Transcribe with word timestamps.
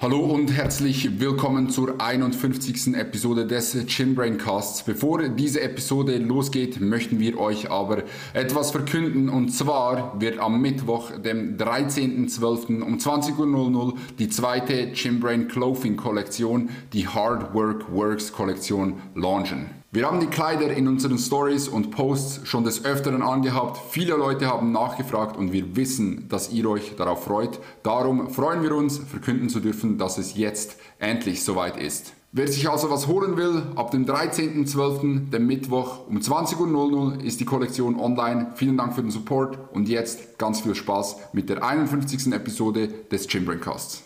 Hallo 0.00 0.20
und 0.20 0.52
herzlich 0.52 1.18
willkommen 1.18 1.70
zur 1.70 2.00
51. 2.00 2.94
Episode 2.94 3.48
des 3.48 3.76
Chinbrain 3.88 4.38
Casts. 4.38 4.84
Bevor 4.84 5.28
diese 5.28 5.60
Episode 5.60 6.18
losgeht, 6.18 6.80
möchten 6.80 7.18
wir 7.18 7.36
euch 7.40 7.68
aber 7.68 8.04
etwas 8.32 8.70
verkünden 8.70 9.28
und 9.28 9.48
zwar 9.48 10.20
wird 10.20 10.38
am 10.38 10.62
Mittwoch, 10.62 11.10
dem 11.18 11.56
13.12. 11.56 12.80
um 12.80 12.98
20.00 12.98 13.74
Uhr 13.74 13.94
die 14.20 14.28
zweite 14.28 14.92
Chinbrain 14.94 15.48
Clothing 15.48 15.96
Kollektion, 15.96 16.70
die 16.92 17.08
Hard 17.08 17.52
Work 17.52 17.92
Works 17.92 18.32
Kollektion 18.32 19.02
launchen. 19.16 19.77
Wir 19.90 20.04
haben 20.04 20.20
die 20.20 20.26
Kleider 20.26 20.70
in 20.70 20.86
unseren 20.86 21.16
Stories 21.16 21.66
und 21.66 21.90
Posts 21.90 22.46
schon 22.46 22.62
des 22.62 22.84
Öfteren 22.84 23.22
angehabt. 23.22 23.80
Viele 23.90 24.16
Leute 24.16 24.46
haben 24.46 24.70
nachgefragt 24.70 25.38
und 25.38 25.54
wir 25.54 25.76
wissen, 25.76 26.28
dass 26.28 26.52
ihr 26.52 26.68
euch 26.68 26.94
darauf 26.96 27.24
freut. 27.24 27.58
Darum 27.82 28.28
freuen 28.28 28.62
wir 28.62 28.74
uns, 28.74 28.98
verkünden 28.98 29.48
zu 29.48 29.60
dürfen, 29.60 29.96
dass 29.96 30.18
es 30.18 30.36
jetzt 30.36 30.76
endlich 30.98 31.42
soweit 31.42 31.78
ist. 31.78 32.12
Wer 32.32 32.48
sich 32.48 32.68
also 32.68 32.90
was 32.90 33.06
holen 33.06 33.38
will, 33.38 33.62
ab 33.76 33.90
dem 33.90 34.04
13.12., 34.04 35.30
dem 35.30 35.46
Mittwoch 35.46 36.06
um 36.06 36.18
20.00 36.18 36.92
Uhr 36.92 37.24
ist 37.24 37.40
die 37.40 37.46
Kollektion 37.46 37.98
online. 37.98 38.52
Vielen 38.56 38.76
Dank 38.76 38.94
für 38.94 39.00
den 39.00 39.10
Support 39.10 39.58
und 39.72 39.88
jetzt 39.88 40.38
ganz 40.38 40.60
viel 40.60 40.74
Spaß 40.74 41.16
mit 41.32 41.48
der 41.48 41.64
51. 41.64 42.30
Episode 42.34 42.88
des 43.10 43.26
Chimbraincasts. 43.26 44.04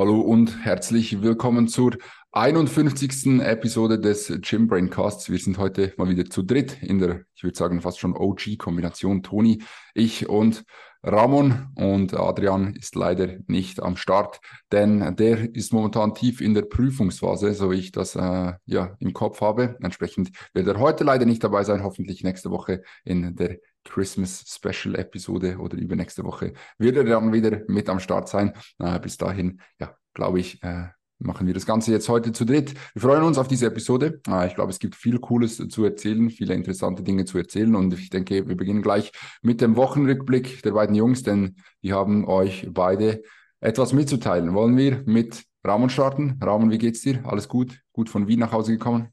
Hallo 0.00 0.20
und 0.20 0.64
herzlich 0.64 1.22
willkommen 1.22 1.66
zur 1.66 1.98
51. 2.32 3.40
Episode 3.40 3.98
des 3.98 4.30
Gym 4.42 4.66
Braincasts. 4.66 5.30
Wir 5.30 5.38
sind 5.38 5.56
heute 5.56 5.94
mal 5.96 6.10
wieder 6.10 6.26
zu 6.26 6.42
dritt 6.42 6.82
in 6.82 6.98
der, 6.98 7.22
ich 7.34 7.42
würde 7.42 7.56
sagen, 7.56 7.80
fast 7.80 7.98
schon 7.98 8.14
OG-Kombination. 8.14 9.22
Toni, 9.22 9.62
ich 9.94 10.28
und 10.28 10.64
Ramon 11.02 11.68
und 11.74 12.12
Adrian 12.12 12.74
ist 12.74 12.96
leider 12.96 13.38
nicht 13.46 13.80
am 13.80 13.96
Start, 13.96 14.40
denn 14.72 15.16
der 15.16 15.54
ist 15.54 15.72
momentan 15.72 16.14
tief 16.14 16.42
in 16.42 16.52
der 16.52 16.62
Prüfungsphase, 16.62 17.54
so 17.54 17.70
wie 17.70 17.76
ich 17.76 17.92
das 17.92 18.14
äh, 18.14 18.52
ja 18.66 18.96
im 18.98 19.14
Kopf 19.14 19.40
habe. 19.40 19.78
Entsprechend 19.80 20.30
wird 20.52 20.66
er 20.66 20.78
heute 20.78 21.04
leider 21.04 21.24
nicht 21.24 21.42
dabei 21.42 21.64
sein, 21.64 21.82
hoffentlich 21.82 22.24
nächste 22.24 22.50
Woche 22.50 22.82
in 23.04 23.36
der 23.36 23.58
Christmas 23.84 24.44
Special 24.46 24.96
Episode 24.96 25.56
oder 25.58 25.78
übernächste 25.78 26.24
Woche 26.24 26.52
wird 26.76 26.96
er 26.96 27.04
dann 27.04 27.32
wieder 27.32 27.62
mit 27.68 27.88
am 27.88 28.00
Start 28.00 28.28
sein. 28.28 28.52
Äh, 28.78 28.98
bis 29.00 29.16
dahin, 29.16 29.62
ja, 29.80 29.96
glaube 30.12 30.40
ich, 30.40 30.62
äh, 30.62 30.88
machen 31.18 31.46
wir 31.46 31.54
das 31.54 31.66
Ganze 31.66 31.90
jetzt 31.90 32.08
heute 32.08 32.32
zu 32.32 32.44
dritt. 32.44 32.74
Wir 32.94 33.02
freuen 33.02 33.24
uns 33.24 33.38
auf 33.38 33.48
diese 33.48 33.66
Episode. 33.66 34.20
Ah, 34.26 34.46
ich 34.46 34.54
glaube, 34.54 34.70
es 34.70 34.78
gibt 34.78 34.94
viel 34.94 35.18
Cooles 35.18 35.56
zu 35.56 35.84
erzählen, 35.84 36.30
viele 36.30 36.54
interessante 36.54 37.02
Dinge 37.02 37.24
zu 37.24 37.38
erzählen. 37.38 37.74
Und 37.74 37.92
ich 37.94 38.10
denke, 38.10 38.46
wir 38.48 38.56
beginnen 38.56 38.82
gleich 38.82 39.12
mit 39.42 39.60
dem 39.60 39.76
Wochenrückblick 39.76 40.62
der 40.62 40.72
beiden 40.72 40.94
Jungs, 40.94 41.22
denn 41.22 41.56
die 41.82 41.92
haben 41.92 42.26
euch 42.26 42.68
beide 42.70 43.22
etwas 43.60 43.92
mitzuteilen. 43.92 44.54
Wollen 44.54 44.76
wir 44.76 45.02
mit 45.06 45.44
Ramon 45.64 45.90
starten? 45.90 46.38
Ramon, 46.40 46.70
wie 46.70 46.78
geht's 46.78 47.02
dir? 47.02 47.20
Alles 47.24 47.48
gut? 47.48 47.80
Gut 47.92 48.08
von 48.08 48.28
Wien 48.28 48.38
nach 48.38 48.52
Hause 48.52 48.72
gekommen? 48.72 49.08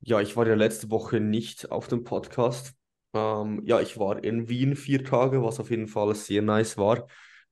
Ja, 0.00 0.20
ich 0.20 0.36
war 0.36 0.46
ja 0.46 0.54
letzte 0.54 0.90
Woche 0.90 1.20
nicht 1.20 1.70
auf 1.70 1.88
dem 1.88 2.04
Podcast. 2.04 2.74
Ähm, 3.14 3.62
ja, 3.64 3.80
ich 3.80 3.98
war 3.98 4.22
in 4.22 4.48
Wien 4.48 4.74
vier 4.74 5.04
Tage, 5.04 5.42
was 5.42 5.60
auf 5.60 5.70
jeden 5.70 5.86
Fall 5.86 6.14
sehr 6.14 6.42
nice 6.42 6.76
war 6.76 7.06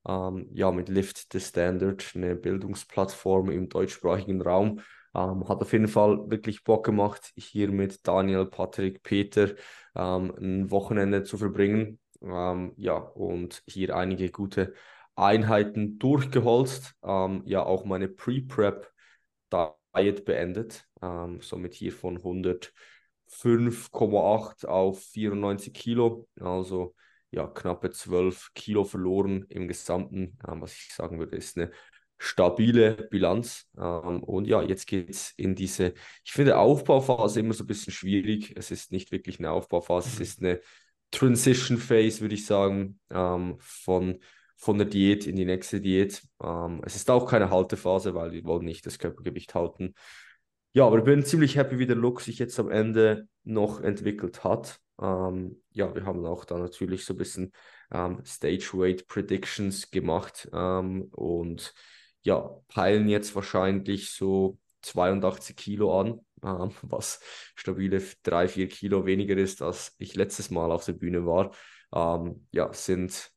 ähm, 0.06 0.48
ja, 0.52 0.70
mit 0.70 0.88
Lift 0.88 1.32
the 1.32 1.40
Standard, 1.40 2.12
eine 2.14 2.36
Bildungsplattform 2.36 3.50
im 3.50 3.68
deutschsprachigen 3.68 4.40
Raum. 4.42 4.80
Ähm, 5.14 5.48
hat 5.48 5.62
auf 5.62 5.72
jeden 5.72 5.88
Fall 5.88 6.30
wirklich 6.30 6.64
Bock 6.64 6.84
gemacht, 6.84 7.32
hier 7.36 7.70
mit 7.70 8.06
Daniel, 8.06 8.46
Patrick, 8.46 9.02
Peter 9.02 9.54
ähm, 9.94 10.34
ein 10.38 10.70
Wochenende 10.70 11.22
zu 11.22 11.38
verbringen. 11.38 11.98
Ähm, 12.20 12.72
ja, 12.76 12.96
und 12.96 13.62
hier 13.66 13.96
einige 13.96 14.30
gute 14.30 14.74
Einheiten 15.14 15.98
durchgeholzt. 15.98 16.94
Ähm, 17.04 17.42
ja, 17.46 17.64
auch 17.64 17.84
meine 17.84 18.08
Pre-Prep-Diet 18.08 20.24
beendet. 20.24 20.86
Ähm, 21.00 21.40
somit 21.40 21.74
hier 21.74 21.92
von 21.92 22.18
105,8 22.18 24.66
auf 24.66 25.00
94 25.00 25.72
Kilo. 25.72 26.26
Also 26.40 26.96
ja, 27.34 27.46
knappe 27.46 27.90
12 27.90 28.52
Kilo 28.54 28.84
verloren 28.84 29.44
im 29.48 29.68
Gesamten. 29.68 30.38
Ähm, 30.48 30.60
was 30.60 30.72
ich 30.72 30.92
sagen 30.94 31.18
würde, 31.18 31.36
ist 31.36 31.56
eine 31.56 31.70
stabile 32.18 33.08
Bilanz. 33.10 33.68
Ähm, 33.76 34.22
und 34.22 34.46
ja, 34.46 34.62
jetzt 34.62 34.86
geht 34.86 35.10
es 35.10 35.32
in 35.36 35.54
diese, 35.54 35.94
ich 36.24 36.32
finde 36.32 36.58
Aufbauphase 36.58 37.40
immer 37.40 37.54
so 37.54 37.64
ein 37.64 37.66
bisschen 37.66 37.92
schwierig. 37.92 38.54
Es 38.56 38.70
ist 38.70 38.92
nicht 38.92 39.12
wirklich 39.12 39.38
eine 39.38 39.50
Aufbauphase, 39.50 40.08
es 40.08 40.18
mhm. 40.18 40.22
ist 40.22 40.42
eine 40.42 40.60
Transition 41.10 41.78
Phase, 41.78 42.20
würde 42.20 42.34
ich 42.34 42.46
sagen, 42.46 42.98
ähm, 43.10 43.56
von, 43.58 44.20
von 44.56 44.78
der 44.78 44.86
Diät 44.86 45.26
in 45.26 45.36
die 45.36 45.44
nächste 45.44 45.80
Diät. 45.80 46.22
Ähm, 46.42 46.82
es 46.84 46.96
ist 46.96 47.10
auch 47.10 47.28
keine 47.28 47.50
Haltephase, 47.50 48.14
weil 48.14 48.32
wir 48.32 48.44
wollen 48.44 48.64
nicht 48.64 48.86
das 48.86 48.98
Körpergewicht 48.98 49.54
halten. 49.54 49.94
Ja, 50.76 50.86
aber 50.86 50.98
ich 50.98 51.04
bin 51.04 51.24
ziemlich 51.24 51.54
happy, 51.54 51.78
wie 51.78 51.86
der 51.86 51.94
Look 51.94 52.20
sich 52.20 52.40
jetzt 52.40 52.58
am 52.58 52.68
Ende 52.68 53.28
noch 53.44 53.80
entwickelt 53.80 54.42
hat. 54.42 54.80
Ähm, 55.00 55.62
ja, 55.70 55.94
wir 55.94 56.04
haben 56.04 56.26
auch 56.26 56.44
da 56.44 56.58
natürlich 56.58 57.04
so 57.04 57.14
ein 57.14 57.16
bisschen 57.16 57.52
ähm, 57.92 58.24
Stage 58.24 58.70
Weight 58.74 59.06
Predictions 59.06 59.92
gemacht 59.92 60.48
ähm, 60.52 61.02
und 61.12 61.72
ja, 62.22 62.50
peilen 62.66 63.08
jetzt 63.08 63.36
wahrscheinlich 63.36 64.10
so 64.10 64.58
82 64.82 65.54
Kilo 65.54 66.00
an, 66.00 66.20
ähm, 66.42 66.72
was 66.82 67.20
stabile 67.54 68.02
3, 68.24 68.48
4 68.48 68.68
Kilo 68.68 69.06
weniger 69.06 69.36
ist, 69.36 69.62
als 69.62 69.94
ich 69.98 70.16
letztes 70.16 70.50
Mal 70.50 70.72
auf 70.72 70.84
der 70.84 70.94
Bühne 70.94 71.24
war. 71.24 71.54
Ähm, 71.94 72.48
ja, 72.50 72.72
sind 72.72 73.30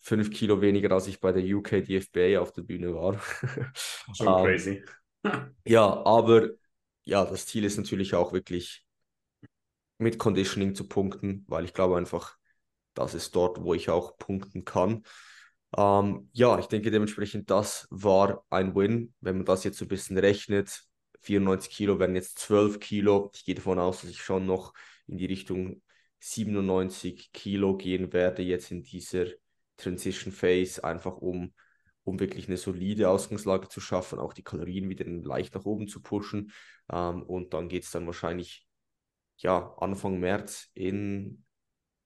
5 0.00 0.30
Kilo 0.30 0.62
weniger, 0.62 0.90
als 0.92 1.06
ich 1.06 1.20
bei 1.20 1.32
der 1.32 1.44
UK 1.44 1.84
DFBA 1.84 2.40
auf 2.40 2.52
der 2.52 2.62
Bühne 2.62 2.94
war. 2.94 3.20
Schon 4.14 4.26
ähm, 4.26 4.44
crazy. 4.44 4.82
ja, 5.64 6.02
aber 6.04 6.48
ja, 7.04 7.24
das 7.24 7.46
Ziel 7.46 7.64
ist 7.64 7.76
natürlich 7.76 8.14
auch 8.14 8.32
wirklich 8.32 8.84
mit 9.98 10.18
Conditioning 10.18 10.74
zu 10.74 10.88
punkten, 10.88 11.44
weil 11.48 11.64
ich 11.64 11.74
glaube 11.74 11.96
einfach, 11.96 12.36
das 12.94 13.14
ist 13.14 13.34
dort, 13.34 13.62
wo 13.62 13.74
ich 13.74 13.88
auch 13.90 14.18
punkten 14.18 14.64
kann. 14.64 15.04
Ähm, 15.76 16.28
ja, 16.32 16.58
ich 16.58 16.66
denke 16.66 16.90
dementsprechend, 16.90 17.50
das 17.50 17.86
war 17.90 18.44
ein 18.50 18.74
Win. 18.74 19.14
Wenn 19.20 19.36
man 19.36 19.46
das 19.46 19.64
jetzt 19.64 19.78
so 19.78 19.84
ein 19.84 19.88
bisschen 19.88 20.18
rechnet, 20.18 20.82
94 21.20 21.70
Kilo 21.72 21.98
werden 21.98 22.16
jetzt 22.16 22.38
12 22.38 22.80
Kilo. 22.80 23.30
Ich 23.34 23.44
gehe 23.44 23.54
davon 23.54 23.78
aus, 23.78 24.02
dass 24.02 24.10
ich 24.10 24.22
schon 24.22 24.44
noch 24.44 24.74
in 25.06 25.16
die 25.16 25.26
Richtung 25.26 25.82
97 26.18 27.32
Kilo 27.32 27.76
gehen 27.76 28.12
werde, 28.12 28.42
jetzt 28.42 28.70
in 28.70 28.82
dieser 28.82 29.26
Transition 29.76 30.32
Phase, 30.32 30.84
einfach 30.84 31.16
um, 31.16 31.52
um 32.04 32.20
wirklich 32.20 32.48
eine 32.48 32.56
solide 32.56 33.08
Ausgangslage 33.08 33.68
zu 33.68 33.80
schaffen, 33.80 34.18
auch 34.18 34.32
die 34.32 34.42
Kalorien 34.42 34.88
wieder 34.88 35.04
leicht 35.04 35.54
nach 35.54 35.64
oben 35.64 35.88
zu 35.88 36.02
pushen. 36.02 36.52
Ähm, 36.90 37.22
und 37.22 37.54
dann 37.54 37.68
geht 37.68 37.84
es 37.84 37.90
dann 37.90 38.06
wahrscheinlich 38.06 38.66
ja, 39.38 39.74
Anfang 39.78 40.20
März 40.20 40.70
in, 40.74 41.44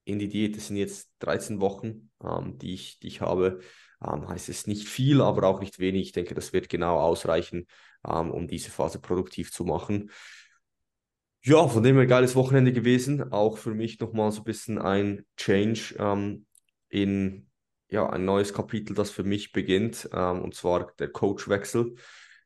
in 0.05 0.19
die 0.19 0.29
Diät. 0.29 0.57
Das 0.57 0.67
sind 0.67 0.77
jetzt 0.77 1.11
13 1.19 1.59
Wochen, 1.61 2.11
ähm, 2.23 2.57
die, 2.57 2.73
ich, 2.73 2.99
die 2.99 3.07
ich 3.07 3.21
habe. 3.21 3.59
Ähm, 4.05 4.27
heißt 4.27 4.49
es 4.49 4.67
nicht 4.67 4.87
viel, 4.87 5.21
aber 5.21 5.47
auch 5.47 5.59
nicht 5.59 5.79
wenig. 5.79 6.07
Ich 6.07 6.11
denke, 6.11 6.35
das 6.35 6.53
wird 6.53 6.69
genau 6.69 6.99
ausreichen, 6.99 7.65
ähm, 8.07 8.31
um 8.31 8.47
diese 8.47 8.69
Phase 8.69 8.99
produktiv 8.99 9.51
zu 9.51 9.65
machen. 9.65 10.11
Ja, 11.43 11.67
von 11.67 11.81
dem 11.81 11.95
her 11.95 12.05
geiles 12.05 12.35
Wochenende 12.35 12.73
gewesen. 12.73 13.31
Auch 13.31 13.57
für 13.57 13.73
mich 13.73 13.99
nochmal 13.99 14.31
so 14.31 14.41
ein 14.41 14.43
bisschen 14.43 14.77
ein 14.77 15.25
Change 15.37 15.95
ähm, 15.97 16.45
in 16.89 17.46
ja, 17.89 18.09
ein 18.09 18.25
neues 18.25 18.53
Kapitel, 18.53 18.93
das 18.93 19.11
für 19.11 19.23
mich 19.23 19.51
beginnt, 19.51 20.09
ähm, 20.13 20.41
und 20.41 20.55
zwar 20.55 20.91
der 20.99 21.09
Coachwechsel. 21.09 21.95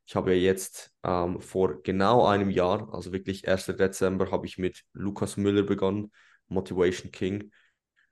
Ich 0.06 0.16
habe 0.16 0.34
ja 0.36 0.42
jetzt 0.42 0.92
ähm, 1.04 1.40
vor 1.40 1.82
genau 1.84 2.26
einem 2.26 2.50
Jahr, 2.50 2.94
also 2.94 3.12
wirklich 3.12 3.48
1. 3.48 3.78
Dezember, 3.78 4.32
habe 4.32 4.46
ich 4.46 4.58
mit 4.58 4.84
Lukas 4.94 5.38
Müller 5.38 5.64
begonnen, 5.64 6.12
Motivation 6.48 7.12
King. 7.12 7.52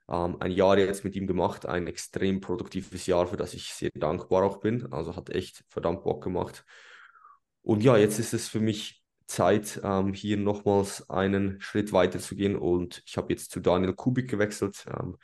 Ähm, 0.07 0.38
ein 0.39 0.51
Jahr 0.51 0.78
jetzt 0.78 1.03
mit 1.03 1.16
ihm 1.16 1.28
gemacht, 1.28 1.66
ein 1.66 1.88
extrem 1.88 2.41
produktives 2.41 3.06
Jahr, 3.06 3.28
für 3.28 3.38
das 3.38 3.53
ich 3.53 3.73
sehr 3.73 3.91
dankbar 3.94 4.44
auch 4.44 4.57
bin. 4.57 4.91
Also 4.91 5.16
hat 5.16 5.29
echt 5.29 5.63
verdammt 5.69 6.03
Bock 6.03 6.24
gemacht. 6.24 6.65
Und 7.62 7.83
ja, 7.83 7.98
jetzt 7.98 8.19
ist 8.19 8.33
es 8.33 8.48
für 8.48 8.59
mich 8.59 9.04
Zeit, 9.27 9.80
ähm, 9.83 10.13
hier 10.13 10.38
nochmals 10.38 11.09
einen 11.09 11.62
Schritt 11.62 11.94
weiter 11.94 12.19
zu 12.19 12.36
gehen. 12.36 12.56
Und 12.56 13.04
ich 13.06 13.18
habe 13.18 13.31
jetzt 13.31 13.51
zu 13.51 13.59
Daniel 13.59 13.94
Kubik 13.94 14.30
gewechselt, 14.30 14.86
ähm, 14.88 15.18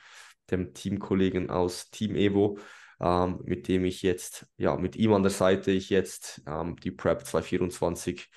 dem 0.51 0.73
Teamkollegen 0.73 1.49
aus 1.49 1.89
Team 1.89 2.15
Evo 2.15 2.57
ähm, 3.01 3.39
mit 3.43 3.67
dem 3.67 3.85
ich 3.85 4.01
jetzt, 4.01 4.47
ja, 4.57 4.75
mit 4.77 4.95
ihm 4.95 5.13
an 5.13 5.23
der 5.23 5.31
Seite 5.31 5.71
ich 5.71 5.89
jetzt 5.89 6.41
ähm, 6.47 6.75
die 6.77 6.91
Prep 6.91 7.25
224 7.25 8.29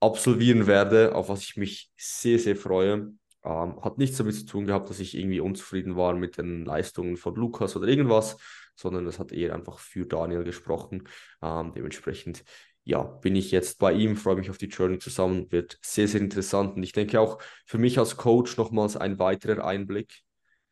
absolvieren 0.00 0.66
werde, 0.66 1.14
auf 1.14 1.28
was 1.28 1.42
ich 1.42 1.56
mich 1.56 1.90
sehr, 1.96 2.38
sehr 2.38 2.56
freue. 2.56 3.12
Ähm, 3.44 3.82
hat 3.82 3.98
nichts 3.98 4.16
damit 4.18 4.34
zu 4.34 4.46
tun 4.46 4.66
gehabt, 4.66 4.90
dass 4.90 5.00
ich 5.00 5.16
irgendwie 5.16 5.40
unzufrieden 5.40 5.96
war 5.96 6.14
mit 6.14 6.38
den 6.38 6.64
Leistungen 6.64 7.16
von 7.16 7.34
Lukas 7.34 7.76
oder 7.76 7.86
irgendwas, 7.86 8.36
sondern 8.74 9.06
es 9.06 9.18
hat 9.18 9.32
eher 9.32 9.54
einfach 9.54 9.78
für 9.78 10.06
Daniel 10.06 10.44
gesprochen. 10.44 11.08
Ähm, 11.42 11.72
dementsprechend 11.74 12.44
ja, 12.84 13.02
bin 13.02 13.36
ich 13.36 13.50
jetzt 13.50 13.78
bei 13.78 13.92
ihm, 13.92 14.16
freue 14.16 14.36
mich 14.36 14.48
auf 14.48 14.56
die 14.56 14.68
Journey 14.68 14.98
zusammen, 14.98 15.52
wird 15.52 15.78
sehr, 15.82 16.08
sehr 16.08 16.22
interessant. 16.22 16.76
Und 16.76 16.82
ich 16.82 16.92
denke 16.92 17.20
auch 17.20 17.38
für 17.66 17.76
mich 17.76 17.98
als 17.98 18.16
Coach 18.16 18.56
nochmals 18.56 18.96
ein 18.96 19.18
weiterer 19.18 19.64
Einblick, 19.66 20.22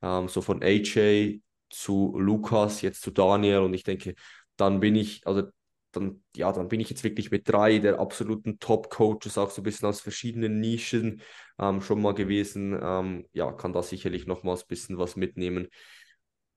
ähm, 0.07 0.29
so 0.29 0.41
von 0.43 0.63
AJ 0.63 1.43
zu 1.71 2.15
Lukas, 2.19 2.83
jetzt 2.83 3.03
zu 3.03 3.11
Daniel 3.11 3.59
und 3.61 3.75
ich 3.75 3.83
denke, 3.85 4.15
dann 4.57 4.81
bin 4.81 4.95
ich, 4.97 5.27
also 5.27 5.45
dann, 5.93 6.23
ja, 6.37 6.53
dann 6.53 6.69
bin 6.69 6.81
ich 6.81 6.91
jetzt 6.91 7.05
wirklich 7.05 7.31
mit 7.31 7.49
drei 7.49 7.79
der 7.79 7.99
absoluten 8.01 8.59
Top-Coaches, 8.59 9.39
auch 9.39 9.51
so 9.51 9.63
ein 9.63 9.65
bisschen 9.65 9.89
aus 9.89 10.01
verschiedenen 10.01 10.61
Nischen 10.61 11.23
ähm, 11.59 11.81
schon 11.81 12.03
mal 12.03 12.15
gewesen. 12.15 12.79
Ähm, 12.81 13.27
ja, 13.33 13.53
kann 13.53 13.73
da 13.73 13.83
sicherlich 13.83 14.27
nochmals 14.27 14.63
ein 14.65 14.69
bisschen 14.69 14.99
was 14.99 15.17
mitnehmen, 15.17 15.69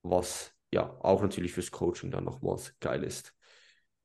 was 0.02 0.52
ja 0.72 0.96
auch 1.00 1.22
natürlich 1.22 1.52
fürs 1.52 1.70
Coaching 1.70 2.10
dann 2.10 2.24
nochmals 2.24 2.74
geil 2.80 3.02
ist. 3.04 3.34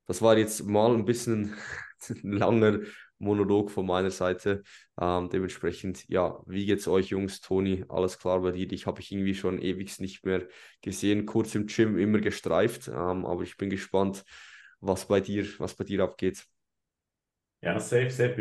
Das 0.08 0.22
war 0.22 0.38
jetzt 0.38 0.64
mal 0.66 0.94
ein 0.96 1.06
bisschen 1.06 1.56
ein 2.10 2.32
langer 2.34 2.80
Monolog 3.18 3.72
von 3.72 3.86
meiner 3.86 4.12
Seite. 4.12 4.64
Ähm, 5.00 5.30
dementsprechend, 5.30 6.08
ja, 6.10 6.40
wie 6.46 6.66
geht's 6.66 6.88
euch, 6.88 7.08
Jungs? 7.08 7.42
Toni, 7.42 7.86
alles 7.90 8.20
klar 8.20 8.42
bei 8.42 8.52
dir? 8.52 8.68
Dich 8.68 8.86
habe 8.88 9.02
ich 9.02 9.12
irgendwie 9.12 9.36
schon 9.36 9.60
ewig 9.62 10.00
nicht 10.00 10.26
mehr 10.26 10.48
gesehen. 10.82 11.26
Kurz 11.26 11.56
im 11.56 11.68
Gym 11.68 11.98
immer 11.98 12.20
gestreift, 12.20 12.88
ähm, 12.88 13.26
aber 13.26 13.44
ich 13.44 13.58
bin 13.58 13.70
gespannt, 13.70 14.24
was 14.80 15.08
bei 15.08 15.22
dir, 15.22 15.46
was 15.60 15.76
bei 15.76 15.84
dir 15.84 16.04
abgeht. 16.04 16.46
Ja, 17.62 17.80
safe, 17.80 18.10
safe. 18.10 18.36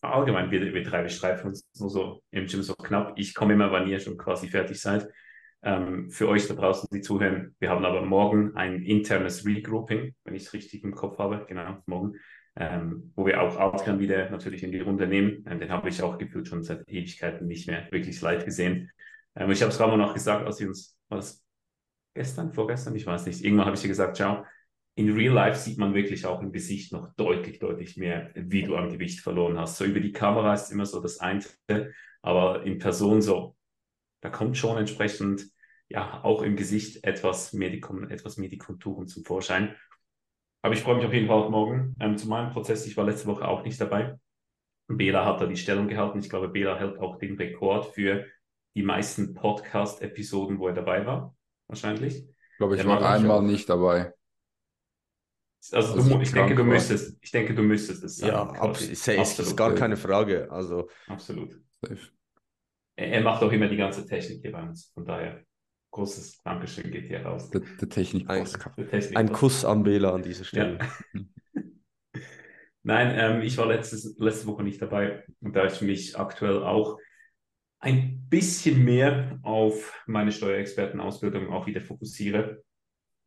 Allgemein, 0.00 0.50
wir, 0.50 0.72
wir 0.72 0.82
drei 0.84 1.02
bestreifen 1.02 1.48
uns 1.48 1.66
nur 1.78 1.90
so 1.90 2.22
im 2.30 2.46
Gym 2.46 2.62
so 2.62 2.74
knapp. 2.74 3.14
Ich 3.16 3.34
komme 3.34 3.54
immer, 3.54 3.72
wann 3.72 3.88
ihr 3.88 3.98
schon 3.98 4.16
quasi 4.16 4.48
fertig 4.48 4.80
seid. 4.80 5.08
Ähm, 5.62 6.08
für 6.10 6.28
euch 6.28 6.46
da 6.46 6.54
draußen, 6.54 6.88
die 6.92 7.00
zuhören, 7.00 7.56
wir 7.58 7.70
haben 7.70 7.84
aber 7.84 8.02
morgen 8.02 8.54
ein 8.56 8.82
internes 8.82 9.44
Regrouping, 9.44 10.14
wenn 10.22 10.34
ich 10.34 10.44
es 10.44 10.52
richtig 10.52 10.84
im 10.84 10.94
Kopf 10.94 11.18
habe, 11.18 11.46
genau, 11.48 11.82
morgen 11.86 12.14
ähm, 12.58 13.12
wo 13.14 13.24
wir 13.24 13.40
auch 13.40 13.56
Adrian 13.56 14.00
wieder 14.00 14.28
natürlich 14.30 14.64
in 14.64 14.72
die 14.72 14.80
Runde 14.80 15.06
nehmen. 15.06 15.44
Ähm, 15.48 15.60
den 15.60 15.70
habe 15.70 15.88
ich 15.88 16.02
auch 16.02 16.18
gefühlt 16.18 16.48
schon 16.48 16.64
seit 16.64 16.88
Ewigkeiten 16.88 17.46
nicht 17.46 17.68
mehr 17.68 17.86
wirklich 17.92 18.20
live 18.20 18.44
gesehen. 18.44 18.90
Ähm, 19.36 19.50
ich 19.52 19.62
habe 19.62 19.70
es 19.70 19.78
Ramon 19.78 20.00
auch 20.00 20.12
gesagt, 20.12 20.44
als 20.44 20.58
wir 20.58 20.66
uns, 20.66 20.98
war 21.08 21.18
das 21.18 21.44
gestern, 22.14 22.52
vorgestern, 22.52 22.96
ich 22.96 23.06
weiß 23.06 23.26
nicht, 23.26 23.44
irgendwann 23.44 23.66
habe 23.66 23.76
ich 23.76 23.82
dir 23.82 23.88
gesagt, 23.88 24.16
ciao. 24.16 24.44
In 24.96 25.12
Real 25.12 25.32
Life 25.32 25.60
sieht 25.60 25.78
man 25.78 25.94
wirklich 25.94 26.26
auch 26.26 26.42
im 26.42 26.50
Gesicht 26.50 26.92
noch 26.92 27.14
deutlich, 27.14 27.60
deutlich 27.60 27.96
mehr, 27.96 28.32
wie 28.34 28.64
du 28.64 28.74
an 28.74 28.90
Gewicht 28.90 29.20
verloren 29.20 29.56
hast. 29.56 29.76
So 29.76 29.84
über 29.84 30.00
die 30.00 30.10
Kamera 30.10 30.52
ist 30.54 30.72
immer 30.72 30.86
so 30.86 31.00
das 31.00 31.20
eine, 31.20 31.44
aber 32.20 32.64
in 32.64 32.78
Person 32.78 33.22
so, 33.22 33.54
da 34.20 34.30
kommt 34.30 34.56
schon 34.56 34.76
entsprechend 34.76 35.46
ja 35.88 36.24
auch 36.24 36.42
im 36.42 36.56
Gesicht 36.56 37.04
etwas 37.04 37.52
mehr 37.52 37.70
die, 37.70 37.80
etwas 38.08 38.36
mehr 38.36 38.48
die 38.48 38.58
Konturen 38.58 39.06
zum 39.06 39.24
Vorschein. 39.24 39.76
Aber 40.68 40.76
ich 40.76 40.82
freue 40.82 40.96
mich 40.96 41.06
auf 41.06 41.14
jeden 41.14 41.28
Fall 41.28 41.38
auf 41.38 41.48
morgen. 41.48 41.96
Ähm, 41.98 42.18
zu 42.18 42.28
meinem 42.28 42.52
Prozess, 42.52 42.86
ich 42.86 42.94
war 42.98 43.06
letzte 43.06 43.26
Woche 43.26 43.48
auch 43.48 43.64
nicht 43.64 43.80
dabei. 43.80 44.18
Bela 44.86 45.24
hat 45.24 45.40
da 45.40 45.46
die 45.46 45.56
Stellung 45.56 45.88
gehalten. 45.88 46.18
Ich 46.18 46.28
glaube, 46.28 46.50
Bela 46.50 46.78
hält 46.78 46.98
auch 46.98 47.16
den 47.16 47.38
Rekord 47.38 47.94
für 47.94 48.26
die 48.74 48.82
meisten 48.82 49.32
Podcast-Episoden, 49.32 50.58
wo 50.58 50.68
er 50.68 50.74
dabei 50.74 51.06
war. 51.06 51.34
Wahrscheinlich. 51.68 52.16
Ich 52.18 52.56
glaube, 52.58 52.76
ich 52.76 52.86
war 52.86 53.00
einmal 53.00 53.42
nicht 53.42 53.66
dabei. 53.66 54.12
Also, 55.72 55.94
also 55.94 56.16
du, 56.16 56.20
ich 56.20 56.32
denke, 56.32 56.54
du 56.54 56.64
müsstest, 56.64 57.16
ich 57.22 57.30
denke, 57.30 57.54
du 57.54 57.62
müsstest 57.62 58.04
es 58.04 58.18
sein. 58.18 58.28
Ja, 58.28 58.42
absolut. 58.42 58.92
Es 58.92 59.38
ist 59.38 59.56
gar 59.56 59.74
keine 59.74 59.96
Frage. 59.96 60.50
Also 60.50 60.90
absolut. 61.06 61.58
Er, 62.94 63.08
er 63.08 63.22
macht 63.22 63.42
auch 63.42 63.52
immer 63.52 63.68
die 63.68 63.78
ganze 63.78 64.04
Technik 64.04 64.42
hier 64.42 64.52
bei 64.52 64.62
uns. 64.64 64.90
Von 64.92 65.06
daher 65.06 65.42
großes 65.90 66.42
Dankeschön 66.42 66.90
geht 66.90 67.06
hier 67.06 67.24
raus. 67.24 67.50
Der, 67.50 67.60
der 67.60 67.88
Technik 67.88 68.28
ein, 68.28 68.44
Technik 68.44 69.16
ein 69.16 69.32
Kuss 69.32 69.64
an 69.64 69.82
Bela 69.82 70.12
an 70.12 70.22
dieser 70.22 70.44
Stelle. 70.44 70.78
Ja. 71.14 71.22
Nein, 72.82 73.12
ähm, 73.18 73.42
ich 73.42 73.58
war 73.58 73.66
letztes, 73.66 74.16
letzte 74.18 74.46
Woche 74.46 74.62
nicht 74.62 74.80
dabei 74.80 75.24
und 75.40 75.54
da 75.54 75.66
ich 75.66 75.80
mich 75.82 76.18
aktuell 76.18 76.62
auch 76.62 76.98
ein 77.80 78.26
bisschen 78.28 78.84
mehr 78.84 79.38
auf 79.42 80.02
meine 80.06 80.32
Steuerexpertenausbildung 80.32 81.52
auch 81.52 81.66
wieder 81.66 81.80
fokussiere. 81.80 82.62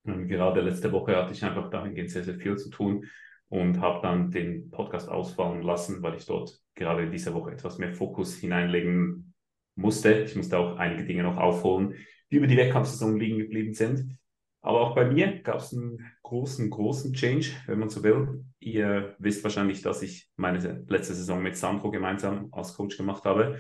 Und 0.04 0.28
gerade 0.28 0.62
letzte 0.62 0.92
Woche 0.92 1.16
hatte 1.16 1.34
ich 1.34 1.44
einfach 1.44 1.70
dahingehend 1.70 2.10
sehr, 2.10 2.24
sehr 2.24 2.36
viel 2.36 2.58
zu 2.58 2.70
tun 2.70 3.06
und 3.50 3.80
habe 3.80 4.02
dann 4.02 4.32
den 4.32 4.72
Podcast 4.72 5.10
ausfallen 5.10 5.62
lassen, 5.62 6.02
weil 6.02 6.16
ich 6.16 6.26
dort 6.26 6.58
gerade 6.74 7.04
in 7.04 7.12
dieser 7.12 7.34
Woche 7.34 7.52
etwas 7.52 7.78
mehr 7.78 7.94
Fokus 7.94 8.38
hineinlegen 8.38 9.34
musste. 9.76 10.14
Ich 10.24 10.36
musste 10.36 10.58
auch 10.58 10.78
einige 10.78 11.06
Dinge 11.06 11.24
noch 11.24 11.38
aufholen, 11.38 11.96
die 12.32 12.38
über 12.38 12.48
die 12.48 12.58
Wettkampfsaison 12.58 13.20
liegen 13.20 13.38
geblieben 13.38 13.74
sind. 13.74 14.18
Aber 14.62 14.82
auch 14.82 14.96
bei 14.96 15.06
mir 15.06 15.42
gab 15.42 15.58
es 15.58 15.74
einen 15.74 16.06
großen, 16.24 16.70
großen 16.70 17.14
Change, 17.14 17.50
wenn 17.66 17.80
man 17.80 17.90
so 17.90 18.04
will. 18.04 18.46
Ihr 18.60 19.16
wisst 19.18 19.44
wahrscheinlich, 19.44 19.82
dass 19.82 20.04
ich 20.04 20.30
meine 20.36 20.84
letzte 20.88 21.16
Saison 21.16 21.42
mit 21.42 21.58
Sandro 21.58 21.90
gemeinsam 21.90 22.50
als 22.52 22.76
Coach 22.76 22.96
gemacht 22.96 23.26
habe. 23.26 23.60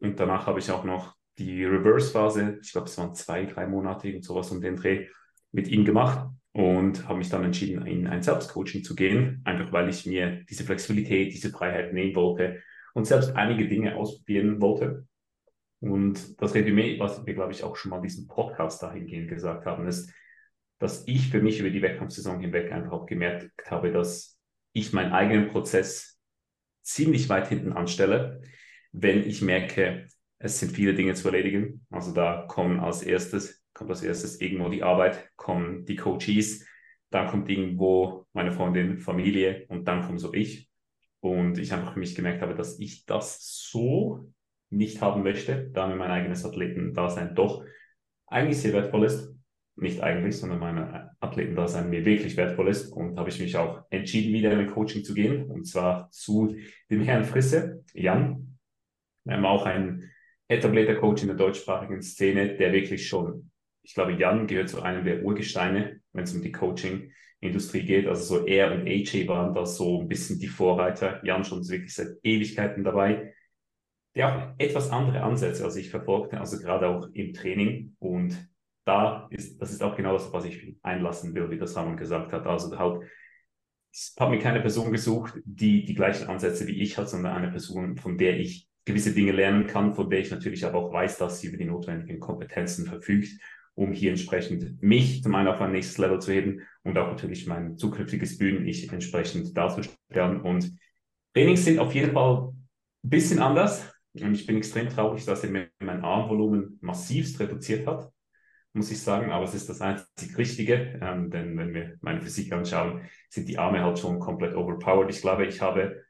Und 0.00 0.18
danach 0.20 0.46
habe 0.46 0.60
ich 0.60 0.70
auch 0.70 0.84
noch 0.84 1.16
die 1.38 1.64
Reverse-Phase, 1.64 2.58
ich 2.62 2.72
glaube, 2.72 2.86
es 2.86 2.98
waren 2.98 3.14
zwei, 3.14 3.46
drei 3.46 3.66
Monate 3.66 4.14
und 4.14 4.24
sowas 4.24 4.50
um 4.50 4.60
den 4.60 4.76
Dreh, 4.76 5.08
mit 5.52 5.68
ihm 5.68 5.84
gemacht 5.84 6.28
und 6.52 7.06
habe 7.06 7.18
mich 7.18 7.30
dann 7.30 7.44
entschieden, 7.44 7.86
in 7.86 8.06
ein 8.06 8.22
Selbstcoaching 8.22 8.84
zu 8.84 8.94
gehen, 8.94 9.40
einfach 9.44 9.72
weil 9.72 9.88
ich 9.88 10.06
mir 10.06 10.44
diese 10.48 10.64
Flexibilität, 10.64 11.32
diese 11.32 11.50
Freiheit 11.50 11.92
nehmen 11.92 12.14
wollte 12.14 12.60
und 12.94 13.06
selbst 13.06 13.34
einige 13.36 13.68
Dinge 13.68 13.96
ausprobieren 13.96 14.60
wollte. 14.60 15.06
Und 15.80 16.40
das 16.40 16.54
Resümee, 16.54 16.98
was 16.98 17.24
wir, 17.24 17.34
glaube 17.34 17.52
ich, 17.52 17.62
auch 17.62 17.76
schon 17.76 17.90
mal 17.90 17.98
in 17.98 18.02
diesem 18.02 18.26
Podcast 18.26 18.82
dahingehend 18.82 19.28
gesagt 19.28 19.66
haben, 19.66 19.86
ist, 19.86 20.12
dass 20.78 21.06
ich 21.06 21.30
für 21.30 21.40
mich 21.40 21.60
über 21.60 21.70
die 21.70 21.82
Wettkampfsaison 21.82 22.40
hinweg 22.40 22.72
einfach 22.72 22.92
auch 22.92 23.06
gemerkt 23.06 23.52
habe, 23.70 23.92
dass 23.92 24.38
ich 24.72 24.92
meinen 24.92 25.12
eigenen 25.12 25.48
Prozess 25.48 26.18
ziemlich 26.82 27.28
weit 27.28 27.48
hinten 27.48 27.72
anstelle, 27.72 28.40
wenn 28.92 29.26
ich 29.26 29.42
merke, 29.42 30.06
es 30.38 30.58
sind 30.58 30.72
viele 30.72 30.94
Dinge 30.94 31.14
zu 31.14 31.28
erledigen. 31.28 31.86
Also 31.90 32.12
da 32.12 32.46
kommen 32.48 32.80
als 32.80 33.02
erstes, 33.02 33.62
kommt 33.74 33.90
als 33.90 34.02
erstes 34.02 34.40
irgendwo 34.40 34.68
die 34.68 34.82
Arbeit, 34.82 35.30
kommen 35.36 35.84
die 35.84 35.96
Coaches, 35.96 36.64
dann 37.10 37.28
kommt 37.28 37.48
irgendwo 37.48 38.26
meine 38.32 38.52
Freundin, 38.52 38.98
Familie 38.98 39.66
und 39.68 39.86
dann 39.86 40.04
komme 40.04 40.18
so 40.18 40.32
ich. 40.32 40.68
Und 41.20 41.58
ich 41.58 41.72
einfach 41.72 41.94
für 41.94 41.98
mich 41.98 42.14
gemerkt 42.14 42.42
habe, 42.42 42.54
dass 42.54 42.78
ich 42.78 43.04
das 43.04 43.38
so 43.68 44.32
nicht 44.70 45.00
haben 45.00 45.22
möchte, 45.22 45.70
da 45.72 45.86
mir 45.86 45.96
mein 45.96 46.10
eigenes 46.10 46.44
Athletendasein 46.44 47.34
doch 47.34 47.64
eigentlich 48.26 48.58
sehr 48.58 48.72
wertvoll 48.72 49.04
ist. 49.04 49.34
Nicht 49.76 50.02
eigentlich, 50.02 50.36
sondern 50.36 50.58
mein 50.58 51.10
Athletendasein 51.20 51.88
mir 51.88 52.04
wirklich 52.04 52.36
wertvoll 52.36 52.68
ist. 52.68 52.88
Und 52.88 53.16
habe 53.16 53.28
ich 53.28 53.40
mich 53.40 53.56
auch 53.56 53.84
entschieden, 53.90 54.32
wieder 54.32 54.52
in 54.52 54.58
ein 54.58 54.70
Coaching 54.70 55.04
zu 55.04 55.14
gehen. 55.14 55.44
Und 55.44 55.66
zwar 55.66 56.10
zu 56.10 56.56
dem 56.90 57.02
Herrn 57.02 57.24
Frisse, 57.24 57.84
Jan. 57.94 58.58
Haben 59.28 59.44
auch 59.44 59.66
ein 59.66 60.10
etablierter 60.48 60.96
Coach 60.96 61.22
in 61.22 61.28
der 61.28 61.36
deutschsprachigen 61.36 62.02
Szene, 62.02 62.56
der 62.56 62.72
wirklich 62.72 63.06
schon, 63.06 63.50
ich 63.82 63.94
glaube, 63.94 64.12
Jan 64.12 64.46
gehört 64.46 64.70
zu 64.70 64.82
einem 64.82 65.04
der 65.04 65.22
Urgesteine, 65.22 66.00
wenn 66.12 66.24
es 66.24 66.34
um 66.34 66.42
die 66.42 66.52
Coaching-Industrie 66.52 67.84
geht. 67.84 68.06
Also 68.08 68.38
so 68.38 68.46
er 68.46 68.72
und 68.72 68.86
AJ 68.86 69.28
waren 69.28 69.54
da 69.54 69.64
so 69.64 70.00
ein 70.00 70.08
bisschen 70.08 70.40
die 70.40 70.48
Vorreiter. 70.48 71.24
Jan 71.24 71.44
schon 71.44 71.68
wirklich 71.68 71.94
seit 71.94 72.08
Ewigkeiten 72.22 72.82
dabei 72.82 73.34
der 74.14 74.28
auch 74.28 74.54
etwas 74.58 74.90
andere 74.90 75.22
Ansätze 75.22 75.64
als 75.64 75.76
ich 75.76 75.90
verfolgte, 75.90 76.40
also 76.40 76.58
gerade 76.58 76.88
auch 76.88 77.08
im 77.12 77.32
Training. 77.32 77.96
Und 77.98 78.36
da 78.84 79.28
ist, 79.30 79.60
das 79.60 79.72
ist 79.72 79.82
auch 79.82 79.96
genau 79.96 80.14
das, 80.14 80.32
was 80.32 80.44
ich 80.44 80.76
einlassen 80.82 81.34
will, 81.34 81.50
wie 81.50 81.58
das 81.58 81.76
Ramon 81.76 81.96
gesagt 81.96 82.32
hat. 82.32 82.46
Also 82.46 82.76
halt, 82.78 83.02
ich 83.92 84.14
habe 84.18 84.32
mir 84.34 84.40
keine 84.40 84.60
Person 84.60 84.92
gesucht, 84.92 85.34
die 85.44 85.84
die 85.84 85.94
gleichen 85.94 86.28
Ansätze 86.28 86.66
wie 86.66 86.80
ich 86.80 86.96
hat, 86.98 87.08
sondern 87.08 87.36
eine 87.36 87.50
Person, 87.50 87.96
von 87.96 88.16
der 88.18 88.38
ich 88.38 88.68
gewisse 88.84 89.12
Dinge 89.12 89.32
lernen 89.32 89.66
kann, 89.66 89.94
von 89.94 90.08
der 90.08 90.20
ich 90.20 90.30
natürlich 90.30 90.64
aber 90.64 90.78
auch 90.78 90.92
weiß, 90.92 91.18
dass 91.18 91.40
sie 91.40 91.48
über 91.48 91.58
die 91.58 91.66
notwendigen 91.66 92.20
Kompetenzen 92.20 92.86
verfügt, 92.86 93.38
um 93.74 93.92
hier 93.92 94.10
entsprechend 94.10 94.82
mich 94.82 95.22
zum 95.22 95.34
einen 95.34 95.48
auf 95.48 95.60
ein 95.60 95.72
nächstes 95.72 95.98
Level 95.98 96.18
zu 96.20 96.32
heben 96.32 96.62
und 96.82 96.96
auch 96.96 97.08
natürlich 97.08 97.46
mein 97.46 97.76
zukünftiges 97.76 98.38
Bühnen 98.38 98.66
ich 98.66 98.90
entsprechend 98.90 99.56
darzustellen. 99.56 100.40
Und 100.40 100.72
Trainings 101.34 101.64
sind 101.64 101.78
auf 101.78 101.94
jeden 101.94 102.12
Fall 102.12 102.48
ein 103.04 103.10
bisschen 103.10 103.38
anders. 103.38 103.92
Ich 104.22 104.46
bin 104.46 104.56
extrem 104.56 104.88
traurig, 104.88 105.24
dass 105.24 105.44
er 105.44 105.68
mein 105.80 106.04
Armvolumen 106.04 106.78
massivst 106.80 107.38
reduziert 107.40 107.86
hat, 107.86 108.10
muss 108.72 108.90
ich 108.90 109.00
sagen. 109.00 109.30
Aber 109.30 109.44
es 109.44 109.54
ist 109.54 109.68
das 109.68 109.80
einzig 109.80 110.36
Richtige, 110.36 110.98
ähm, 111.02 111.30
denn 111.30 111.56
wenn 111.56 111.74
wir 111.74 111.96
meine 112.00 112.20
Physik 112.20 112.52
anschauen, 112.52 113.02
sind 113.30 113.48
die 113.48 113.58
Arme 113.58 113.82
halt 113.82 113.98
schon 113.98 114.18
komplett 114.18 114.54
overpowered. 114.54 115.10
Ich 115.10 115.20
glaube, 115.20 115.46
ich 115.46 115.60
habe 115.60 116.04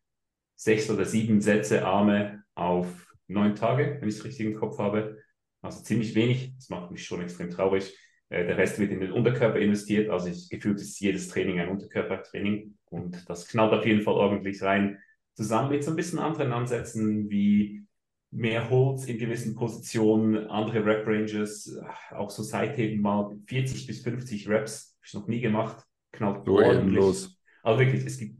sechs 0.54 0.90
oder 0.90 1.04
sieben 1.04 1.40
Sätze 1.40 1.86
Arme 1.86 2.44
auf 2.54 3.08
neun 3.28 3.54
Tage, 3.54 3.98
wenn 4.00 4.08
ich 4.08 4.16
es 4.16 4.24
richtig 4.24 4.46
im 4.46 4.54
Kopf 4.54 4.78
habe. 4.78 5.18
Also 5.62 5.82
ziemlich 5.82 6.14
wenig. 6.14 6.54
Das 6.56 6.68
macht 6.68 6.90
mich 6.90 7.04
schon 7.04 7.20
extrem 7.20 7.50
traurig. 7.50 7.96
Äh, 8.28 8.46
der 8.46 8.58
Rest 8.58 8.78
wird 8.78 8.90
in 8.90 9.00
den 9.00 9.12
Unterkörper 9.12 9.58
investiert. 9.58 10.10
Also 10.10 10.28
ich 10.28 10.48
gefühlt 10.48 10.80
ist 10.80 11.00
jedes 11.00 11.28
Training 11.28 11.60
ein 11.60 11.68
Unterkörpertraining 11.68 12.76
und 12.86 13.28
das 13.28 13.48
knallt 13.48 13.72
auf 13.72 13.86
jeden 13.86 14.02
Fall 14.02 14.14
ordentlich 14.14 14.62
rein. 14.62 14.98
Zusammen 15.34 15.70
mit 15.70 15.84
so 15.84 15.90
ein 15.90 15.96
bisschen 15.96 16.18
anderen 16.18 16.52
Ansätzen 16.52 17.30
wie 17.30 17.84
mehr 18.30 18.68
Holz 18.68 19.06
in 19.06 19.18
gewissen 19.18 19.54
Positionen, 19.54 20.48
andere 20.48 20.84
Rep-Ranges, 20.84 21.78
auch 22.10 22.30
so 22.30 22.42
Seitheben 22.42 23.00
mal 23.00 23.36
40 23.46 23.86
bis 23.86 24.02
50 24.02 24.48
Reps, 24.48 24.96
habe 24.96 25.06
ich 25.06 25.14
noch 25.14 25.26
nie 25.28 25.40
gemacht, 25.40 25.84
knallt 26.12 26.44
so 26.44 26.58
ordentlich. 26.58 26.96
Los. 26.96 27.40
Also 27.62 27.80
wirklich, 27.80 28.04
es 28.04 28.18
gibt, 28.18 28.38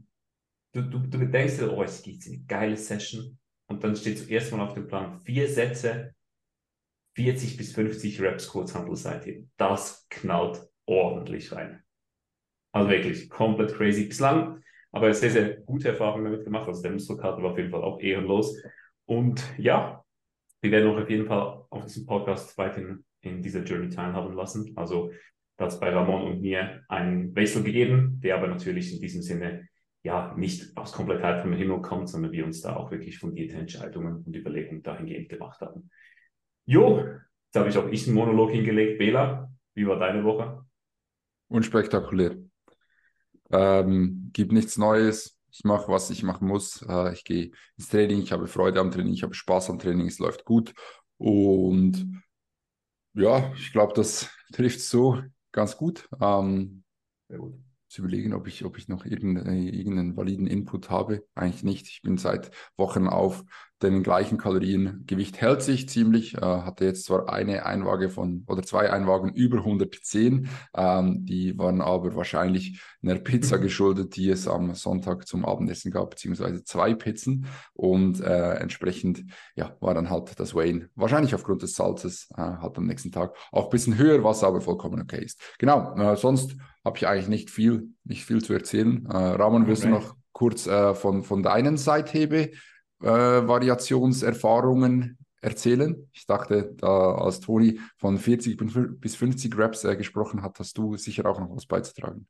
du, 0.73 0.81
du, 0.83 0.99
du 0.99 1.25
denkst 1.27 1.57
dir, 1.57 1.73
oh, 1.75 1.83
es 1.83 2.01
gibt 2.01 2.25
eine 2.27 2.39
geile 2.47 2.77
Session 2.77 3.37
und 3.67 3.83
dann 3.83 3.95
steht 3.95 4.19
zuerst 4.19 4.51
mal 4.51 4.65
auf 4.65 4.73
dem 4.73 4.87
Plan 4.87 5.19
vier 5.19 5.47
Sätze, 5.47 6.13
40 7.15 7.57
bis 7.57 7.73
50 7.73 8.21
Reps 8.21 8.47
Kurzhandel 8.47 8.95
Seitheben. 8.95 9.51
Das 9.57 10.07
knallt 10.09 10.61
ordentlich 10.85 11.51
rein. 11.51 11.83
Also 12.71 12.89
wirklich 12.89 13.29
komplett 13.29 13.73
crazy. 13.73 14.05
Bislang 14.05 14.63
aber 14.91 15.13
sehr, 15.13 15.31
sehr 15.31 15.57
gute 15.61 15.89
Erfahrungen 15.89 16.25
damit 16.25 16.43
gemacht. 16.43 16.67
Also 16.67 16.81
der 16.81 16.91
Muskelkater 16.91 17.41
war 17.41 17.51
auf 17.51 17.57
jeden 17.57 17.69
Fall 17.69 17.83
auch 17.83 17.99
ehrenlos. 17.99 18.55
Und 19.09 19.43
ja, 19.57 20.05
wir 20.61 20.69
werden 20.69 20.87
auch 20.87 21.01
auf 21.01 21.09
jeden 21.09 21.25
Fall 21.25 21.65
auf 21.71 21.83
diesem 21.85 22.05
Podcast 22.05 22.55
weiterhin 22.59 23.03
in 23.21 23.41
dieser 23.41 23.63
Journey 23.63 23.89
teilhaben 23.89 24.35
lassen. 24.35 24.71
Also 24.75 25.11
da 25.57 25.65
hat 25.65 25.71
es 25.71 25.79
bei 25.79 25.89
Ramon 25.89 26.27
und 26.27 26.41
mir 26.41 26.83
einen 26.89 27.35
Wechsel 27.35 27.63
gegeben, 27.63 28.19
der 28.21 28.35
aber 28.35 28.47
natürlich 28.47 28.93
in 28.93 29.01
diesem 29.01 29.23
Sinne 29.23 29.67
ja 30.03 30.35
nicht 30.37 30.77
aus 30.77 30.91
Komplettheit 30.91 31.41
vom 31.41 31.53
Himmel 31.53 31.81
kommt, 31.81 32.07
sondern 32.07 32.31
wir 32.31 32.45
uns 32.45 32.61
da 32.61 32.75
auch 32.75 32.91
wirklich 32.91 33.17
fundierte 33.17 33.55
Entscheidungen 33.55 34.23
und 34.23 34.35
Überlegungen 34.35 34.83
dahingehend 34.83 35.27
gemacht 35.27 35.59
haben. 35.59 35.89
Jo, 36.67 36.99
jetzt 36.99 37.55
habe 37.55 37.69
ich 37.69 37.77
auch 37.79 37.89
ich 37.89 38.05
einen 38.05 38.15
Monolog 38.15 38.51
hingelegt. 38.51 38.99
Bela, 38.99 39.51
wie 39.73 39.87
war 39.87 39.97
deine 39.97 40.23
Woche? 40.23 40.63
Unspektakulär. 41.47 42.37
Ähm, 43.49 44.29
gibt 44.33 44.51
nichts 44.51 44.77
Neues. 44.77 45.38
Ich 45.51 45.63
mache, 45.63 45.91
was 45.91 46.09
ich 46.09 46.23
machen 46.23 46.47
muss. 46.47 46.81
Äh, 46.87 47.13
ich 47.13 47.23
gehe 47.23 47.51
ins 47.77 47.89
Training, 47.89 48.21
ich 48.21 48.31
habe 48.31 48.47
Freude 48.47 48.79
am 48.79 48.91
Training, 48.91 49.13
ich 49.13 49.23
habe 49.23 49.33
Spaß 49.33 49.69
am 49.69 49.79
Training, 49.79 50.07
es 50.07 50.19
läuft 50.19 50.45
gut. 50.45 50.73
Und 51.17 52.21
ja, 53.13 53.51
ich 53.55 53.71
glaube, 53.71 53.93
das 53.93 54.29
trifft 54.53 54.81
so 54.81 55.21
ganz 55.51 55.77
gut. 55.77 56.07
Ähm, 56.21 56.83
Sehr 57.27 57.39
gut 57.39 57.55
zu 57.89 58.01
überlegen, 58.03 58.33
ob 58.33 58.47
ich, 58.47 58.63
ob 58.65 58.77
ich 58.77 58.87
noch 58.87 59.03
irgendeinen, 59.03 59.67
irgendeinen 59.67 60.15
validen 60.15 60.45
Input 60.45 60.91
habe. 60.91 61.25
Eigentlich 61.33 61.63
nicht. 61.63 61.87
Ich 61.87 62.01
bin 62.03 62.17
seit 62.17 62.51
Wochen 62.77 63.07
auf 63.07 63.43
den 63.81 64.03
gleichen 64.03 64.37
Kalorien. 64.37 65.03
Gewicht 65.07 65.39
hält 65.41 65.61
sich 65.61 65.87
ziemlich. 65.89 66.35
Äh, 66.35 66.41
hatte 66.41 66.85
jetzt 66.85 67.05
zwar 67.05 67.29
eine 67.29 67.65
Einwaage 67.65 68.09
von 68.09 68.43
oder 68.47 68.63
zwei 68.63 68.91
Einwagen 68.91 69.33
über 69.33 69.59
110. 69.59 70.49
Ähm, 70.75 71.25
die 71.25 71.57
waren 71.57 71.81
aber 71.81 72.15
wahrscheinlich 72.15 72.81
einer 73.01 73.15
Pizza 73.15 73.57
geschuldet, 73.57 74.15
die 74.15 74.29
es 74.29 74.47
am 74.47 74.73
Sonntag 74.75 75.27
zum 75.27 75.45
Abendessen 75.45 75.91
gab, 75.91 76.09
beziehungsweise 76.11 76.63
zwei 76.63 76.93
Pizzen. 76.93 77.45
Und 77.73 78.21
äh, 78.21 78.55
entsprechend 78.55 79.23
ja, 79.55 79.75
war 79.79 79.93
dann 79.93 80.09
halt 80.09 80.39
das 80.39 80.53
Wayne 80.53 80.89
wahrscheinlich 80.95 81.33
aufgrund 81.35 81.61
des 81.61 81.75
Salzes 81.75 82.29
äh, 82.35 82.41
halt 82.41 82.77
am 82.77 82.85
nächsten 82.85 83.11
Tag 83.11 83.35
auch 83.51 83.65
ein 83.65 83.69
bisschen 83.69 83.97
höher, 83.97 84.23
was 84.23 84.43
aber 84.43 84.61
vollkommen 84.61 85.01
okay 85.01 85.23
ist. 85.23 85.41
Genau, 85.57 85.95
äh, 85.95 86.15
sonst 86.15 86.55
habe 86.83 86.97
ich 86.97 87.07
eigentlich 87.07 87.27
nicht 87.27 87.49
viel, 87.49 87.89
nicht 88.03 88.25
viel 88.25 88.43
zu 88.43 88.53
erzählen. 88.53 89.05
Äh, 89.05 89.15
Ramon, 89.15 89.67
willst 89.67 89.83
okay. 89.83 89.93
du 89.93 89.99
noch 89.99 90.15
kurz 90.31 90.67
äh, 90.67 90.95
von, 90.95 91.23
von 91.23 91.43
deinen 91.43 91.77
Seithebe-Variationserfahrungen 91.77 92.57
äh, 93.01 93.47
erzählen? 95.41 96.09
Ich 96.13 96.25
dachte, 96.25 96.73
da 96.77 97.15
als 97.15 97.39
Toni 97.39 97.79
von 97.97 98.17
40 98.17 98.57
bis 98.99 99.15
50 99.15 99.57
Raps 99.57 99.83
äh, 99.83 99.95
gesprochen 99.95 100.41
hat, 100.41 100.59
hast 100.59 100.77
du 100.77 100.97
sicher 100.97 101.25
auch 101.25 101.39
noch 101.39 101.55
was 101.55 101.65
beizutragen. 101.65 102.27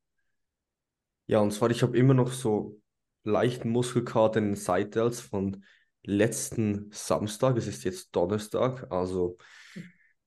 Ja, 1.27 1.39
und 1.39 1.51
zwar, 1.51 1.69
ich 1.69 1.83
habe 1.83 1.97
immer 1.97 2.13
noch 2.13 2.31
so 2.31 2.79
leichten 3.23 3.69
Muskelkater 3.69 4.39
in 4.39 4.45
den 4.45 4.55
Side 4.55 5.11
von 5.21 5.63
letzten 6.03 6.89
Samstag. 6.91 7.57
Es 7.57 7.67
ist 7.67 7.83
jetzt 7.83 8.15
Donnerstag, 8.15 8.91
also 8.91 9.37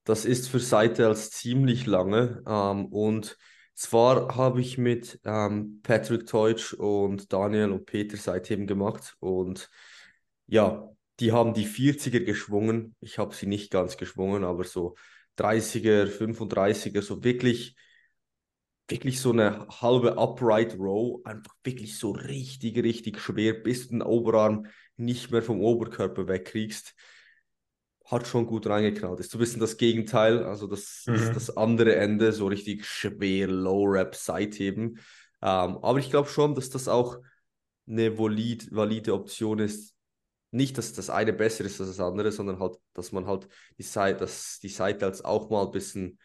das 0.04 0.24
ist 0.24 0.48
für 0.48 0.58
Side 0.58 1.14
ziemlich 1.30 1.86
lange 1.86 2.42
ähm, 2.46 2.86
und 2.86 3.38
zwar 3.74 4.36
habe 4.36 4.60
ich 4.60 4.78
mit 4.78 5.20
ähm, 5.24 5.80
Patrick 5.82 6.26
Teutsch 6.26 6.74
und 6.74 7.32
Daniel 7.32 7.70
und 7.70 7.86
Peter 7.86 8.16
seitdem 8.16 8.66
gemacht 8.66 9.16
und 9.20 9.70
ja, 10.46 10.88
die 11.20 11.32
haben 11.32 11.54
die 11.54 11.66
40er 11.66 12.20
geschwungen. 12.20 12.94
Ich 13.00 13.18
habe 13.18 13.34
sie 13.34 13.46
nicht 13.46 13.70
ganz 13.70 13.96
geschwungen, 13.96 14.44
aber 14.44 14.64
so 14.64 14.96
30er, 15.38 16.06
35er, 16.06 17.02
so 17.02 17.22
wirklich, 17.24 17.76
wirklich 18.88 19.20
so 19.20 19.32
eine 19.32 19.66
halbe 19.68 20.18
Upright 20.18 20.78
Row, 20.78 21.20
einfach 21.24 21.54
wirklich 21.64 21.98
so 21.98 22.10
richtig, 22.10 22.76
richtig 22.82 23.20
schwer, 23.20 23.54
bis 23.54 23.88
du 23.88 23.94
den 23.94 24.02
Oberarm 24.02 24.66
nicht 24.96 25.30
mehr 25.30 25.42
vom 25.42 25.60
Oberkörper 25.60 26.28
wegkriegst 26.28 26.94
hat 28.12 28.26
schon 28.26 28.46
gut 28.46 28.66
reingeknallt. 28.66 29.20
Ist 29.20 29.30
so 29.30 29.38
ein 29.38 29.40
bisschen 29.40 29.60
das 29.60 29.76
Gegenteil, 29.76 30.44
also 30.44 30.66
das, 30.66 31.04
mhm. 31.06 31.14
das, 31.14 31.32
das, 31.32 31.56
andere 31.56 31.96
Ende, 31.96 32.32
so 32.32 32.46
richtig 32.46 32.84
schwer 32.84 33.48
Low-Rap 33.48 34.14
Seitheben. 34.14 34.98
Ähm, 35.40 35.78
aber 35.78 35.98
ich 35.98 36.10
glaube 36.10 36.28
schon, 36.28 36.54
dass 36.54 36.70
das 36.70 36.88
auch 36.88 37.18
eine 37.88 38.18
valid, 38.18 38.68
valide 38.70 39.14
Option 39.14 39.58
ist. 39.58 39.94
Nicht, 40.52 40.78
dass 40.78 40.92
das 40.92 41.10
eine 41.10 41.32
besser 41.32 41.64
ist 41.64 41.80
als 41.80 41.88
das 41.90 42.00
andere, 42.00 42.30
sondern 42.30 42.60
halt, 42.60 42.76
dass 42.94 43.10
man 43.10 43.26
halt 43.26 43.48
die 43.78 43.82
Seite, 43.82 44.20
dass 44.20 44.60
die 44.60 44.68
Seite 44.68 45.06
als 45.06 45.24
auch 45.24 45.50
mal 45.50 45.64
ein 45.64 45.72
bisschen, 45.72 46.18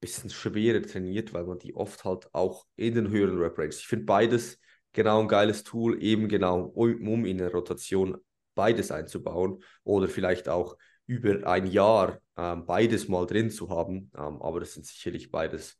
bisschen 0.00 0.30
schwerer 0.30 0.82
trainiert, 0.82 1.32
weil 1.32 1.44
man 1.44 1.58
die 1.58 1.74
oft 1.74 2.04
halt 2.04 2.34
auch 2.34 2.66
in 2.76 2.94
den 2.94 3.10
höheren 3.10 3.38
Rap 3.38 3.58
Ranges. 3.58 3.80
Ich 3.80 3.86
finde 3.86 4.06
beides 4.06 4.58
genau 4.92 5.20
ein 5.20 5.28
geiles 5.28 5.62
Tool, 5.62 6.02
eben 6.02 6.26
genau, 6.26 6.62
um, 6.62 7.06
um 7.06 7.24
in 7.26 7.38
der 7.38 7.52
Rotation 7.52 8.16
beides 8.54 8.90
einzubauen 8.90 9.62
oder 9.84 10.08
vielleicht 10.08 10.48
auch 10.48 10.76
über 11.06 11.46
ein 11.46 11.66
Jahr 11.66 12.18
ähm, 12.36 12.66
beides 12.66 13.08
mal 13.08 13.26
drin 13.26 13.50
zu 13.50 13.68
haben. 13.70 14.10
Ähm, 14.16 14.42
aber 14.42 14.60
das 14.60 14.72
sind 14.72 14.86
sicherlich 14.86 15.30
beides 15.30 15.78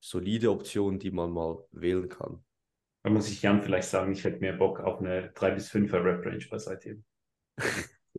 solide 0.00 0.50
Optionen, 0.50 0.98
die 0.98 1.10
man 1.10 1.30
mal 1.30 1.64
wählen 1.70 2.08
kann. 2.08 2.44
Da 3.04 3.10
muss 3.10 3.30
ich 3.30 3.42
Jan 3.42 3.62
vielleicht 3.62 3.88
sagen, 3.88 4.12
ich 4.12 4.24
hätte 4.24 4.40
mehr 4.40 4.52
Bock 4.52 4.80
auf 4.80 5.00
eine 5.00 5.30
3 5.30 5.52
bis 5.52 5.70
5er 5.70 6.04
Rap-Range 6.04 6.44
bei 6.50 6.58
seitdem. 6.58 7.04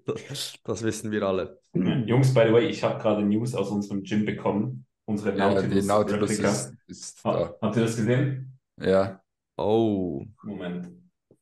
Das, 0.06 0.56
das, 0.63 0.84
wissen 0.84 1.12
wir 1.12 1.24
alle. 1.24 1.60
Jungs, 1.74 2.34
by 2.34 2.44
the 2.48 2.54
way, 2.54 2.68
ich 2.68 2.84
habe 2.84 3.02
gerade 3.02 3.24
News 3.24 3.56
aus 3.56 3.70
unserem 3.70 4.04
Gym 4.04 4.25
bekommen. 4.25 4.86
Unsere 5.06 5.36
Nautilus, 5.36 5.86
ja, 5.86 5.94
Nautilus 5.94 6.32
ist, 6.32 6.74
ist 6.88 7.25
ha, 7.25 7.54
Habt 7.62 7.75
ihr 7.75 7.84
das 7.84 7.98
gesehen? 7.98 8.58
Ja. 8.80 9.22
Oh. 9.58 10.25
Moment. 10.44 10.90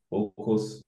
Fokus. 0.09 0.83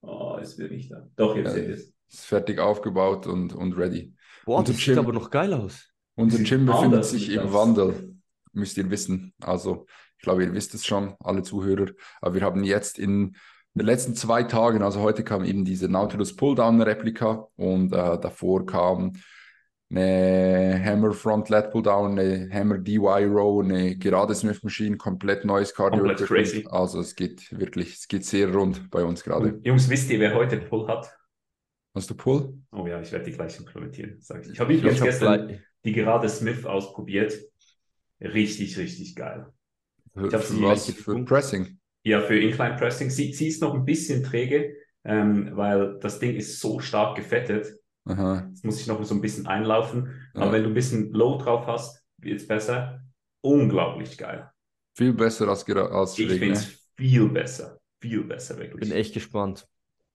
Oh, 0.00 0.36
es 0.40 0.58
wird 0.58 0.72
nicht 0.72 0.90
da. 0.90 1.08
Doch, 1.14 1.36
jetzt 1.36 1.46
ja. 1.46 1.52
seht 1.52 1.68
ihr 1.68 1.74
es 1.74 1.92
ist 2.12 2.26
fertig 2.26 2.58
aufgebaut 2.58 3.26
und, 3.26 3.54
und 3.54 3.76
ready. 3.76 4.14
Boah, 4.44 4.58
unser 4.58 4.72
das 4.72 4.82
Gym, 4.82 4.94
sieht 4.94 4.98
aber 4.98 5.12
noch 5.12 5.30
geil 5.30 5.54
aus. 5.54 5.88
Unser 6.14 6.42
Gym 6.42 6.66
befindet 6.66 7.04
sich 7.04 7.30
im 7.30 7.52
Wandel, 7.52 8.16
müsst 8.52 8.76
ihr 8.76 8.90
wissen. 8.90 9.32
Also, 9.40 9.86
ich 10.18 10.24
glaube, 10.24 10.44
ihr 10.44 10.52
wisst 10.52 10.74
es 10.74 10.84
schon, 10.84 11.14
alle 11.20 11.42
Zuhörer. 11.42 11.90
Aber 12.20 12.34
wir 12.34 12.42
haben 12.42 12.64
jetzt 12.64 12.98
in 12.98 13.36
den 13.74 13.86
letzten 13.86 14.14
zwei 14.14 14.42
Tagen, 14.42 14.82
also 14.82 15.00
heute 15.00 15.24
kam 15.24 15.44
eben 15.44 15.64
diese 15.64 15.88
Nautilus 15.88 16.36
Pulldown-Replika 16.36 17.48
und 17.56 17.92
äh, 17.92 18.18
davor 18.18 18.66
kam 18.66 19.14
eine 19.90 20.82
Hammer 20.82 21.12
Front 21.12 21.48
Lat 21.50 21.70
Pulldown, 21.70 22.18
eine 22.18 22.50
Hammer 22.50 22.78
DY 22.78 23.24
Row, 23.24 23.62
eine 23.62 23.96
gerade 23.96 24.34
Smith 24.34 24.62
Machine, 24.62 24.96
komplett 24.96 25.44
neues 25.44 25.74
Cardio. 25.74 26.02
Komplett 26.02 26.26
crazy. 26.26 26.66
Also 26.70 27.00
es 27.00 27.14
geht 27.14 27.50
wirklich, 27.58 27.94
es 27.94 28.08
geht 28.08 28.24
sehr 28.24 28.52
rund 28.52 28.90
bei 28.90 29.04
uns 29.04 29.22
gerade. 29.22 29.60
Jungs, 29.62 29.88
wisst 29.88 30.10
ihr, 30.10 30.18
wer 30.20 30.34
heute 30.34 30.58
Pull 30.58 30.88
hat? 30.88 31.14
Hast 31.94 32.08
du 32.08 32.14
Pull? 32.14 32.54
Oh 32.72 32.86
ja, 32.86 33.00
ich 33.02 33.12
werde 33.12 33.26
die 33.26 33.32
gleich 33.32 33.58
implementieren. 33.58 34.16
Sag 34.20 34.46
ich 34.46 34.52
ich 34.52 34.60
habe 34.60 34.72
übrigens 34.72 35.02
gestern 35.02 35.46
gleich... 35.48 35.60
die 35.84 35.92
gerade 35.92 36.28
Smith 36.28 36.64
ausprobiert. 36.64 37.34
Richtig, 38.18 38.78
richtig 38.78 39.14
geil. 39.14 39.52
Für, 40.14 40.26
ich 40.26 40.32
für, 40.32 40.62
was, 40.62 40.90
für 40.90 41.24
Pressing? 41.24 41.78
Ja, 42.04 42.20
für 42.20 42.38
Incline 42.38 42.76
Pressing. 42.76 43.10
Sie, 43.10 43.32
sie 43.32 43.48
ist 43.48 43.62
noch 43.62 43.74
ein 43.74 43.84
bisschen 43.84 44.22
träge, 44.22 44.74
ähm, 45.04 45.50
weil 45.54 45.98
das 46.00 46.18
Ding 46.18 46.34
ist 46.34 46.60
so 46.60 46.80
stark 46.80 47.16
gefettet. 47.16 47.76
Aha. 48.04 48.46
Jetzt 48.48 48.64
muss 48.64 48.80
ich 48.80 48.86
noch 48.86 49.02
so 49.04 49.14
ein 49.14 49.20
bisschen 49.20 49.46
einlaufen. 49.46 50.08
Ja. 50.34 50.42
Aber 50.42 50.52
wenn 50.52 50.64
du 50.64 50.70
ein 50.70 50.74
bisschen 50.74 51.12
Low 51.12 51.38
drauf 51.38 51.66
hast, 51.66 52.04
wird 52.18 52.40
es 52.40 52.46
besser. 52.46 53.00
Unglaublich 53.40 54.18
geil. 54.18 54.50
Viel 54.96 55.12
besser 55.12 55.48
als, 55.48 55.68
als 55.68 56.18
Ich 56.18 56.28
finde 56.28 56.52
es 56.52 56.88
viel 56.96 57.28
besser. 57.28 57.78
Viel 58.00 58.24
besser, 58.24 58.58
wirklich. 58.58 58.88
Bin 58.88 58.92
echt 58.96 59.14
gespannt. 59.14 59.66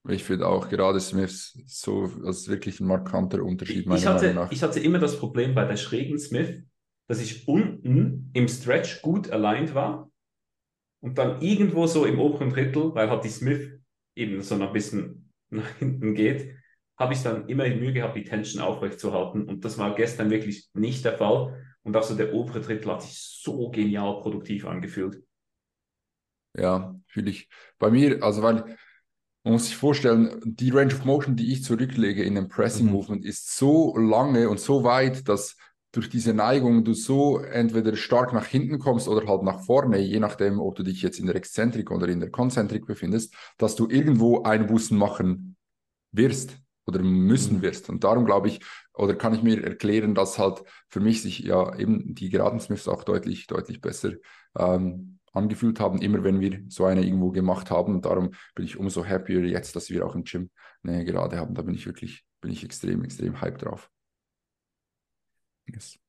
Ich 0.09 0.23
finde 0.23 0.47
auch 0.47 0.69
gerade 0.69 0.99
Smiths 0.99 1.57
so 1.65 2.09
als 2.23 2.47
wirklich 2.47 2.79
ein 2.79 2.87
markanter 2.87 3.43
Unterschied. 3.43 3.85
Ich, 3.87 3.93
ich, 3.93 4.05
hatte, 4.05 4.47
ich 4.51 4.63
hatte 4.63 4.79
immer 4.79 4.99
das 4.99 5.19
Problem 5.19 5.55
bei 5.55 5.65
der 5.65 5.75
schrägen 5.75 6.19
Smith, 6.19 6.63
dass 7.07 7.21
ich 7.21 7.47
unten 7.47 8.29
im 8.33 8.47
Stretch 8.47 9.01
gut 9.01 9.31
aligned 9.31 9.73
war 9.73 10.09
und 10.99 11.17
dann 11.17 11.41
irgendwo 11.41 11.87
so 11.87 12.05
im 12.05 12.19
oberen 12.19 12.49
Drittel, 12.49 12.93
weil 12.95 13.09
halt 13.09 13.23
die 13.23 13.29
Smith 13.29 13.69
eben 14.15 14.41
so 14.41 14.57
noch 14.57 14.67
ein 14.67 14.73
bisschen 14.73 15.31
nach 15.49 15.69
hinten 15.77 16.13
geht, 16.13 16.55
habe 16.97 17.13
ich 17.13 17.21
dann 17.21 17.47
immer 17.47 17.67
Mühe 17.69 17.93
gehabt, 17.93 18.15
die 18.15 18.23
Tension 18.23 18.61
aufrechtzuerhalten. 18.61 19.47
Und 19.47 19.63
das 19.63 19.77
war 19.77 19.93
gestern 19.95 20.29
wirklich 20.29 20.69
nicht 20.73 21.05
der 21.05 21.17
Fall. 21.17 21.63
Und 21.83 21.95
auch 21.95 22.03
so 22.03 22.15
der 22.15 22.33
obere 22.33 22.59
Drittel 22.59 22.91
hat 22.91 23.03
sich 23.03 23.17
so 23.17 23.69
genial 23.69 24.19
produktiv 24.19 24.65
angefühlt. 24.65 25.23
Ja, 26.55 26.99
fühle 27.05 27.29
ich. 27.29 27.47
Bei 27.77 27.91
mir, 27.91 28.23
also 28.23 28.41
weil 28.41 28.75
man 29.43 29.53
muss 29.53 29.67
sich 29.67 29.77
vorstellen, 29.77 30.41
die 30.43 30.71
Range 30.71 30.93
of 30.93 31.05
Motion, 31.05 31.35
die 31.37 31.53
ich 31.53 31.63
zurücklege 31.63 32.23
in 32.23 32.37
einem 32.37 32.49
Pressing 32.49 32.87
mhm. 32.87 32.91
Movement, 32.91 33.25
ist 33.25 33.55
so 33.55 33.95
lange 33.95 34.49
und 34.49 34.59
so 34.59 34.83
weit, 34.83 35.29
dass 35.29 35.55
durch 35.97 36.09
diese 36.09 36.31
Neigung 36.31 36.83
du 36.83 36.93
so 36.93 37.39
entweder 37.39 37.95
stark 37.95 38.31
nach 38.31 38.45
hinten 38.45 38.77
kommst 38.77 39.07
oder 39.07 39.27
halt 39.27 39.41
nach 39.41 39.61
vorne, 39.61 39.97
je 39.97 40.19
nachdem, 40.19 40.59
ob 40.59 40.75
du 40.75 40.83
dich 40.83 41.01
jetzt 41.01 41.19
in 41.19 41.25
der 41.25 41.35
Exzentrik 41.35 41.89
oder 41.89 42.07
in 42.07 42.19
der 42.19 42.29
Konzentrik 42.29 42.85
befindest, 42.85 43.33
dass 43.57 43.75
du 43.75 43.89
irgendwo 43.89 44.43
Einbußen 44.43 44.95
machen 44.95 45.55
wirst 46.11 46.59
oder 46.85 47.01
müssen 47.01 47.57
mhm. 47.57 47.61
wirst. 47.63 47.89
Und 47.89 48.03
darum 48.03 48.25
glaube 48.25 48.47
ich, 48.47 48.59
oder 48.93 49.15
kann 49.15 49.33
ich 49.33 49.41
mir 49.41 49.63
erklären, 49.63 50.13
dass 50.13 50.37
halt 50.37 50.61
für 50.87 50.99
mich 50.99 51.23
sich 51.23 51.39
ja 51.39 51.75
eben 51.75 52.13
die 52.13 52.29
geraden 52.29 52.59
Smiths 52.59 52.87
auch 52.87 53.03
deutlich, 53.03 53.47
deutlich 53.47 53.81
besser 53.81 54.11
ähm, 54.55 55.17
angefühlt 55.33 55.79
haben, 55.79 55.99
immer 55.99 56.23
wenn 56.23 56.39
wir 56.39 56.61
so 56.67 56.85
eine 56.85 57.03
irgendwo 57.03 57.31
gemacht 57.31 57.71
haben. 57.71 57.95
Und 57.95 58.05
darum 58.05 58.35
bin 58.53 58.65
ich 58.65 58.77
umso 58.77 59.03
happier 59.03 59.43
jetzt, 59.47 59.75
dass 59.75 59.89
wir 59.89 60.05
auch 60.05 60.13
im 60.13 60.25
Gym 60.25 60.51
eine 60.83 61.03
gerade 61.05 61.37
haben. 61.39 61.55
Da 61.55 61.63
bin 61.63 61.73
ich 61.73 61.87
wirklich, 61.87 62.23
bin 62.39 62.51
ich 62.51 62.63
extrem, 62.63 63.03
extrem 63.03 63.41
hype 63.41 63.57
drauf. 63.57 63.89
Yes. 65.67 65.99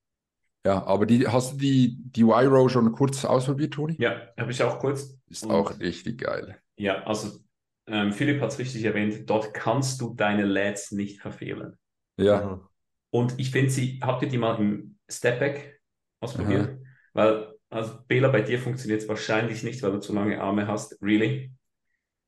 Ja, 0.67 0.85
aber 0.85 1.07
die, 1.07 1.27
hast 1.27 1.55
du 1.55 1.57
die, 1.59 1.97
die 1.99 2.23
Y-Row 2.23 2.71
schon 2.71 2.93
kurz 2.93 3.25
ausprobiert, 3.25 3.75
Toni? 3.75 3.97
Ja, 3.99 4.29
habe 4.39 4.51
ich 4.51 4.63
auch 4.63 4.79
kurz. 4.79 5.17
Ist 5.29 5.45
Und, 5.45 5.53
auch 5.53 5.79
richtig 5.79 6.19
geil. 6.19 6.59
Ja, 6.77 7.05
also 7.05 7.39
ähm, 7.87 8.13
Philipp 8.13 8.41
hat 8.41 8.51
es 8.51 8.59
richtig 8.59 8.85
erwähnt, 8.85 9.29
dort 9.31 9.55
kannst 9.55 10.01
du 10.01 10.15
deine 10.15 10.45
LEDs 10.45 10.93
nicht 10.93 11.21
verfehlen. 11.21 11.79
Ja. 12.19 12.61
Und 13.11 13.39
ich 13.39 13.51
finde 13.51 13.71
sie, 13.71 14.01
habt 14.03 14.23
ihr 14.23 14.29
die 14.29 14.39
mal 14.39 14.59
im 14.59 14.99
Stepback 15.09 15.81
ausprobiert? 16.21 16.69
Aha. 16.69 16.79
Weil, 17.15 17.55
also 17.71 17.99
Bela, 18.07 18.29
bei 18.29 18.43
dir 18.43 18.59
funktioniert 18.59 19.03
es 19.03 19.09
wahrscheinlich 19.09 19.63
nicht, 19.63 19.83
weil 19.83 19.93
du 19.93 20.01
zu 20.01 20.13
lange 20.13 20.41
Arme 20.41 20.67
hast, 20.67 21.01
really. 21.01 21.53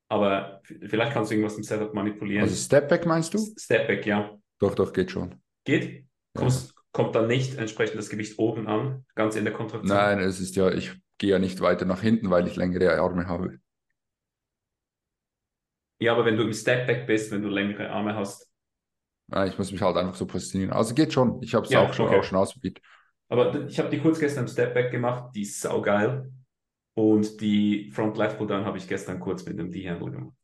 Aber 0.09 0.63
vielleicht 0.65 1.13
kannst 1.13 1.31
du 1.31 1.35
irgendwas 1.35 1.57
im 1.57 1.63
Setup 1.63 1.95
manipulieren. 1.95 2.43
Also 2.43 2.57
Stepback 2.57 3.07
meinst 3.07 3.35
du? 3.35 3.39
Stepback, 3.57 4.07
ja. 4.07 4.37
Doch, 4.59 4.75
doch, 4.75 4.93
geht 4.93 5.11
schon. 5.11 5.41
Geht? 5.65 6.07
Kommst, 6.35 6.75
ja. 6.75 6.80
Kommt 6.93 7.15
dann 7.15 7.29
nicht 7.29 7.57
entsprechend 7.57 7.99
das 7.99 8.09
Gewicht 8.09 8.39
oben 8.39 8.67
an, 8.67 9.05
ganz 9.15 9.37
in 9.37 9.45
der 9.45 9.55
Kontraktion? 9.55 9.97
Nein, 9.97 10.19
es 10.19 10.41
ist 10.41 10.57
ja, 10.57 10.71
ich 10.73 10.93
gehe 11.19 11.31
ja 11.31 11.39
nicht 11.39 11.61
weiter 11.61 11.85
nach 11.85 12.01
hinten, 12.01 12.31
weil 12.31 12.47
ich 12.47 12.57
längere 12.57 13.01
Arme 13.01 13.27
habe. 13.27 13.59
Ja, 16.01 16.13
aber 16.13 16.25
wenn 16.25 16.37
du 16.37 16.43
im 16.43 16.53
Stepback 16.53 17.07
bist, 17.07 17.31
wenn 17.31 17.43
du 17.43 17.49
längere 17.49 17.91
Arme 17.91 18.17
hast. 18.17 18.49
Nein, 19.29 19.49
ich 19.49 19.59
muss 19.59 19.71
mich 19.71 19.83
halt 19.83 19.97
einfach 19.97 20.15
so 20.15 20.27
positionieren. 20.27 20.73
Also 20.73 20.95
geht 20.95 21.13
schon. 21.13 21.41
Ich 21.43 21.55
habe 21.55 21.67
es 21.67 21.71
ja, 21.71 21.83
auch, 21.83 21.93
schon, 21.93 22.07
okay. 22.07 22.19
auch 22.19 22.25
schon 22.25 22.39
ausprobiert. 22.39 22.81
Aber 23.29 23.67
ich 23.67 23.79
habe 23.79 23.91
die 23.91 24.01
kurz 24.01 24.19
gestern 24.19 24.45
im 24.45 24.49
Stepback 24.49 24.91
gemacht, 24.91 25.31
die 25.37 25.43
ist 25.43 25.61
saugeil. 25.61 26.33
Und 26.95 27.41
die 27.41 27.91
Front 27.93 28.17
Left 28.17 28.39
Pull 28.39 28.49
Down 28.49 28.65
habe 28.65 28.79
ich 28.79 28.89
gestern 28.89 29.21
kurz 29.21 29.45
mit 29.47 29.59
dem 29.59 29.71
D-Handle 29.71 30.11
gemacht. 30.11 30.35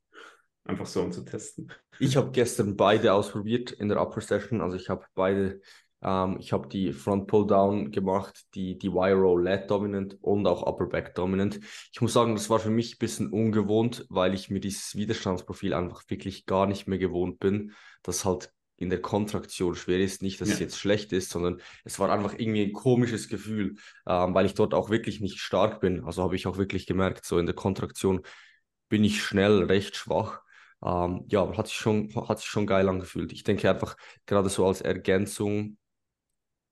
Einfach 0.64 0.86
so, 0.86 1.02
um 1.02 1.12
zu 1.12 1.24
testen. 1.24 1.72
Ich 1.98 2.16
habe 2.16 2.30
gestern 2.30 2.76
beide 2.76 3.12
ausprobiert 3.12 3.72
in 3.72 3.88
der 3.88 4.00
Upper 4.00 4.20
Session. 4.20 4.60
Also 4.60 4.76
ich 4.76 4.88
habe 4.88 5.04
beide, 5.14 5.60
ähm, 6.06 6.36
ich 6.38 6.52
habe 6.52 6.68
die 6.68 6.92
Front 6.92 7.26
Pull 7.26 7.46
Down 7.46 7.90
gemacht, 7.90 8.44
die, 8.54 8.78
die 8.78 8.86
Roll 8.86 9.42
Lat 9.42 9.70
Dominant 9.70 10.16
und 10.22 10.46
auch 10.46 10.62
Upper 10.62 10.86
Back 10.86 11.14
Dominant. 11.16 11.58
Ich 11.92 12.00
muss 12.00 12.12
sagen, 12.12 12.34
das 12.34 12.48
war 12.48 12.60
für 12.60 12.70
mich 12.70 12.94
ein 12.94 12.98
bisschen 12.98 13.30
ungewohnt, 13.30 14.06
weil 14.08 14.32
ich 14.32 14.48
mir 14.48 14.60
dieses 14.60 14.94
Widerstandsprofil 14.94 15.74
einfach 15.74 16.04
wirklich 16.08 16.46
gar 16.46 16.66
nicht 16.66 16.86
mehr 16.86 16.98
gewohnt 16.98 17.40
bin, 17.40 17.72
das 18.02 18.24
halt 18.24 18.52
in 18.76 18.88
der 18.88 19.00
Kontraktion 19.00 19.74
schwer 19.74 19.98
ist. 19.98 20.22
Nicht, 20.22 20.40
dass 20.40 20.48
ja. 20.48 20.54
es 20.54 20.60
jetzt 20.60 20.78
schlecht 20.78 21.12
ist, 21.12 21.30
sondern 21.30 21.60
es 21.84 21.98
war 21.98 22.10
einfach 22.10 22.34
irgendwie 22.38 22.62
ein 22.62 22.72
komisches 22.72 23.28
Gefühl, 23.28 23.74
ähm, 24.06 24.32
weil 24.32 24.46
ich 24.46 24.54
dort 24.54 24.74
auch 24.74 24.90
wirklich 24.90 25.20
nicht 25.20 25.40
stark 25.40 25.80
bin. 25.80 26.04
Also 26.04 26.22
habe 26.22 26.36
ich 26.36 26.46
auch 26.46 26.56
wirklich 26.56 26.86
gemerkt, 26.86 27.24
so 27.24 27.38
in 27.38 27.46
der 27.46 27.54
Kontraktion 27.54 28.20
bin 28.88 29.02
ich 29.02 29.22
schnell 29.22 29.64
recht 29.64 29.96
schwach. 29.96 30.42
Ähm, 30.84 31.24
ja, 31.28 31.56
hat 31.56 31.66
sich, 31.66 31.76
schon, 31.76 32.14
hat 32.28 32.38
sich 32.38 32.48
schon 32.48 32.66
geil 32.66 32.88
angefühlt. 32.88 33.32
Ich 33.32 33.42
denke 33.42 33.68
einfach, 33.68 33.96
gerade 34.26 34.50
so 34.50 34.66
als 34.66 34.82
Ergänzung 34.82 35.78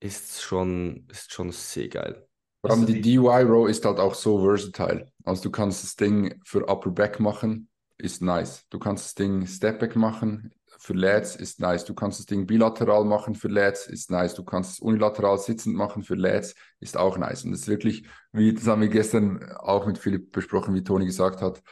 ist 0.00 0.42
schon, 0.42 1.06
ist 1.10 1.32
schon 1.32 1.50
sehr 1.50 1.88
geil. 1.88 2.26
Vor 2.60 2.70
allem 2.70 2.86
die 2.86 3.00
DY-Row 3.00 3.68
ist 3.68 3.84
halt 3.84 3.98
auch 3.98 4.14
so 4.14 4.40
versatile. 4.40 5.12
Also 5.24 5.42
du 5.42 5.50
kannst 5.50 5.84
das 5.84 5.96
Ding 5.96 6.40
für 6.44 6.66
Upper 6.66 6.90
Back 6.90 7.20
machen, 7.20 7.68
ist 7.98 8.22
nice. 8.22 8.64
Du 8.70 8.78
kannst 8.78 9.04
das 9.04 9.14
Ding 9.14 9.46
Step 9.46 9.80
Back 9.80 9.96
machen, 9.96 10.50
für 10.78 10.94
Lads 10.94 11.36
ist 11.36 11.60
nice. 11.60 11.84
Du 11.84 11.94
kannst 11.94 12.18
das 12.18 12.26
Ding 12.26 12.46
bilateral 12.46 13.04
machen 13.04 13.34
für 13.34 13.48
Lads, 13.48 13.86
ist 13.86 14.10
nice. 14.10 14.34
Du 14.34 14.44
kannst 14.44 14.72
es 14.72 14.78
unilateral 14.80 15.38
sitzend 15.38 15.76
machen 15.76 16.02
für 16.02 16.14
Lads, 16.14 16.54
ist 16.80 16.96
auch 16.96 17.16
nice. 17.16 17.44
Und 17.44 17.52
das 17.52 17.60
ist 17.60 17.68
wirklich, 17.68 18.06
wie 18.32 18.52
das 18.52 18.66
haben 18.66 18.82
wir 18.82 18.88
gestern 18.88 19.42
auch 19.58 19.86
mit 19.86 19.98
Philipp 19.98 20.32
besprochen, 20.32 20.74
wie 20.74 20.84
Toni 20.84 21.06
gesagt 21.06 21.42
hat, 21.42 21.62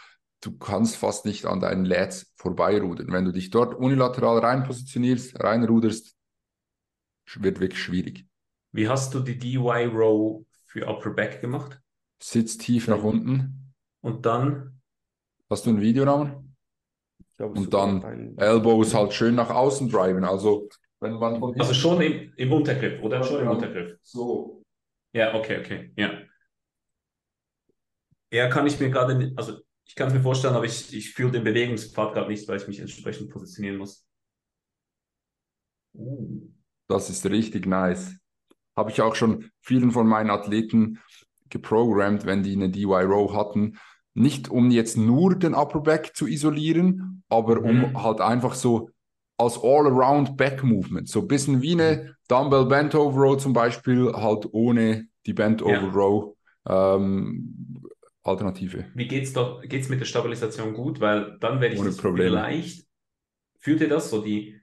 du 0.41 0.57
kannst 0.57 0.97
fast 0.97 1.25
nicht 1.25 1.47
an 1.47 1.61
deinen 1.61 1.85
Lads 1.85 2.33
vorbeirudern. 2.37 3.12
Wenn 3.12 3.25
du 3.25 3.33
dich 3.33 3.51
dort 3.51 3.75
unilateral 3.75 4.38
rein 4.38 4.64
positionierst, 4.64 5.38
reinruderst, 5.40 6.16
wird 7.37 7.61
wirklich 7.61 7.83
schwierig. 7.83 8.27
Wie 8.73 8.89
hast 8.89 9.15
du 9.15 9.21
die 9.21 9.39
DY 9.39 9.87
Row 9.87 10.45
für 10.67 10.87
Upper 10.87 11.11
Back 11.11 11.41
gemacht? 11.41 11.81
Sitz 12.23 12.57
tief 12.57 12.89
nach 12.89 13.03
unten. 13.03 13.75
Und 14.01 14.25
dann? 14.27 14.81
Hast 15.51 15.67
du 15.67 15.71
ein 15.71 15.81
Video, 15.81 16.05
Rahmen? 16.05 16.53
und 17.39 17.73
dann 17.75 18.37
Elbows 18.37 18.95
halt 18.95 19.13
schön 19.13 19.35
nach 19.35 19.51
außen 19.51 19.89
driven. 19.89 20.25
Also, 20.25 20.69
wenn 21.01 21.15
man 21.15 21.39
von 21.39 21.59
also 21.59 21.75
schon 21.75 22.01
im, 22.01 22.33
im 22.37 22.53
Untergriff, 22.53 23.03
oder? 23.03 23.23
Schon 23.25 23.43
im 23.43 23.49
Untergriff. 23.49 23.99
So. 24.03 24.63
Ja, 25.13 25.35
okay, 25.35 25.59
okay. 25.61 25.93
Ja. 25.97 26.23
Ja, 28.31 28.49
kann 28.49 28.67
ich 28.67 28.81
mir 28.81 28.91
gerade, 28.91 29.33
also 29.37 29.59
ich 29.85 29.95
kann 29.95 30.09
es 30.09 30.15
mir 30.15 30.23
vorstellen, 30.23 30.55
aber 30.55 30.65
ich, 30.65 30.95
ich 30.95 31.13
fühle 31.13 31.33
den 31.33 31.45
Bewegungspfad 31.45 32.15
gerade 32.15 32.31
nicht, 32.31 32.49
weil 32.49 32.57
ich 32.57 32.69
mich 32.69 32.81
entsprechend 32.81 33.31
positionieren 33.31 33.79
muss. 33.79 34.07
Uh. 35.95 36.49
Das 36.92 37.09
ist 37.09 37.24
richtig 37.26 37.66
nice. 37.66 38.16
Habe 38.76 38.90
ich 38.90 39.00
auch 39.00 39.14
schon 39.14 39.50
vielen 39.61 39.92
von 39.92 40.07
meinen 40.07 40.31
Athleten 40.31 40.98
geprogrammt, 41.48 42.26
wenn 42.26 42.42
die 42.42 42.52
eine 42.52 42.68
DY 42.68 43.05
Row 43.05 43.33
hatten, 43.35 43.78
nicht 44.14 44.50
um 44.50 44.70
jetzt 44.70 44.98
nur 44.98 45.35
den 45.35 45.55
Upper 45.55 45.81
Back 45.81 46.14
zu 46.14 46.26
isolieren, 46.26 47.22
aber 47.31 47.62
um 47.62 47.78
mhm. 47.78 48.02
halt 48.02 48.20
einfach 48.20 48.55
so 48.55 48.90
als 49.38 49.59
All-Around 49.62 50.37
Back 50.37 50.62
Movement, 50.62 51.09
so 51.09 51.20
ein 51.20 51.28
bisschen 51.28 51.62
wie 51.62 51.72
eine. 51.72 52.14
Dumbbell 52.28 52.66
Bent 52.66 52.94
Over 52.94 53.20
Row 53.20 53.37
zum 53.38 53.52
Beispiel, 53.52 54.12
halt 54.12 54.46
ohne 54.52 55.07
die 55.26 55.33
Bent 55.33 55.62
Over 55.62 55.92
Row 55.92 56.37
ähm, 56.68 57.83
Alternative. 58.22 58.85
Wie 58.94 59.09
geht's 59.09 59.33
doch, 59.33 59.62
geht's 59.62 59.88
mit 59.88 60.00
der 60.00 60.07
Stabilisation 60.07 60.74
gut? 60.74 61.00
Weil 61.00 61.38
dann 61.40 61.61
werde 61.61 61.74
ich 61.74 61.81
ohne 61.81 61.90
das 61.90 61.98
Probleme. 61.98 62.31
vielleicht, 62.31 62.87
fühlt 63.59 63.81
ihr 63.81 63.88
das 63.88 64.11
so 64.11 64.22
die, 64.22 64.62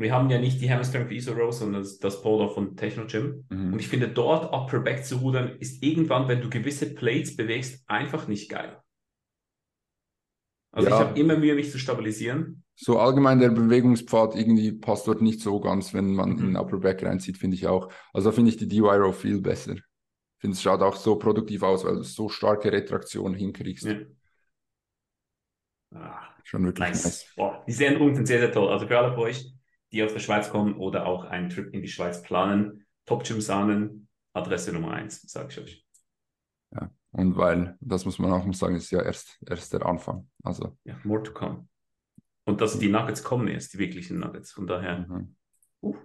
wir 0.00 0.12
haben 0.14 0.30
ja 0.30 0.38
nicht 0.38 0.60
die 0.60 0.70
Hammer 0.70 0.84
Strength 0.84 1.12
ISO 1.12 1.32
Row, 1.32 1.52
sondern 1.52 1.82
das, 1.82 1.98
das 1.98 2.22
Polar 2.22 2.48
von 2.48 2.76
Techno 2.76 3.06
Gym. 3.06 3.44
Mhm. 3.50 3.74
Und 3.74 3.78
ich 3.78 3.88
finde, 3.88 4.08
dort 4.08 4.52
Upper 4.52 4.80
Back 4.80 5.04
zu 5.04 5.16
rudern, 5.16 5.56
ist 5.58 5.82
irgendwann, 5.82 6.26
wenn 6.26 6.40
du 6.40 6.48
gewisse 6.48 6.94
Plates 6.94 7.36
bewegst, 7.36 7.84
einfach 7.88 8.26
nicht 8.26 8.50
geil. 8.50 8.82
Also 10.72 10.88
ja. 10.88 10.94
ich 10.96 11.00
habe 11.00 11.18
immer 11.18 11.36
Mühe, 11.36 11.54
mich 11.54 11.70
zu 11.70 11.78
stabilisieren. 11.78 12.64
So 12.76 12.98
allgemein 12.98 13.40
der 13.40 13.50
Bewegungspfad 13.50 14.36
irgendwie 14.36 14.72
passt 14.72 15.06
dort 15.06 15.20
nicht 15.20 15.40
so 15.40 15.60
ganz, 15.60 15.92
wenn 15.92 16.14
man 16.14 16.36
mhm. 16.36 16.50
in 16.50 16.56
Upper 16.56 16.78
Back 16.78 17.02
reinzieht, 17.02 17.36
finde 17.36 17.56
ich 17.56 17.66
auch. 17.66 17.92
Also 18.12 18.30
da 18.30 18.34
finde 18.34 18.50
ich 18.50 18.56
die 18.56 18.68
DY-Row 18.68 19.14
viel 19.14 19.40
besser. 19.40 19.74
Ich 19.74 20.40
finde, 20.40 20.54
es 20.54 20.62
schaut 20.62 20.80
auch 20.80 20.96
so 20.96 21.16
produktiv 21.16 21.62
aus, 21.62 21.84
weil 21.84 21.96
du 21.96 22.02
so 22.02 22.28
starke 22.28 22.72
Retraktion 22.72 23.34
hinkriegst. 23.34 23.84
Ja. 23.84 23.96
Ah, 25.92 26.30
Schon 26.50 26.64
wirklich 26.64 26.88
nice. 26.88 27.04
nice. 27.04 27.26
Boah, 27.36 27.64
diese 27.68 27.86
Änderungen 27.86 28.14
sind 28.14 28.26
sehr, 28.26 28.40
sehr 28.40 28.50
toll. 28.50 28.72
Also 28.72 28.86
für 28.86 28.98
alle 28.98 29.14
von 29.14 29.24
euch, 29.24 29.52
die 29.92 30.02
aus 30.02 30.12
der 30.12 30.20
Schweiz 30.20 30.50
kommen 30.50 30.74
oder 30.74 31.06
auch 31.06 31.24
einen 31.24 31.50
Trip 31.50 31.72
in 31.74 31.82
die 31.82 31.88
Schweiz 31.88 32.22
planen, 32.22 32.86
Top 33.06 33.24
Gym 33.24 33.40
Sahnen, 33.40 34.08
Adresse 34.32 34.72
Nummer 34.72 34.92
eins, 34.92 35.22
sage 35.22 35.48
ich 35.50 35.60
euch. 35.60 35.86
Ja. 36.72 36.90
Und 37.12 37.36
weil, 37.36 37.76
das 37.80 38.04
muss 38.04 38.18
man 38.18 38.32
auch 38.32 38.54
sagen, 38.54 38.76
ist 38.76 38.90
ja 38.90 39.02
erst, 39.02 39.38
erst 39.48 39.72
der 39.72 39.84
Anfang. 39.84 40.28
Also. 40.44 40.76
Ja, 40.84 40.96
more 41.02 41.22
to 41.22 41.32
come. 41.32 41.66
Und 42.44 42.60
dass 42.60 42.78
die 42.78 42.88
Nuggets 42.88 43.22
kommen 43.22 43.48
erst, 43.48 43.74
die 43.74 43.78
wirklichen 43.78 44.20
Nuggets. 44.20 44.52
Von 44.52 44.66
daher. 44.66 45.06
Mhm. 45.08 45.34
Uh. 45.82 45.96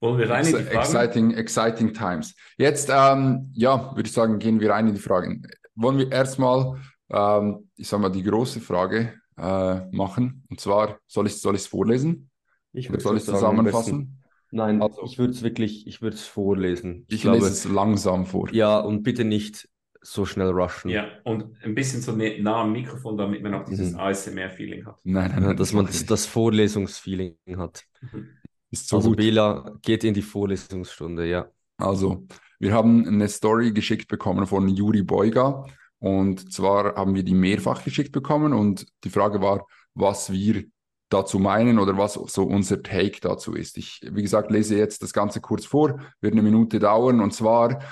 Wollen 0.00 0.18
wir 0.18 0.28
rein 0.28 0.44
in 0.44 0.56
die 0.56 0.62
Fragen? 0.64 0.78
Exciting, 0.78 1.30
exciting 1.34 1.94
times. 1.94 2.34
Jetzt, 2.56 2.90
ähm, 2.92 3.52
ja, 3.54 3.94
würde 3.94 4.08
ich 4.08 4.12
sagen, 4.12 4.40
gehen 4.40 4.58
wir 4.58 4.70
rein 4.70 4.88
in 4.88 4.94
die 4.94 5.00
Fragen. 5.00 5.46
Wollen 5.76 5.98
wir 5.98 6.10
erstmal, 6.10 6.80
ähm, 7.08 7.70
ich 7.76 7.86
sag 7.86 8.00
mal, 8.00 8.10
die 8.10 8.24
große 8.24 8.60
Frage 8.60 9.14
äh, 9.36 9.80
machen. 9.92 10.44
Und 10.50 10.60
zwar, 10.60 10.98
soll 11.06 11.26
ich 11.26 11.34
es 11.34 11.40
soll 11.40 11.56
vorlesen? 11.58 12.31
Ich 12.72 12.90
Oder 12.90 13.00
soll 13.00 13.16
ich 13.16 13.22
es 13.22 13.26
zusammenfassen? 13.26 14.22
Nein, 14.50 14.82
also, 14.82 15.02
ich 15.04 15.18
würde 15.18 15.32
es 15.32 15.42
wirklich, 15.42 15.86
ich 15.86 16.02
würde 16.02 16.16
es 16.16 16.26
vorlesen. 16.26 17.04
Ich, 17.08 17.16
ich 17.16 17.22
glaube, 17.22 17.38
lese 17.38 17.48
es 17.48 17.64
langsam 17.64 18.26
vor. 18.26 18.52
Ja, 18.52 18.80
und 18.80 19.02
bitte 19.02 19.24
nicht 19.24 19.68
so 20.02 20.26
schnell 20.26 20.50
rushen. 20.50 20.90
Ja, 20.90 21.06
und 21.24 21.46
ein 21.62 21.74
bisschen 21.74 22.02
so 22.02 22.12
nah 22.12 22.62
am 22.62 22.72
Mikrofon, 22.72 23.16
damit 23.16 23.42
man 23.42 23.54
auch 23.54 23.64
dieses 23.64 23.92
mhm. 23.92 24.00
ASMR-Feeling 24.00 24.84
hat. 24.84 24.98
Nein, 25.04 25.30
nein, 25.30 25.42
nein, 25.42 25.56
dass 25.56 25.72
man 25.72 25.86
das, 25.86 26.04
das 26.04 26.26
Vorlesungsfeeling 26.26 27.36
hat. 27.56 27.84
Ist 28.70 28.88
so 28.88 28.96
also 28.96 29.10
gut. 29.10 29.18
Bela 29.18 29.78
geht 29.82 30.02
in 30.02 30.14
die 30.14 30.22
Vorlesungsstunde, 30.22 31.26
ja. 31.26 31.48
Also, 31.76 32.26
wir 32.58 32.72
haben 32.72 33.06
eine 33.06 33.28
Story 33.28 33.72
geschickt 33.72 34.08
bekommen 34.08 34.46
von 34.46 34.68
Juri 34.68 35.02
Beuga. 35.02 35.66
Und 35.98 36.52
zwar 36.52 36.96
haben 36.96 37.14
wir 37.14 37.22
die 37.22 37.34
mehrfach 37.34 37.84
geschickt 37.84 38.12
bekommen 38.12 38.52
und 38.52 38.86
die 39.04 39.10
Frage 39.10 39.40
war, 39.40 39.66
was 39.94 40.32
wir 40.32 40.64
dazu 41.12 41.38
meinen 41.38 41.78
oder 41.78 41.96
was 41.98 42.14
so 42.14 42.44
unser 42.44 42.82
Take 42.82 43.20
dazu 43.20 43.54
ist. 43.54 43.76
Ich, 43.78 44.00
wie 44.10 44.22
gesagt, 44.22 44.50
lese 44.50 44.76
jetzt 44.76 45.02
das 45.02 45.12
Ganze 45.12 45.40
kurz 45.40 45.66
vor, 45.66 46.00
wird 46.20 46.32
eine 46.32 46.42
Minute 46.42 46.78
dauern. 46.78 47.20
Und 47.20 47.32
zwar 47.32 47.82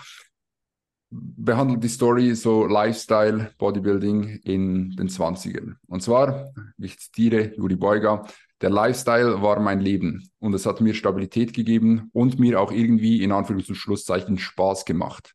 behandelt 1.10 1.82
die 1.82 1.88
Story 1.88 2.34
so 2.34 2.66
Lifestyle, 2.66 3.52
Bodybuilding 3.58 4.40
in 4.44 4.90
den 4.96 5.08
20ern. 5.08 5.74
Und 5.88 6.02
zwar, 6.02 6.52
ich 6.78 6.98
zitiere 6.98 7.52
Juri 7.56 7.76
Beuger, 7.76 8.26
der 8.60 8.70
Lifestyle 8.70 9.40
war 9.40 9.58
mein 9.58 9.80
Leben 9.80 10.30
und 10.38 10.54
es 10.54 10.66
hat 10.66 10.80
mir 10.80 10.94
Stabilität 10.94 11.54
gegeben 11.54 12.10
und 12.12 12.38
mir 12.38 12.60
auch 12.60 12.72
irgendwie 12.72 13.22
in 13.22 13.32
Anführungs- 13.32 13.70
und 13.70 13.76
Schlusszeichen 13.76 14.38
Spaß 14.38 14.84
gemacht. 14.84 15.34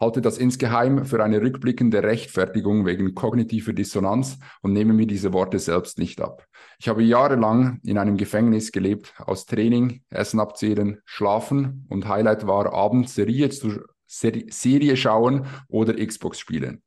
Halte 0.00 0.20
das 0.20 0.38
insgeheim 0.38 1.04
für 1.04 1.22
eine 1.22 1.40
rückblickende 1.40 2.02
Rechtfertigung 2.02 2.86
wegen 2.86 3.14
kognitiver 3.14 3.72
Dissonanz 3.72 4.38
und 4.62 4.72
nehme 4.72 4.92
mir 4.92 5.06
diese 5.06 5.32
Worte 5.32 5.58
selbst 5.58 5.98
nicht 5.98 6.20
ab. 6.20 6.46
Ich 6.78 6.88
habe 6.88 7.02
jahrelang 7.02 7.80
in 7.82 7.98
einem 7.98 8.16
Gefängnis 8.16 8.72
gelebt, 8.72 9.14
aus 9.18 9.46
Training, 9.46 10.02
Essen 10.10 10.40
abzählen, 10.40 11.00
schlafen 11.04 11.86
und 11.88 12.08
Highlight 12.08 12.46
war 12.46 12.72
abends 12.72 13.14
Serie, 13.14 13.48
zu, 13.50 13.80
Serie 14.06 14.96
schauen 14.96 15.46
oder 15.68 15.94
Xbox 15.94 16.38
spielen. 16.38 16.82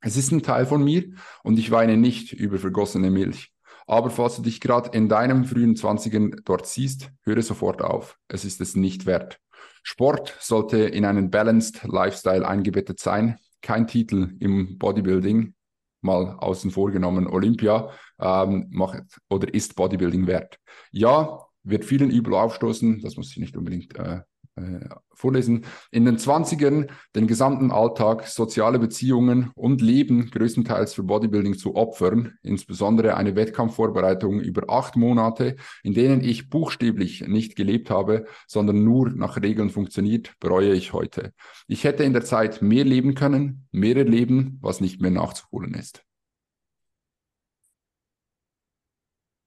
Es 0.00 0.16
ist 0.16 0.32
ein 0.32 0.42
Teil 0.42 0.66
von 0.66 0.82
mir 0.84 1.04
und 1.42 1.58
ich 1.58 1.70
weine 1.70 1.96
nicht 1.96 2.32
über 2.32 2.58
vergossene 2.58 3.10
Milch. 3.10 3.52
Aber 3.86 4.10
falls 4.10 4.36
du 4.36 4.42
dich 4.42 4.60
gerade 4.60 4.96
in 4.96 5.08
deinem 5.08 5.44
frühen 5.44 5.76
Zwanzigern 5.76 6.34
dort 6.44 6.66
siehst, 6.66 7.10
höre 7.22 7.42
sofort 7.42 7.82
auf. 7.82 8.18
Es 8.28 8.44
ist 8.44 8.60
es 8.60 8.76
nicht 8.76 9.06
wert. 9.06 9.40
Sport 9.82 10.36
sollte 10.40 10.78
in 10.78 11.04
einen 11.04 11.30
balanced 11.30 11.82
Lifestyle 11.84 12.46
eingebettet 12.46 13.00
sein. 13.00 13.38
Kein 13.60 13.86
Titel 13.86 14.36
im 14.40 14.78
Bodybuilding, 14.78 15.54
mal 16.00 16.36
außen 16.38 16.70
vor 16.70 16.90
genommen 16.90 17.26
Olympia, 17.26 17.90
ähm, 18.20 18.66
macht 18.70 19.02
oder 19.28 19.52
ist 19.52 19.76
Bodybuilding 19.76 20.26
wert. 20.26 20.58
Ja, 20.90 21.46
wird 21.64 21.84
vielen 21.84 22.10
übel 22.10 22.34
aufstoßen, 22.34 23.00
das 23.02 23.16
muss 23.16 23.30
ich 23.30 23.38
nicht 23.38 23.56
unbedingt 23.56 23.96
äh, 23.96 24.20
äh, 24.56 24.88
vorlesen. 25.14 25.64
In 25.90 26.04
den 26.04 26.18
20ern 26.18 26.88
den 27.14 27.26
gesamten 27.26 27.70
Alltag, 27.70 28.26
soziale 28.26 28.78
Beziehungen 28.78 29.50
und 29.54 29.80
Leben 29.80 30.30
größtenteils 30.30 30.92
für 30.92 31.04
Bodybuilding 31.04 31.56
zu 31.56 31.74
opfern, 31.74 32.34
insbesondere 32.42 33.16
eine 33.16 33.34
Wettkampfvorbereitung 33.34 34.40
über 34.40 34.68
acht 34.68 34.96
Monate, 34.96 35.56
in 35.82 35.94
denen 35.94 36.22
ich 36.22 36.50
buchstäblich 36.50 37.26
nicht 37.26 37.56
gelebt 37.56 37.88
habe, 37.88 38.26
sondern 38.46 38.84
nur 38.84 39.10
nach 39.10 39.40
Regeln 39.40 39.70
funktioniert, 39.70 40.34
bereue 40.38 40.74
ich 40.74 40.92
heute. 40.92 41.32
Ich 41.66 41.84
hätte 41.84 42.04
in 42.04 42.12
der 42.12 42.24
Zeit 42.24 42.60
mehr 42.60 42.84
leben 42.84 43.14
können, 43.14 43.66
mehr 43.70 43.96
erleben, 43.96 44.58
was 44.60 44.80
nicht 44.80 45.00
mehr 45.00 45.10
nachzuholen 45.10 45.74
ist. 45.74 46.04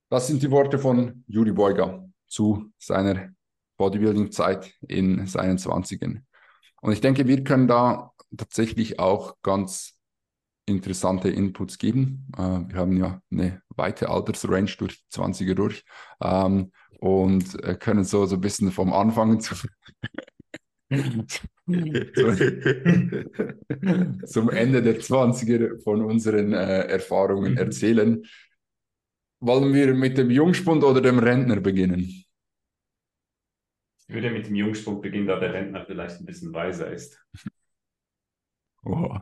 Das 0.09 0.27
sind 0.27 0.41
die 0.41 0.49
Worte 0.51 0.79
von 0.79 1.23
Juri 1.27 1.51
Beuger 1.51 2.07
zu 2.27 2.71
seiner 2.77 3.34
Bodybuilding-Zeit 3.77 4.73
in 4.87 5.27
seinen 5.27 5.57
Zwanzigern. 5.57 6.25
Und 6.81 6.93
ich 6.93 7.01
denke, 7.01 7.27
wir 7.27 7.43
können 7.43 7.67
da 7.67 8.11
tatsächlich 8.35 8.99
auch 8.99 9.35
ganz 9.41 9.95
interessante 10.65 11.29
Inputs 11.29 11.77
geben. 11.77 12.27
Äh, 12.37 12.41
wir 12.41 12.75
haben 12.75 12.97
ja 12.97 13.21
eine 13.31 13.61
weite 13.69 14.09
Altersrange 14.09 14.71
durch 14.77 15.03
die 15.03 15.19
20er 15.19 15.53
durch 15.53 15.83
ähm, 16.21 16.71
und 16.99 17.63
äh, 17.63 17.75
können 17.75 18.03
so, 18.03 18.25
so 18.25 18.35
ein 18.35 18.41
bisschen 18.41 18.71
vom 18.71 18.91
Anfang 18.93 19.39
zu, 19.39 19.55
zum 24.25 24.49
Ende 24.49 24.81
der 24.81 24.99
20er 24.99 25.83
von 25.83 26.03
unseren 26.03 26.53
äh, 26.53 26.87
Erfahrungen 26.87 27.53
mhm. 27.53 27.57
erzählen. 27.57 28.23
Wollen 29.39 29.73
wir 29.73 29.93
mit 29.93 30.17
dem 30.17 30.31
Jungspund 30.31 30.83
oder 30.83 31.01
dem 31.01 31.19
Rentner 31.19 31.59
beginnen? 31.59 32.24
Ich 34.07 34.13
würde 34.13 34.31
mit 34.31 34.47
dem 34.47 34.55
Jungspruch 34.55 35.01
beginnen, 35.01 35.27
da 35.27 35.39
der 35.39 35.53
Rentner 35.53 35.85
vielleicht 35.85 36.19
ein 36.19 36.25
bisschen 36.25 36.53
weiser 36.53 36.91
ist. 36.91 37.19
Oh. 38.83 39.17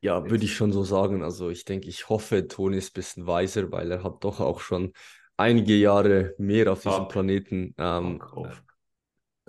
Ja, 0.00 0.28
würde 0.28 0.44
ich 0.44 0.54
schon 0.54 0.72
so 0.72 0.84
sagen. 0.84 1.22
Also 1.22 1.50
ich 1.50 1.64
denke, 1.64 1.88
ich 1.88 2.08
hoffe, 2.08 2.46
Toni 2.46 2.76
ist 2.76 2.90
ein 2.90 2.94
bisschen 2.94 3.26
weiser, 3.26 3.72
weil 3.72 3.90
er 3.90 4.04
hat 4.04 4.22
doch 4.22 4.40
auch 4.40 4.60
schon 4.60 4.92
einige 5.36 5.74
Jahre 5.74 6.34
mehr 6.38 6.72
auf 6.72 6.82
diesem 6.82 7.08
Planeten 7.08 7.74
ähm, 7.78 8.22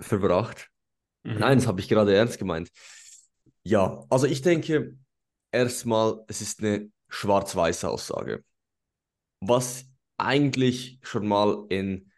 verbracht. 0.00 0.70
Mhm. 1.22 1.38
Nein, 1.38 1.58
das 1.58 1.66
habe 1.66 1.80
ich 1.80 1.88
gerade 1.88 2.14
ernst 2.14 2.38
gemeint. 2.38 2.70
Ja, 3.62 4.04
also 4.10 4.26
ich 4.26 4.42
denke 4.42 4.96
erstmal, 5.52 6.24
es 6.26 6.40
ist 6.40 6.60
eine 6.60 6.90
schwarz-weiße 7.08 7.88
Aussage. 7.88 8.44
Was 9.40 9.86
eigentlich 10.16 10.98
schon 11.02 11.26
mal 11.26 11.66
in 11.68 12.10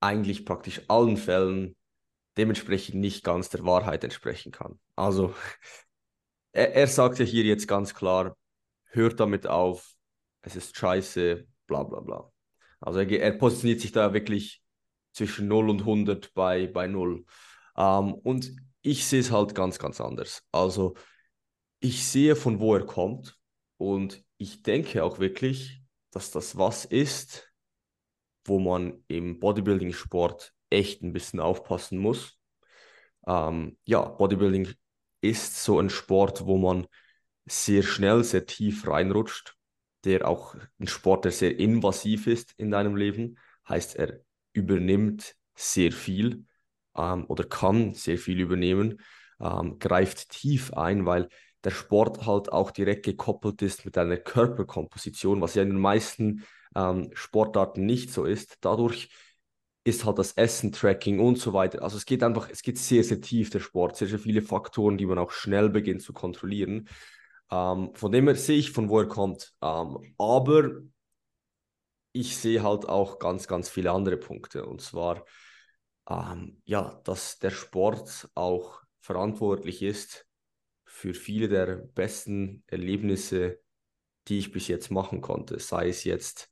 eigentlich 0.00 0.44
praktisch 0.44 0.82
allen 0.88 1.16
Fällen 1.16 1.76
dementsprechend 2.36 2.96
nicht 2.96 3.24
ganz 3.24 3.50
der 3.50 3.64
Wahrheit 3.64 4.02
entsprechen 4.04 4.52
kann. 4.52 4.80
Also 4.96 5.34
er, 6.52 6.74
er 6.74 6.86
sagt 6.86 7.18
ja 7.18 7.24
hier 7.24 7.44
jetzt 7.44 7.68
ganz 7.68 7.94
klar, 7.94 8.36
hört 8.86 9.20
damit 9.20 9.46
auf, 9.46 9.94
es 10.42 10.56
ist 10.56 10.76
scheiße, 10.76 11.46
bla 11.66 11.82
bla 11.84 12.00
bla. 12.00 12.32
Also 12.80 13.00
er, 13.00 13.10
er 13.10 13.32
positioniert 13.32 13.80
sich 13.80 13.92
da 13.92 14.12
wirklich 14.12 14.62
zwischen 15.12 15.48
0 15.48 15.70
und 15.70 15.80
100 15.80 16.32
bei, 16.34 16.66
bei 16.66 16.86
0. 16.86 17.24
Ähm, 17.76 18.14
und 18.14 18.52
ich 18.82 19.06
sehe 19.06 19.20
es 19.20 19.30
halt 19.30 19.54
ganz, 19.54 19.78
ganz 19.78 20.00
anders. 20.00 20.42
Also 20.52 20.94
ich 21.80 22.06
sehe, 22.06 22.36
von 22.36 22.60
wo 22.60 22.74
er 22.74 22.86
kommt 22.86 23.38
und 23.76 24.24
ich 24.36 24.62
denke 24.62 25.04
auch 25.04 25.18
wirklich, 25.18 25.82
dass 26.10 26.30
das 26.30 26.56
was 26.56 26.84
ist, 26.84 27.49
wo 28.44 28.58
man 28.58 29.04
im 29.08 29.38
Bodybuilding-Sport 29.38 30.52
echt 30.70 31.02
ein 31.02 31.12
bisschen 31.12 31.40
aufpassen 31.40 31.98
muss. 31.98 32.38
Ähm, 33.26 33.76
ja, 33.84 34.02
Bodybuilding 34.02 34.68
ist 35.20 35.62
so 35.62 35.78
ein 35.78 35.90
Sport, 35.90 36.46
wo 36.46 36.56
man 36.56 36.86
sehr 37.46 37.82
schnell, 37.82 38.24
sehr 38.24 38.46
tief 38.46 38.86
reinrutscht, 38.86 39.56
der 40.04 40.26
auch 40.26 40.54
ein 40.78 40.86
Sport, 40.86 41.24
der 41.24 41.32
sehr 41.32 41.58
invasiv 41.58 42.26
ist 42.26 42.54
in 42.56 42.70
deinem 42.70 42.96
Leben, 42.96 43.38
heißt, 43.68 43.96
er 43.96 44.20
übernimmt 44.52 45.34
sehr 45.54 45.92
viel 45.92 46.46
ähm, 46.96 47.26
oder 47.26 47.44
kann 47.44 47.94
sehr 47.94 48.18
viel 48.18 48.40
übernehmen, 48.40 49.00
ähm, 49.40 49.78
greift 49.78 50.30
tief 50.30 50.72
ein, 50.74 51.06
weil 51.06 51.28
der 51.64 51.70
Sport 51.70 52.26
halt 52.26 52.50
auch 52.52 52.70
direkt 52.70 53.04
gekoppelt 53.04 53.60
ist 53.62 53.84
mit 53.84 53.96
deiner 53.96 54.16
Körperkomposition, 54.16 55.40
was 55.40 55.54
ja 55.54 55.62
in 55.62 55.70
den 55.70 55.80
meisten 55.80 56.44
ähm, 56.74 57.10
Sportarten 57.14 57.86
nicht 57.86 58.12
so 58.12 58.24
ist. 58.24 58.58
Dadurch 58.60 59.10
ist 59.84 60.04
halt 60.04 60.18
das 60.18 60.32
Essen-Tracking 60.32 61.20
und 61.20 61.38
so 61.38 61.52
weiter. 61.52 61.82
Also 61.82 61.96
es 61.96 62.04
geht 62.04 62.22
einfach, 62.22 62.48
es 62.50 62.62
geht 62.62 62.78
sehr, 62.78 63.02
sehr 63.02 63.20
tief, 63.20 63.50
der 63.50 63.60
Sport, 63.60 63.96
sehr, 63.96 64.08
sehr 64.08 64.18
viele 64.18 64.42
Faktoren, 64.42 64.98
die 64.98 65.06
man 65.06 65.18
auch 65.18 65.30
schnell 65.30 65.70
beginnt 65.70 66.02
zu 66.02 66.12
kontrollieren. 66.12 66.88
Ähm, 67.50 67.90
von 67.94 68.12
dem 68.12 68.26
her 68.26 68.36
sehe 68.36 68.58
ich, 68.58 68.72
von 68.72 68.88
wo 68.88 69.00
er 69.00 69.08
kommt. 69.08 69.52
Ähm, 69.62 70.14
aber 70.18 70.82
ich 72.12 72.36
sehe 72.36 72.62
halt 72.62 72.88
auch 72.88 73.18
ganz, 73.18 73.46
ganz 73.46 73.68
viele 73.68 73.92
andere 73.92 74.16
Punkte. 74.16 74.66
Und 74.66 74.82
zwar, 74.82 75.24
ähm, 76.08 76.60
ja, 76.64 77.00
dass 77.04 77.38
der 77.38 77.50
Sport 77.50 78.28
auch 78.34 78.82
verantwortlich 79.00 79.82
ist 79.82 80.26
für 80.84 81.14
viele 81.14 81.48
der 81.48 81.76
besten 81.76 82.64
Erlebnisse, 82.66 83.60
die 84.28 84.38
ich 84.38 84.52
bis 84.52 84.68
jetzt 84.68 84.90
machen 84.90 85.20
konnte. 85.20 85.58
Sei 85.58 85.88
es 85.88 86.04
jetzt 86.04 86.50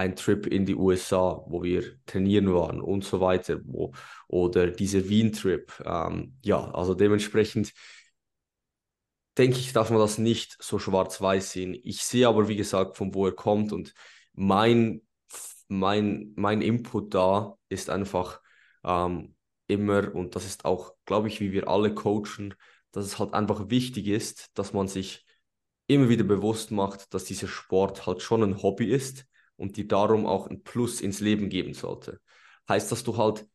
ein 0.00 0.16
Trip 0.16 0.46
in 0.46 0.64
die 0.64 0.74
USA, 0.74 1.44
wo 1.46 1.62
wir 1.62 2.02
trainieren 2.06 2.54
waren 2.54 2.80
und 2.80 3.04
so 3.04 3.20
weiter, 3.20 3.60
wo, 3.64 3.92
oder 4.28 4.70
diese 4.70 5.10
Wien-Trip. 5.10 5.70
Ähm, 5.84 6.38
ja, 6.42 6.70
also 6.72 6.94
dementsprechend 6.94 7.74
denke 9.36 9.58
ich, 9.58 9.74
darf 9.74 9.90
man 9.90 9.98
das 9.98 10.16
nicht 10.16 10.56
so 10.62 10.78
schwarz-weiß 10.78 11.52
sehen. 11.52 11.78
Ich 11.82 12.02
sehe 12.02 12.26
aber, 12.28 12.48
wie 12.48 12.56
gesagt, 12.56 12.96
von 12.96 13.14
wo 13.14 13.26
er 13.26 13.32
kommt 13.32 13.72
und 13.74 13.92
mein, 14.32 15.02
mein, 15.68 16.32
mein 16.34 16.62
Input 16.62 17.14
da 17.14 17.58
ist 17.68 17.90
einfach 17.90 18.40
ähm, 18.84 19.36
immer, 19.66 20.14
und 20.14 20.34
das 20.34 20.46
ist 20.46 20.64
auch, 20.64 20.94
glaube 21.04 21.28
ich, 21.28 21.40
wie 21.40 21.52
wir 21.52 21.68
alle 21.68 21.94
coachen, 21.94 22.54
dass 22.92 23.04
es 23.04 23.18
halt 23.18 23.34
einfach 23.34 23.68
wichtig 23.68 24.06
ist, 24.08 24.48
dass 24.54 24.72
man 24.72 24.88
sich 24.88 25.26
immer 25.88 26.08
wieder 26.08 26.24
bewusst 26.24 26.70
macht, 26.70 27.12
dass 27.12 27.24
dieser 27.24 27.48
Sport 27.48 28.06
halt 28.06 28.22
schon 28.22 28.42
ein 28.42 28.62
Hobby 28.62 28.86
ist 28.86 29.26
und 29.60 29.76
die 29.76 29.86
darum 29.86 30.26
auch 30.26 30.46
ein 30.48 30.62
Plus 30.62 31.02
ins 31.02 31.20
Leben 31.20 31.50
geben 31.50 31.74
sollte. 31.74 32.18
Heißt, 32.68 32.90
dass 32.90 33.04
du 33.04 33.18
halt 33.18 33.46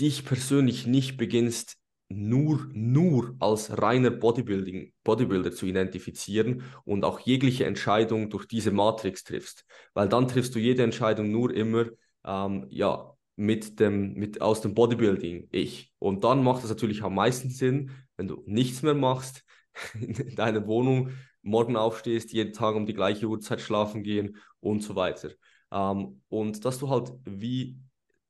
dich 0.00 0.24
persönlich 0.24 0.86
nicht 0.86 1.18
beginnst, 1.18 1.76
nur, 2.08 2.66
nur 2.72 3.36
als 3.40 3.78
reiner 3.80 4.10
Bodybuilding, 4.10 4.92
Bodybuilder 5.04 5.52
zu 5.52 5.66
identifizieren 5.66 6.62
und 6.84 7.04
auch 7.04 7.20
jegliche 7.20 7.66
Entscheidung 7.66 8.30
durch 8.30 8.46
diese 8.46 8.70
Matrix 8.70 9.24
triffst. 9.24 9.66
Weil 9.92 10.08
dann 10.08 10.28
triffst 10.28 10.54
du 10.54 10.58
jede 10.58 10.82
Entscheidung 10.82 11.30
nur 11.30 11.52
immer 11.54 11.86
ähm, 12.24 12.66
ja, 12.70 13.14
mit 13.36 13.80
dem, 13.80 14.14
mit, 14.14 14.40
aus 14.40 14.62
dem 14.62 14.74
Bodybuilding 14.74 15.48
ich. 15.50 15.92
Und 15.98 16.24
dann 16.24 16.42
macht 16.42 16.64
es 16.64 16.70
natürlich 16.70 17.02
am 17.02 17.14
meisten 17.14 17.50
Sinn, 17.50 17.90
wenn 18.16 18.28
du 18.28 18.42
nichts 18.46 18.82
mehr 18.82 18.94
machst, 18.94 19.44
in 20.00 20.34
deiner 20.36 20.66
Wohnung 20.66 21.10
morgen 21.44 21.76
aufstehst, 21.76 22.32
jeden 22.32 22.52
Tag 22.52 22.74
um 22.74 22.86
die 22.86 22.94
gleiche 22.94 23.26
Uhrzeit 23.26 23.60
schlafen 23.60 24.02
gehen 24.02 24.36
und 24.60 24.82
so 24.82 24.96
weiter. 24.96 25.30
Ähm, 25.70 26.22
und 26.28 26.64
dass 26.64 26.78
du 26.78 26.90
halt 26.90 27.12
wie 27.24 27.78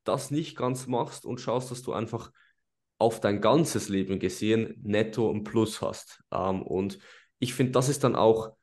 das 0.04 0.30
nicht 0.30 0.56
ganz 0.56 0.86
machst 0.86 1.24
und 1.24 1.40
schaust, 1.40 1.70
dass 1.70 1.82
du 1.82 1.92
einfach 1.92 2.30
auf 2.98 3.20
dein 3.20 3.40
ganzes 3.40 3.88
Leben 3.88 4.18
gesehen 4.18 4.78
netto 4.82 5.30
ein 5.30 5.44
Plus 5.44 5.80
hast. 5.80 6.22
Ähm, 6.30 6.62
und 6.62 6.98
ich 7.38 7.54
finde, 7.54 7.72
das 7.72 7.88
ist 7.88 8.04
dann 8.04 8.16
auch 8.16 8.54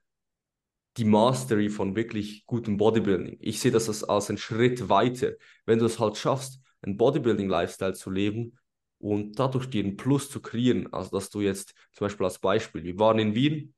die 0.97 1.05
Mastery 1.05 1.69
von 1.69 1.95
wirklich 1.95 2.45
gutem 2.45 2.77
Bodybuilding. 2.77 3.37
Ich 3.39 3.59
sehe 3.59 3.71
das 3.71 3.87
als, 3.87 4.03
als 4.03 4.29
einen 4.29 4.37
Schritt 4.37 4.89
weiter. 4.89 5.31
Wenn 5.65 5.79
du 5.79 5.85
es 5.85 5.99
halt 5.99 6.17
schaffst, 6.17 6.59
einen 6.81 6.97
Bodybuilding-Lifestyle 6.97 7.93
zu 7.93 8.09
leben, 8.09 8.57
und 9.01 9.39
dadurch 9.39 9.67
dir 9.69 9.83
einen 9.83 9.97
Plus 9.97 10.29
zu 10.29 10.41
kreieren. 10.41 10.91
Also, 10.93 11.17
dass 11.17 11.29
du 11.29 11.41
jetzt 11.41 11.73
zum 11.93 12.05
Beispiel 12.05 12.25
als 12.25 12.39
Beispiel, 12.39 12.83
wir 12.83 12.99
waren 12.99 13.19
in 13.19 13.35
Wien, 13.35 13.73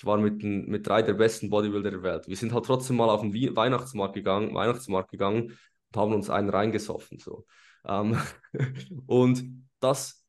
ich 0.00 0.06
war 0.06 0.16
mit, 0.16 0.42
mit 0.42 0.86
drei 0.86 1.02
der 1.02 1.12
besten 1.12 1.50
Bodybuilder 1.50 1.90
der 1.90 2.02
Welt. 2.02 2.26
Wir 2.26 2.34
sind 2.34 2.54
halt 2.54 2.64
trotzdem 2.64 2.96
mal 2.96 3.10
auf 3.10 3.20
den 3.20 3.34
Weihnachtsmarkt 3.54 4.14
gegangen, 4.14 4.54
Weihnachtsmarkt 4.54 5.10
gegangen 5.10 5.58
und 5.92 6.00
haben 6.00 6.14
uns 6.14 6.30
einen 6.30 6.48
reingesoffen. 6.48 7.18
So. 7.18 7.44
Ähm, 7.84 8.18
und 9.06 9.44
das 9.78 10.26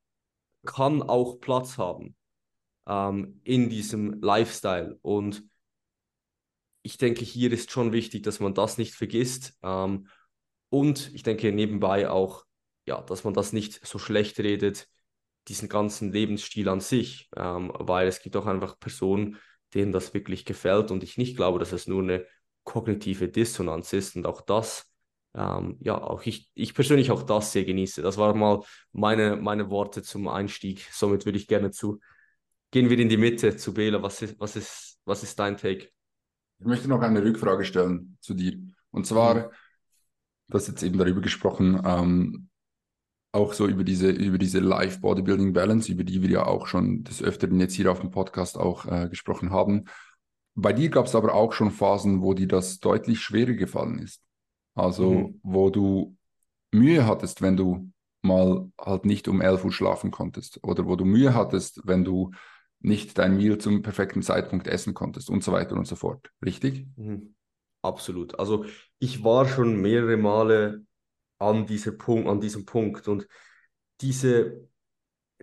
kann 0.66 1.02
auch 1.02 1.40
Platz 1.40 1.78
haben 1.78 2.18
ähm, 2.86 3.40
in 3.46 3.70
diesem 3.70 4.20
Lifestyle. 4.22 5.00
Und 5.04 5.42
ich 6.82 6.98
denke, 6.98 7.24
hier 7.24 7.50
ist 7.54 7.72
schon 7.72 7.94
wichtig, 7.94 8.24
dass 8.24 8.42
man 8.42 8.54
das 8.54 8.78
nicht 8.78 8.94
vergisst. 8.94 9.58
Ähm, 9.64 10.10
und 10.68 11.14
ich 11.14 11.24
denke 11.24 11.50
nebenbei 11.54 12.10
auch, 12.10 12.44
ja, 12.86 13.00
dass 13.00 13.24
man 13.24 13.34
das 13.34 13.54
nicht 13.54 13.88
so 13.88 14.00
schlecht 14.00 14.38
redet, 14.38 14.90
diesen 15.48 15.70
ganzen 15.70 16.12
Lebensstil 16.12 16.68
an 16.68 16.82
sich, 16.82 17.30
ähm, 17.38 17.72
weil 17.74 18.10
es 18.10 18.22
gibt 18.22 18.36
auch 18.36 18.48
einfach 18.48 18.78
Personen, 18.78 19.38
denen 19.74 19.92
das 19.92 20.14
wirklich 20.14 20.46
gefällt 20.46 20.92
und 20.92 21.04
ich 21.04 21.18
nicht 21.18 21.36
glaube, 21.36 21.60
dass 21.60 21.72
es 21.72 21.88
nur 21.88 22.02
eine 22.02 22.26
kognitive 22.64 23.28
Dissonanz 23.28 23.94
ist 23.94 24.16
und 24.16 24.26
auch 24.26 24.42
das, 24.42 24.92
ähm, 25.34 25.78
ja, 25.80 26.00
auch 26.00 26.26
ich, 26.26 26.52
ich 26.54 26.74
persönlich 26.74 27.12
auch 27.12 27.24
das 27.24 27.52
sehr 27.52 27.66
genieße. 27.66 28.02
Das 28.02 28.18
waren 28.18 28.38
mal 28.38 28.62
meine, 28.92 29.36
meine 29.38 29.70
Worte 29.70 30.04
zum 30.04 30.28
Einstieg. 30.28 30.88
Somit 30.92 31.26
würde 31.26 31.38
ich 31.38 31.48
gerne 31.48 31.72
zu, 31.72 32.00
gehen 32.72 32.90
wir 32.90 33.00
in 33.00 33.10
die 33.10 33.18
Mitte 33.18 33.56
zu 33.56 33.74
Bela. 33.74 34.04
Was 34.04 34.22
ist, 34.22 34.40
was 34.40 34.56
ist, 34.56 35.00
was 35.06 35.24
ist 35.24 35.40
dein 35.40 35.58
Take? 35.58 35.90
Ich 36.60 36.66
möchte 36.66 36.88
noch 36.88 37.02
eine 37.02 37.24
Rückfrage 37.24 37.64
stellen 37.64 38.18
zu 38.20 38.34
dir. 38.34 38.60
Und 38.92 39.08
zwar, 39.08 39.36
mhm. 39.36 39.52
du 40.50 40.58
hast 40.58 40.68
jetzt 40.68 40.84
eben 40.84 40.98
darüber 40.98 41.22
gesprochen, 41.22 41.82
ähm, 41.86 42.50
auch 43.32 43.54
so 43.54 43.68
über 43.68 43.84
diese, 43.84 44.10
über 44.10 44.38
diese 44.38 44.60
Live-Bodybuilding-Balance, 44.60 45.92
über 45.92 46.04
die 46.04 46.22
wir 46.22 46.30
ja 46.30 46.46
auch 46.46 46.68
schon 46.68 47.04
des 47.04 47.24
Öfteren 47.24 47.60
jetzt 47.60 47.74
hier 47.74 47.92
auf 47.92 48.02
dem 48.02 48.12
Podcast 48.12 48.58
auch 48.58 48.86
äh, 48.86 49.08
gesprochen 49.10 49.52
haben. 49.52 49.86
Bei 50.54 50.74
dir 50.74 50.90
gab 50.90 51.06
es 51.06 51.16
aber 51.16 51.34
auch 51.34 51.54
schon 51.54 51.72
Phasen, 51.72 52.22
wo 52.22 52.34
dir 52.34 52.48
das 52.48 52.80
deutlich 52.80 53.22
schwerer 53.22 53.54
gefallen 53.54 54.00
ist. 54.00 54.22
Also, 54.76 55.12
mhm. 55.12 55.40
wo 55.44 55.70
du 55.70 56.18
Mühe 56.72 57.06
hattest, 57.06 57.42
wenn 57.42 57.58
du 57.58 57.92
mal 58.22 58.70
halt 58.80 59.06
nicht 59.06 59.28
um 59.28 59.42
11 59.42 59.66
Uhr 59.66 59.72
schlafen 59.72 60.12
konntest 60.12 60.60
oder 60.64 60.86
wo 60.86 60.96
du 60.96 61.06
Mühe 61.06 61.34
hattest, 61.34 61.82
wenn 61.86 62.04
du 62.04 62.32
nicht 62.80 63.18
dein 63.18 63.38
Meal 63.38 63.58
zum 63.58 63.82
perfekten 63.82 64.22
Zeitpunkt 64.22 64.68
essen 64.68 64.94
konntest 64.94 65.30
und 65.30 65.44
so 65.44 65.52
weiter 65.52 65.76
und 65.76 65.88
so 65.88 65.96
fort. 65.96 66.32
Richtig? 66.44 66.88
Mhm. 66.98 67.36
Absolut. 67.82 68.38
Also 68.40 68.66
ich 69.00 69.24
war 69.24 69.48
schon 69.48 69.82
mehrere 69.82 70.18
Male 70.18 70.86
an, 71.42 71.66
dieser 71.66 71.92
Punkt, 71.92 72.30
an 72.30 72.40
diesem 72.40 72.66
Punkt. 72.66 73.08
Und 73.08 73.28
diese, 74.02 74.68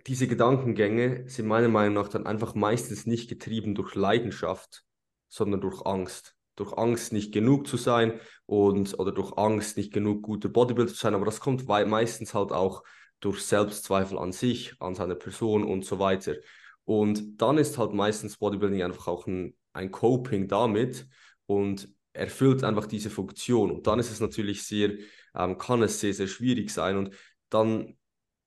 diese 0.07 0.27
Gedankengänge 0.27 1.27
sind 1.27 1.47
meiner 1.47 1.67
Meinung 1.67 1.95
nach 1.95 2.09
dann 2.09 2.25
einfach 2.25 2.55
meistens 2.55 3.05
nicht 3.05 3.29
getrieben 3.29 3.75
durch 3.75 3.95
Leidenschaft, 3.95 4.83
sondern 5.27 5.61
durch 5.61 5.85
Angst. 5.85 6.35
Durch 6.55 6.73
Angst, 6.77 7.13
nicht 7.13 7.31
genug 7.31 7.67
zu 7.67 7.77
sein 7.77 8.19
und 8.45 8.99
oder 8.99 9.13
durch 9.13 9.37
Angst, 9.37 9.77
nicht 9.77 9.93
genug 9.93 10.23
guter 10.23 10.49
Bodybuilder 10.49 10.91
zu 10.91 10.99
sein. 10.99 11.15
Aber 11.15 11.25
das 11.25 11.39
kommt 11.39 11.67
meistens 11.67 12.33
halt 12.33 12.51
auch 12.51 12.83
durch 13.21 13.41
Selbstzweifel 13.43 14.17
an 14.17 14.31
sich, 14.31 14.75
an 14.79 14.95
seine 14.95 15.15
Person 15.15 15.63
und 15.63 15.85
so 15.85 15.99
weiter. 15.99 16.35
Und 16.83 17.41
dann 17.41 17.57
ist 17.57 17.77
halt 17.77 17.93
meistens 17.93 18.37
Bodybuilding 18.37 18.83
einfach 18.83 19.07
auch 19.07 19.27
ein, 19.27 19.55
ein 19.73 19.91
Coping 19.91 20.47
damit 20.47 21.07
und 21.45 21.87
erfüllt 22.13 22.63
einfach 22.63 22.87
diese 22.87 23.09
Funktion. 23.09 23.71
Und 23.71 23.87
dann 23.87 23.99
ist 23.99 24.11
es 24.11 24.19
natürlich 24.19 24.63
sehr 24.63 24.97
ähm, 25.39 25.57
kann 25.57 25.81
es 25.81 25.99
sehr, 26.01 26.13
sehr 26.13 26.27
schwierig 26.27 26.69
sein. 26.69 26.97
Und 26.97 27.15
dann, 27.49 27.97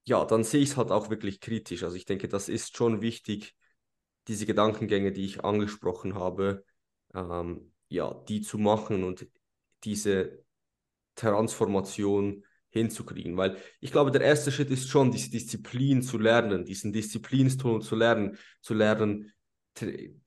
ja, 0.05 0.25
dann 0.25 0.45
sehe 0.45 0.61
ich 0.61 0.71
es 0.71 0.77
halt 0.77 0.91
auch 0.91 1.11
wirklich 1.11 1.41
kritisch. 1.41 1.83
Also 1.83 1.97
ich 1.97 2.05
denke, 2.05 2.29
das 2.29 2.49
ist 2.49 2.77
schon 2.77 3.01
wichtig, 3.01 3.57
diese 4.29 4.47
Gedankengänge, 4.47 5.13
die 5.13 5.25
ich 5.25 5.45
angesprochen 5.45 6.15
habe, 6.15 6.65
ähm, 7.15 7.73
ja, 7.89 8.15
die 8.29 8.43
zu 8.43 8.59
machen 8.59 9.05
und 9.05 9.27
diese 9.85 10.45
Transformation 11.17 12.45
hinzukriegen. 12.69 13.37
Weil 13.37 13.57
ich 13.81 13.91
glaube, 13.91 14.11
der 14.11 14.21
erste 14.21 14.53
Schritt 14.53 14.71
ist 14.71 14.89
schon, 14.89 15.11
diese 15.11 15.31
Disziplin 15.31 16.03
zu 16.03 16.19
lernen, 16.19 16.65
diesen 16.65 16.93
Disziplinston 16.93 17.83
zu 17.83 17.97
lernen, 17.97 18.39
zu 18.61 18.75
lernen, 18.75 19.33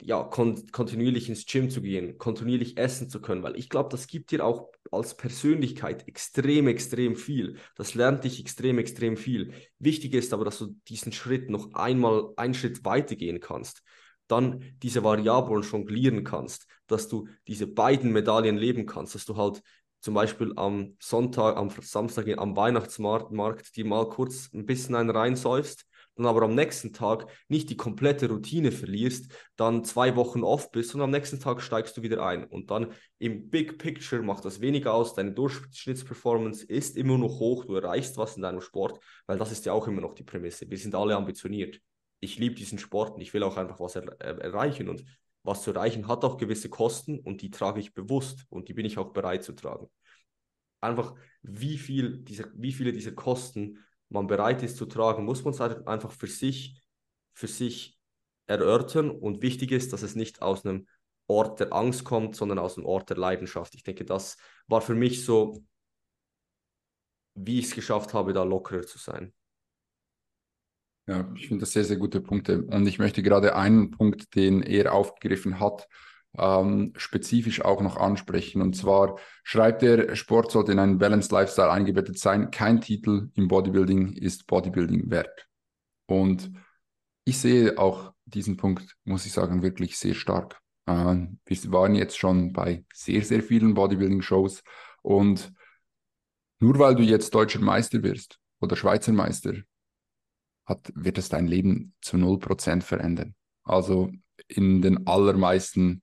ja, 0.02 0.24
kon 0.24 0.70
kontinuierlich 0.72 1.30
ins 1.30 1.46
Gym 1.46 1.70
zu 1.70 1.82
gehen, 1.82 2.18
kontinuierlich 2.18 2.78
essen 2.78 3.10
zu 3.10 3.22
können, 3.22 3.44
weil 3.44 3.56
ich 3.58 3.70
glaube, 3.70 3.90
das 3.90 4.08
gibt 4.08 4.32
dir 4.32 4.46
auch 4.46 4.72
als 4.92 5.16
Persönlichkeit 5.16 6.08
extrem, 6.08 6.68
extrem 6.68 7.16
viel. 7.16 7.58
Das 7.76 7.94
lernt 7.94 8.24
dich 8.24 8.40
extrem, 8.40 8.80
extrem 8.80 9.18
viel. 9.18 9.54
Wichtig 9.80 10.14
ist 10.14 10.34
aber, 10.34 10.46
dass 10.46 10.58
du 10.58 10.76
diesen 10.88 11.12
Schritt 11.12 11.50
noch 11.50 11.74
einmal 11.74 12.34
einen 12.38 12.54
Schritt 12.54 12.86
weitergehen 12.86 13.40
kannst. 13.40 13.84
Dann 14.28 14.64
diese 14.82 15.04
Variablen 15.04 15.62
jonglieren 15.62 16.24
kannst, 16.24 16.68
dass 16.88 17.08
du 17.08 17.28
diese 17.48 17.68
beiden 17.68 18.12
Medaillen 18.12 18.58
leben 18.58 18.86
kannst, 18.86 19.14
dass 19.14 19.26
du 19.26 19.38
halt 19.38 19.62
zum 20.02 20.16
Beispiel 20.16 20.54
am 20.56 20.96
Sonntag, 21.00 21.58
am 21.58 21.70
Samstag 21.70 22.28
am 22.38 22.56
Weihnachtsmarkt 22.56 23.76
dir 23.76 23.86
mal 23.86 24.10
kurz 24.10 24.50
ein 24.54 24.66
bisschen 24.66 24.96
einen 24.96 25.12
reinsäufst 25.12 25.86
dann 26.16 26.26
aber 26.26 26.44
am 26.44 26.56
nächsten 26.56 26.94
Tag 26.94 27.28
nicht 27.48 27.70
die 27.70 27.78
komplette 27.78 28.30
Routine 28.30 28.72
verlierst, 28.72 29.32
dann 29.56 29.84
zwei 29.84 30.16
Wochen 30.16 30.44
off 30.44 30.72
bist 30.72 30.96
und 30.96 31.02
am 31.02 31.12
nächsten 31.12 31.40
Tag 31.40 31.62
steigst 31.62 31.98
du 31.98 32.02
wieder 32.02 32.26
ein. 32.26 32.46
Und 32.46 32.72
dann 32.72 32.94
im 33.20 33.50
Big 33.50 33.78
Picture 33.78 34.22
macht 34.22 34.46
das 34.46 34.62
weniger 34.62 34.94
aus, 34.94 35.14
deine 35.14 35.34
Durchschnittsperformance 35.34 36.66
ist 36.66 36.98
immer 36.98 37.18
noch 37.18 37.40
hoch, 37.40 37.66
du 37.66 37.76
erreichst 37.76 38.18
was 38.18 38.36
in 38.36 38.44
deinem 38.44 38.62
Sport, 38.62 39.00
weil 39.28 39.38
das 39.38 39.52
ist 39.52 39.66
ja 39.66 39.74
auch 39.74 39.88
immer 39.88 40.02
noch 40.02 40.14
die 40.14 40.24
Prämisse. 40.24 40.70
Wir 40.70 40.78
sind 40.78 40.96
alle 40.96 41.16
ambitioniert. 41.16 41.80
Ich 42.20 42.40
liebe 42.40 42.56
diesen 42.56 42.80
Sport 42.80 43.16
und 43.16 43.22
ich 43.22 43.34
will 43.34 43.44
auch 43.44 43.58
einfach 43.58 43.80
was 43.80 43.96
er 43.96 44.20
er 44.20 44.40
erreichen 44.40 44.90
und 44.90 45.04
was 45.46 45.62
zu 45.62 45.72
erreichen 45.72 46.08
hat 46.08 46.24
auch 46.24 46.38
gewisse 46.38 46.70
Kosten 46.70 47.20
und 47.20 47.42
die 47.42 47.52
trage 47.52 47.80
ich 47.80 47.94
bewusst 47.94 48.46
und 48.50 48.68
die 48.68 48.74
bin 48.74 48.86
ich 48.86 48.98
auch 48.98 49.14
bereit 49.14 49.44
zu 49.44 49.54
tragen. 49.54 49.88
Einfach, 50.82 51.16
wie, 51.42 51.78
viel 51.78 52.18
dieser, 52.18 52.46
wie 52.56 52.74
viele 52.74 52.92
dieser 52.92 53.12
Kosten 53.12 53.80
man 54.16 54.28
bereit 54.28 54.64
ist 54.64 54.78
zu 54.78 54.86
tragen, 54.88 55.26
muss 55.26 55.44
man 55.44 55.54
es 55.54 55.60
halt 55.60 55.88
einfach 55.88 56.12
für 56.12 56.28
sich, 56.28 56.82
für 57.34 57.48
sich 57.48 58.00
erörtern. 58.48 59.12
Und 59.12 59.42
wichtig 59.42 59.72
ist, 59.72 59.94
dass 59.94 60.02
es 60.02 60.16
nicht 60.16 60.42
aus 60.42 60.66
einem 60.66 60.88
Ort 61.28 61.60
der 61.60 61.74
Angst 61.74 62.04
kommt, 62.04 62.36
sondern 62.36 62.60
aus 62.60 62.78
einem 62.78 62.88
Ort 62.88 63.10
der 63.10 63.18
Leidenschaft. 63.18 63.76
Ich 63.76 63.84
denke, 63.84 64.06
das 64.06 64.38
war 64.68 64.82
für 64.82 64.96
mich 64.96 65.24
so, 65.24 65.64
wie 67.36 67.60
ich 67.60 67.66
es 67.66 67.76
geschafft 67.76 68.14
habe, 68.14 68.34
da 68.34 68.44
lockerer 68.44 68.86
zu 68.86 68.98
sein. 68.98 69.34
Ja, 71.08 71.32
ich 71.36 71.48
finde 71.48 71.62
das 71.62 71.74
sehr, 71.74 71.84
sehr 71.84 71.98
gute 71.98 72.22
Punkte. 72.22 72.64
Und 72.64 72.88
ich 72.88 72.98
möchte 72.98 73.22
gerade 73.22 73.56
einen 73.56 73.92
Punkt, 73.92 74.34
den 74.36 74.64
er 74.64 74.94
aufgegriffen 74.94 75.60
hat, 75.60 75.88
ähm, 76.38 76.94
spezifisch 76.96 77.64
auch 77.64 77.82
noch 77.82 77.98
ansprechen. 77.98 78.62
Und 78.62 78.76
zwar 78.76 79.18
schreibt 79.44 79.84
er, 79.84 80.16
Sport 80.16 80.52
sollte 80.52 80.72
in 80.72 80.80
einen 80.80 80.98
Balanced 80.98 81.32
Lifestyle 81.32 81.72
eingebettet 81.72 82.20
sein. 82.20 82.52
Kein 82.52 82.82
Titel 82.82 83.30
im 83.36 83.48
Bodybuilding 83.48 84.14
ist 84.14 84.48
Bodybuilding 84.48 85.10
wert. 85.10 85.48
Und 86.08 86.52
ich 87.26 87.40
sehe 87.40 87.78
auch 87.78 88.14
diesen 88.26 88.58
Punkt, 88.58 88.96
muss 89.04 89.26
ich 89.26 89.32
sagen, 89.32 89.62
wirklich 89.62 89.98
sehr 89.98 90.14
stark. 90.14 90.60
Äh, 90.86 91.28
wir 91.46 91.72
waren 91.72 91.96
jetzt 91.96 92.18
schon 92.18 92.54
bei 92.54 92.86
sehr, 92.94 93.24
sehr 93.24 93.42
vielen 93.42 93.74
Bodybuilding-Shows 93.74 94.64
und 95.02 95.52
nur 96.60 96.80
weil 96.80 96.96
du 96.96 97.04
jetzt 97.04 97.34
deutscher 97.36 97.60
Meister 97.60 98.02
wirst 98.04 98.40
oder 98.60 98.76
Schweizer 98.76 99.12
Meister, 99.12 99.54
hat, 100.66 100.92
wird 100.96 101.18
es 101.18 101.30
dein 101.30 101.48
Leben 101.48 101.94
zu 102.02 102.18
0% 102.18 102.82
verändern. 102.82 103.36
Also 103.64 104.12
in 104.48 104.82
den 104.82 105.08
allermeisten 105.08 106.02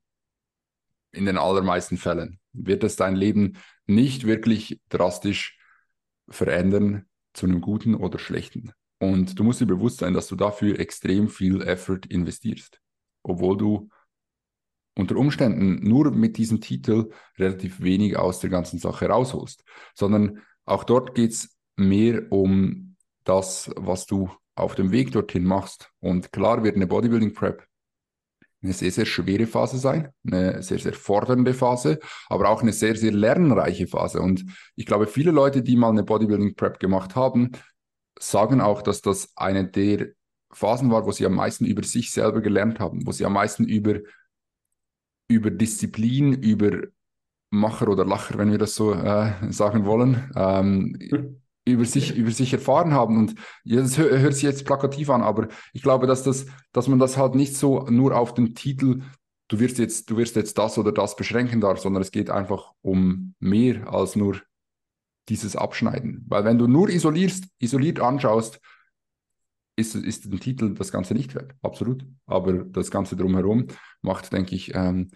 in 1.13 1.25
den 1.25 1.37
allermeisten 1.37 1.97
Fällen 1.97 2.39
wird 2.51 2.83
es 2.83 2.95
dein 2.95 3.15
Leben 3.15 3.57
nicht 3.85 4.25
wirklich 4.25 4.81
drastisch 4.89 5.57
verändern 6.27 7.05
zu 7.33 7.45
einem 7.45 7.61
guten 7.61 7.95
oder 7.95 8.19
schlechten. 8.19 8.73
Und 8.99 9.37
du 9.37 9.43
musst 9.43 9.61
dir 9.61 9.65
bewusst 9.65 9.99
sein, 9.99 10.13
dass 10.13 10.27
du 10.27 10.35
dafür 10.35 10.79
extrem 10.79 11.29
viel 11.29 11.61
Effort 11.61 12.01
investierst, 12.09 12.79
obwohl 13.23 13.57
du 13.57 13.89
unter 14.95 15.15
Umständen 15.15 15.87
nur 15.87 16.11
mit 16.11 16.37
diesem 16.37 16.61
Titel 16.61 17.09
relativ 17.37 17.81
wenig 17.81 18.17
aus 18.17 18.39
der 18.39 18.49
ganzen 18.49 18.79
Sache 18.79 19.07
rausholst, 19.07 19.63
sondern 19.95 20.41
auch 20.65 20.83
dort 20.83 21.15
geht 21.15 21.31
es 21.31 21.57
mehr 21.75 22.31
um 22.31 22.95
das, 23.23 23.71
was 23.75 24.05
du 24.05 24.29
auf 24.55 24.75
dem 24.75 24.91
Weg 24.91 25.11
dorthin 25.11 25.43
machst. 25.43 25.91
Und 25.99 26.31
klar 26.31 26.63
wird 26.63 26.75
eine 26.75 26.87
Bodybuilding 26.87 27.33
Prep 27.33 27.67
eine 28.63 28.73
sehr, 28.73 28.91
sehr 28.91 29.05
schwere 29.05 29.45
Phase 29.45 29.77
sein, 29.77 30.09
eine 30.25 30.63
sehr, 30.63 30.79
sehr 30.79 30.93
fordernde 30.93 31.53
Phase, 31.53 31.99
aber 32.29 32.49
auch 32.49 32.61
eine 32.61 32.73
sehr, 32.73 32.95
sehr 32.95 33.11
lernreiche 33.11 33.87
Phase. 33.87 34.21
Und 34.21 34.45
ich 34.75 34.85
glaube, 34.85 35.07
viele 35.07 35.31
Leute, 35.31 35.61
die 35.61 35.75
mal 35.75 35.89
eine 35.89 36.03
Bodybuilding 36.03 36.55
Prep 36.55 36.79
gemacht 36.79 37.15
haben, 37.15 37.51
sagen 38.19 38.61
auch, 38.61 38.81
dass 38.81 39.01
das 39.01 39.33
eine 39.35 39.67
der 39.67 40.09
Phasen 40.51 40.91
war, 40.91 41.05
wo 41.05 41.11
sie 41.11 41.25
am 41.25 41.35
meisten 41.35 41.65
über 41.65 41.83
sich 41.83 42.11
selber 42.11 42.41
gelernt 42.41 42.79
haben, 42.79 43.05
wo 43.05 43.11
sie 43.11 43.25
am 43.25 43.33
meisten 43.33 43.65
über, 43.65 43.99
über 45.27 45.49
Disziplin, 45.51 46.33
über 46.33 46.83
Macher 47.49 47.87
oder 47.87 48.05
Lacher, 48.05 48.37
wenn 48.37 48.51
wir 48.51 48.57
das 48.57 48.75
so 48.75 48.93
äh, 48.93 49.33
sagen 49.51 49.85
wollen, 49.85 50.31
ähm, 50.35 51.41
über 51.65 51.85
sich, 51.85 52.15
über 52.15 52.31
sich 52.31 52.53
erfahren 52.53 52.93
haben. 52.93 53.17
Und 53.17 53.35
das 53.63 53.97
hört 53.97 54.33
sich 54.33 54.43
jetzt 54.43 54.65
plakativ 54.65 55.09
an, 55.09 55.21
aber 55.21 55.47
ich 55.71 55.81
glaube, 55.81 56.07
dass, 56.07 56.23
das, 56.23 56.45
dass 56.71 56.87
man 56.87 56.99
das 56.99 57.17
halt 57.17 57.35
nicht 57.35 57.55
so 57.55 57.85
nur 57.89 58.17
auf 58.17 58.33
den 58.33 58.55
Titel, 58.55 59.01
du 59.47 59.59
wirst 59.59 59.77
jetzt, 59.77 60.09
du 60.09 60.17
wirst 60.17 60.35
jetzt 60.35 60.57
das 60.57 60.77
oder 60.77 60.91
das 60.91 61.15
beschränken 61.15 61.61
darf, 61.61 61.79
sondern 61.79 62.01
es 62.01 62.11
geht 62.11 62.29
einfach 62.29 62.73
um 62.81 63.35
mehr 63.39 63.91
als 63.91 64.15
nur 64.15 64.41
dieses 65.29 65.55
Abschneiden. 65.55 66.25
Weil 66.27 66.43
wenn 66.43 66.57
du 66.57 66.67
nur 66.67 66.89
isolierst, 66.89 67.45
isoliert 67.59 67.99
anschaust, 67.99 68.59
ist, 69.75 69.95
ist 69.95 70.25
ein 70.25 70.39
Titel 70.39 70.73
das 70.73 70.91
Ganze 70.91 71.13
nicht 71.13 71.33
wert. 71.33 71.55
Absolut. 71.61 72.05
Aber 72.25 72.53
das 72.53 72.91
Ganze 72.91 73.15
drumherum 73.15 73.67
macht, 74.01 74.31
denke 74.33 74.55
ich, 74.55 74.75
ähm, 74.75 75.09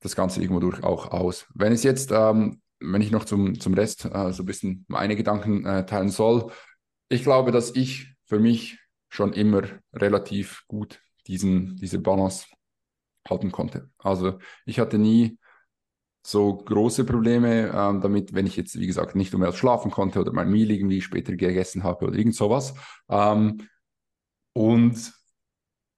das 0.00 0.16
Ganze 0.16 0.40
irgendwo 0.40 0.60
durch 0.60 0.82
auch 0.84 1.10
aus. 1.10 1.46
Wenn 1.54 1.72
es 1.72 1.82
jetzt, 1.82 2.10
ähm, 2.12 2.60
wenn 2.80 3.02
ich 3.02 3.10
noch 3.10 3.24
zum, 3.24 3.58
zum 3.60 3.74
Rest 3.74 4.04
äh, 4.04 4.32
so 4.32 4.42
ein 4.42 4.46
bisschen 4.46 4.84
meine 4.88 5.16
Gedanken 5.16 5.64
äh, 5.64 5.86
teilen 5.86 6.10
soll, 6.10 6.52
ich 7.08 7.22
glaube, 7.22 7.52
dass 7.52 7.74
ich 7.74 8.14
für 8.26 8.38
mich 8.38 8.78
schon 9.08 9.32
immer 9.32 9.62
relativ 9.92 10.64
gut 10.66 11.00
diesen, 11.26 11.76
diese 11.76 11.98
Balance 11.98 12.46
halten 13.28 13.52
konnte. 13.52 13.90
Also 13.98 14.38
ich 14.66 14.78
hatte 14.78 14.98
nie 14.98 15.38
so 16.26 16.56
große 16.56 17.04
Probleme 17.04 17.70
ähm, 17.74 18.00
damit, 18.00 18.34
wenn 18.34 18.46
ich 18.46 18.56
jetzt, 18.56 18.78
wie 18.78 18.86
gesagt, 18.86 19.14
nicht 19.14 19.36
mehr 19.36 19.52
schlafen 19.52 19.90
konnte 19.90 20.20
oder 20.20 20.32
mein 20.32 20.50
Meal 20.50 20.70
irgendwie 20.70 21.02
später 21.02 21.36
gegessen 21.36 21.84
habe 21.84 22.06
oder 22.06 22.16
irgend 22.16 22.34
sowas. 22.34 22.74
Ähm, 23.08 23.68
und 24.54 25.12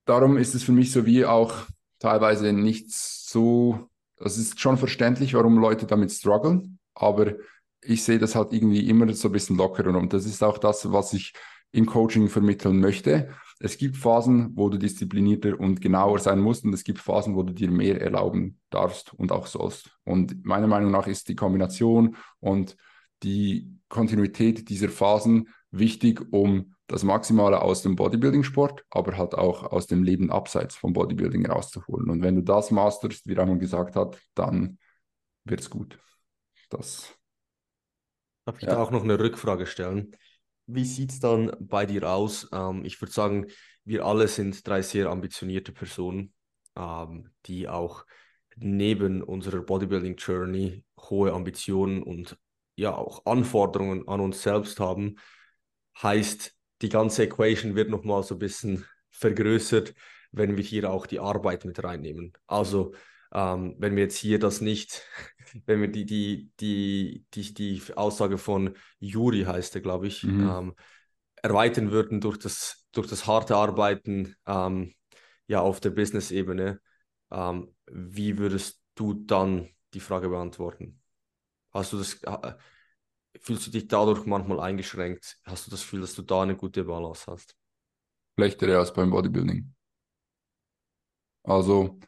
darum 0.05 0.37
ist 0.37 0.53
es 0.53 0.63
für 0.63 0.73
mich 0.73 0.91
so 0.91 1.05
wie 1.05 1.25
auch 1.25 1.65
teilweise 1.99 2.51
nicht 2.51 2.91
so, 2.91 3.89
das 4.17 4.37
ist 4.37 4.59
schon 4.59 4.77
verständlich, 4.77 5.33
warum 5.33 5.57
Leute 5.59 5.85
damit 5.85 6.11
strugglen, 6.11 6.79
aber 6.93 7.33
ich 7.81 8.03
sehe 8.03 8.19
das 8.19 8.35
halt 8.35 8.53
irgendwie 8.53 8.89
immer 8.89 9.11
so 9.13 9.29
ein 9.29 9.31
bisschen 9.31 9.57
lockerer 9.57 9.95
und 9.97 10.13
das 10.13 10.25
ist 10.25 10.43
auch 10.43 10.57
das, 10.57 10.91
was 10.91 11.13
ich 11.13 11.33
im 11.71 11.85
Coaching 11.85 12.29
vermitteln 12.29 12.79
möchte. 12.79 13.29
Es 13.59 13.77
gibt 13.77 13.97
Phasen, 13.97 14.51
wo 14.55 14.69
du 14.69 14.77
disziplinierter 14.77 15.59
und 15.59 15.81
genauer 15.81 16.19
sein 16.19 16.39
musst 16.39 16.63
und 16.63 16.73
es 16.73 16.83
gibt 16.83 16.99
Phasen, 16.99 17.35
wo 17.35 17.43
du 17.43 17.53
dir 17.53 17.69
mehr 17.69 18.01
erlauben 18.01 18.59
darfst 18.69 19.13
und 19.13 19.31
auch 19.31 19.47
sollst. 19.47 19.91
Und 20.03 20.45
meiner 20.45 20.67
Meinung 20.67 20.91
nach 20.91 21.07
ist 21.07 21.27
die 21.29 21.35
Kombination 21.35 22.15
und 22.39 22.77
die 23.23 23.71
Kontinuität 23.89 24.69
dieser 24.69 24.89
Phasen 24.89 25.49
wichtig, 25.71 26.21
um 26.31 26.75
das 26.87 27.03
Maximale 27.03 27.61
aus 27.61 27.81
dem 27.81 27.95
Bodybuilding-Sport, 27.95 28.85
aber 28.89 29.17
halt 29.17 29.35
auch 29.35 29.63
aus 29.63 29.87
dem 29.87 30.03
Leben 30.03 30.31
abseits 30.31 30.75
vom 30.75 30.93
Bodybuilding 30.93 31.45
rauszuholen. 31.45 32.09
Und 32.09 32.21
wenn 32.21 32.35
du 32.35 32.41
das 32.41 32.71
masterst, 32.71 33.27
wie 33.27 33.33
Ramon 33.33 33.59
gesagt 33.59 33.95
hat, 33.95 34.19
dann 34.33 34.79
wird 35.43 35.59
es 35.59 35.69
gut. 35.69 35.99
Das. 36.69 37.13
Darf 38.45 38.57
ich 38.57 38.63
ja. 38.63 38.75
da 38.75 38.81
auch 38.81 38.91
noch 38.91 39.03
eine 39.03 39.19
Rückfrage 39.19 39.65
stellen? 39.65 40.15
Wie 40.65 40.85
sieht 40.85 41.11
es 41.11 41.19
dann 41.19 41.51
bei 41.59 41.85
dir 41.85 42.09
aus? 42.09 42.49
Ähm, 42.53 42.83
ich 42.85 42.99
würde 43.01 43.11
sagen, 43.11 43.47
wir 43.83 44.05
alle 44.05 44.27
sind 44.27 44.65
drei 44.67 44.81
sehr 44.81 45.09
ambitionierte 45.09 45.71
Personen, 45.71 46.33
ähm, 46.75 47.29
die 47.45 47.67
auch 47.67 48.05
neben 48.55 49.21
unserer 49.21 49.61
Bodybuilding-Journey 49.61 50.83
hohe 50.99 51.33
Ambitionen 51.33 52.01
und 52.01 52.37
ja 52.75 52.95
auch 52.95 53.25
Anforderungen 53.25 54.07
an 54.07 54.19
uns 54.19 54.41
selbst 54.41 54.79
haben. 54.79 55.15
Heißt, 56.01 56.56
die 56.81 56.89
ganze 56.89 57.23
Equation 57.23 57.75
wird 57.75 57.89
nochmal 57.89 58.23
so 58.23 58.35
ein 58.35 58.39
bisschen 58.39 58.85
vergrößert, 59.09 59.93
wenn 60.31 60.57
wir 60.57 60.63
hier 60.63 60.91
auch 60.91 61.05
die 61.05 61.19
Arbeit 61.19 61.65
mit 61.65 61.83
reinnehmen. 61.83 62.33
Also 62.45 62.93
ähm, 63.33 63.75
wenn 63.77 63.95
wir 63.95 64.03
jetzt 64.03 64.17
hier 64.17 64.39
das 64.39 64.61
nicht, 64.61 65.03
wenn 65.65 65.81
wir 65.81 65.89
die, 65.89 66.05
die, 66.05 66.51
die, 66.59 67.25
die, 67.33 67.53
die 67.53 67.81
Aussage 67.95 68.37
von 68.37 68.75
Juri 68.99 69.43
heißt 69.43 69.75
er, 69.75 69.81
glaube 69.81 70.07
ich, 70.07 70.23
mhm. 70.23 70.49
ähm, 70.49 70.75
erweitern 71.41 71.91
würden 71.91 72.21
durch 72.21 72.37
das, 72.37 72.87
durch 72.91 73.07
das 73.07 73.27
harte 73.27 73.55
Arbeiten 73.55 74.35
ähm, 74.45 74.93
ja, 75.47 75.61
auf 75.61 75.79
der 75.79 75.91
Business-Ebene, 75.91 76.79
ähm, 77.31 77.73
wie 77.85 78.37
würdest 78.37 78.81
du 78.95 79.13
dann 79.13 79.69
die 79.93 79.99
Frage 79.99 80.29
beantworten? 80.29 81.01
Hast 81.71 81.93
du 81.93 81.97
das, 81.97 82.19
fühlst 83.41 83.67
du 83.67 83.71
dich 83.71 83.87
dadurch 83.87 84.25
manchmal 84.25 84.59
eingeschränkt? 84.59 85.39
Hast 85.43 85.67
du 85.67 85.71
das 85.71 85.81
Gefühl, 85.81 86.01
dass 86.01 86.15
du 86.15 86.21
da 86.21 86.43
eine 86.43 86.55
gute 86.55 86.83
Balance 86.83 87.31
hast? 87.31 87.55
Schlechtere 88.37 88.77
als 88.77 88.93
beim 88.93 89.09
Bodybuilding. 89.09 89.73
Also, 91.43 91.99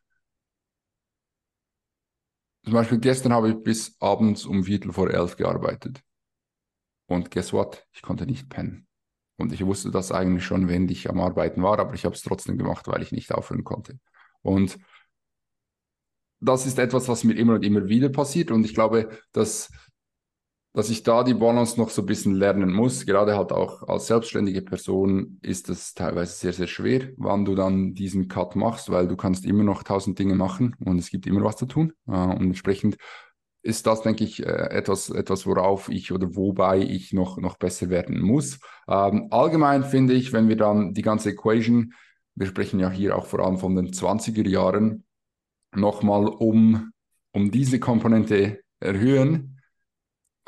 zum 2.64 2.74
Beispiel 2.74 3.00
gestern 3.00 3.34
habe 3.34 3.50
ich 3.50 3.64
bis 3.64 3.96
abends 4.00 4.46
um 4.46 4.64
Viertel 4.64 4.92
vor 4.92 5.10
elf 5.10 5.38
gearbeitet. 5.38 6.02
Und 7.08 7.32
guess 7.32 7.52
what? 7.54 7.88
Ich 7.92 8.02
konnte 8.02 8.26
nicht 8.26 8.50
pennen. 8.50 8.88
Und 9.38 9.54
ich 9.54 9.66
wusste 9.66 9.90
das 9.90 10.12
eigentlich 10.12 10.46
schon, 10.46 10.68
während 10.68 10.92
ich 10.92 11.10
am 11.10 11.22
Arbeiten 11.22 11.64
war, 11.64 11.80
aber 11.80 11.94
ich 11.94 12.06
habe 12.06 12.14
es 12.14 12.22
trotzdem 12.22 12.58
gemacht, 12.58 12.88
weil 12.88 13.02
ich 13.02 13.12
nicht 13.12 13.32
aufhören 13.32 13.64
konnte. 13.64 13.98
Und 14.42 14.78
das 16.42 16.66
ist 16.66 16.78
etwas, 16.78 17.08
was 17.08 17.24
mir 17.24 17.34
immer 17.34 17.56
und 17.56 17.64
immer 17.64 17.88
wieder 17.88 18.10
passiert. 18.10 18.52
Und 18.52 18.66
ich 18.66 18.74
glaube, 18.74 19.10
dass 19.32 19.72
dass 20.74 20.90
ich 20.90 21.04
da 21.04 21.24
die 21.24 21.34
Balance 21.34 21.80
noch 21.80 21.90
so 21.90 22.04
ein 22.04 22.06
bisschen 22.06 22.36
lernen 22.36 22.72
muss. 22.72 23.06
Gerade 23.06 23.36
halt 23.36 23.52
auch 23.52 23.84
als 23.88 24.08
selbstständige 24.08 24.62
Person 24.62 25.40
ist 25.42 25.70
es 25.70 25.94
teilweise 25.94 26.34
sehr, 26.34 26.54
sehr 26.54 26.68
schwer, 26.68 27.10
wann 27.18 27.44
du 27.44 27.56
dann 27.56 27.94
diesen 27.94 28.28
Cut 28.28 28.56
machst, 28.56 28.92
weil 28.92 29.08
du 29.08 29.16
kannst 29.16 29.46
immer 29.46 29.64
noch 29.64 29.84
tausend 29.84 30.20
Dinge 30.20 30.36
machen 30.36 30.76
und 30.86 31.00
es 31.00 31.10
gibt 31.10 31.26
immer 31.26 31.44
was 31.44 31.58
zu 31.58 31.66
tun. 31.66 31.94
Äh, 32.08 32.12
und 32.12 32.42
entsprechend 32.42 32.98
ist 33.62 33.88
das, 33.88 34.02
denke 34.04 34.24
ich, 34.24 34.46
äh, 34.46 34.70
etwas, 34.70 35.10
etwas, 35.10 35.46
worauf 35.46 35.90
ich 35.90 36.12
oder 36.12 36.36
wobei 36.36 36.80
ich 36.80 37.14
noch, 37.14 37.38
noch 37.38 37.58
besser 37.58 37.90
werden 37.90 38.22
muss. 38.22 38.60
Ähm, 38.88 39.28
allgemein 39.32 39.84
finde 39.84 40.14
ich, 40.14 40.34
wenn 40.34 40.50
wir 40.50 40.56
dann 40.56 40.94
die 40.94 41.02
ganze 41.02 41.32
Equation, 41.32 41.94
wir 42.36 42.48
sprechen 42.48 42.80
ja 42.80 42.90
hier 42.90 43.18
auch 43.18 43.26
vor 43.26 43.40
allem 43.42 43.58
von 43.58 43.76
den 43.76 43.92
20er 43.92 44.48
Jahren, 44.48 45.04
nochmal 45.76 46.28
um, 46.28 46.92
um 47.32 47.52
diese 47.52 47.80
Komponente 47.80 48.62
erhöhen, 48.80 49.59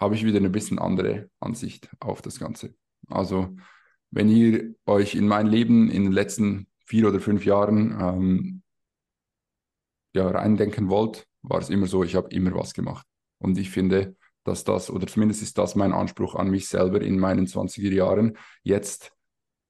habe 0.02 0.16
ich 0.16 0.26
wieder 0.26 0.40
eine 0.40 0.50
bisschen 0.50 0.80
andere 0.80 1.30
Ansicht 1.40 1.90
auf 2.00 2.24
das 2.24 2.40
Ganze. 2.40 2.74
Also 3.08 3.56
wenn 4.10 4.30
ihr 4.30 4.74
euch 4.88 5.14
in 5.14 5.28
mein 5.28 5.46
Leben 5.46 5.92
in 5.92 6.04
den 6.04 6.12
letzten 6.12 6.68
vier 6.86 7.08
oder 7.08 7.20
fünf 7.20 7.46
Jahren 7.46 7.92
ähm, 8.02 8.64
ja, 10.14 10.28
reindenken 10.28 10.90
wollt, 10.90 11.28
war 11.44 11.60
es 11.60 11.70
immer 11.70 11.86
so, 11.86 12.04
ich 12.04 12.16
habe 12.16 12.30
immer 12.32 12.54
was 12.56 12.74
gemacht. 12.74 13.06
Und 13.38 13.60
ich 13.60 13.70
finde, 13.70 14.16
dass 14.44 14.64
das, 14.64 14.90
oder 14.90 15.06
zumindest 15.06 15.44
ist 15.44 15.60
das 15.60 15.76
mein 15.76 15.94
Anspruch 15.94 16.36
an 16.36 16.50
mich 16.50 16.68
selber 16.68 17.00
in 17.02 17.20
meinen 17.20 17.46
20er 17.46 17.94
Jahren, 17.94 18.38
jetzt 18.64 19.14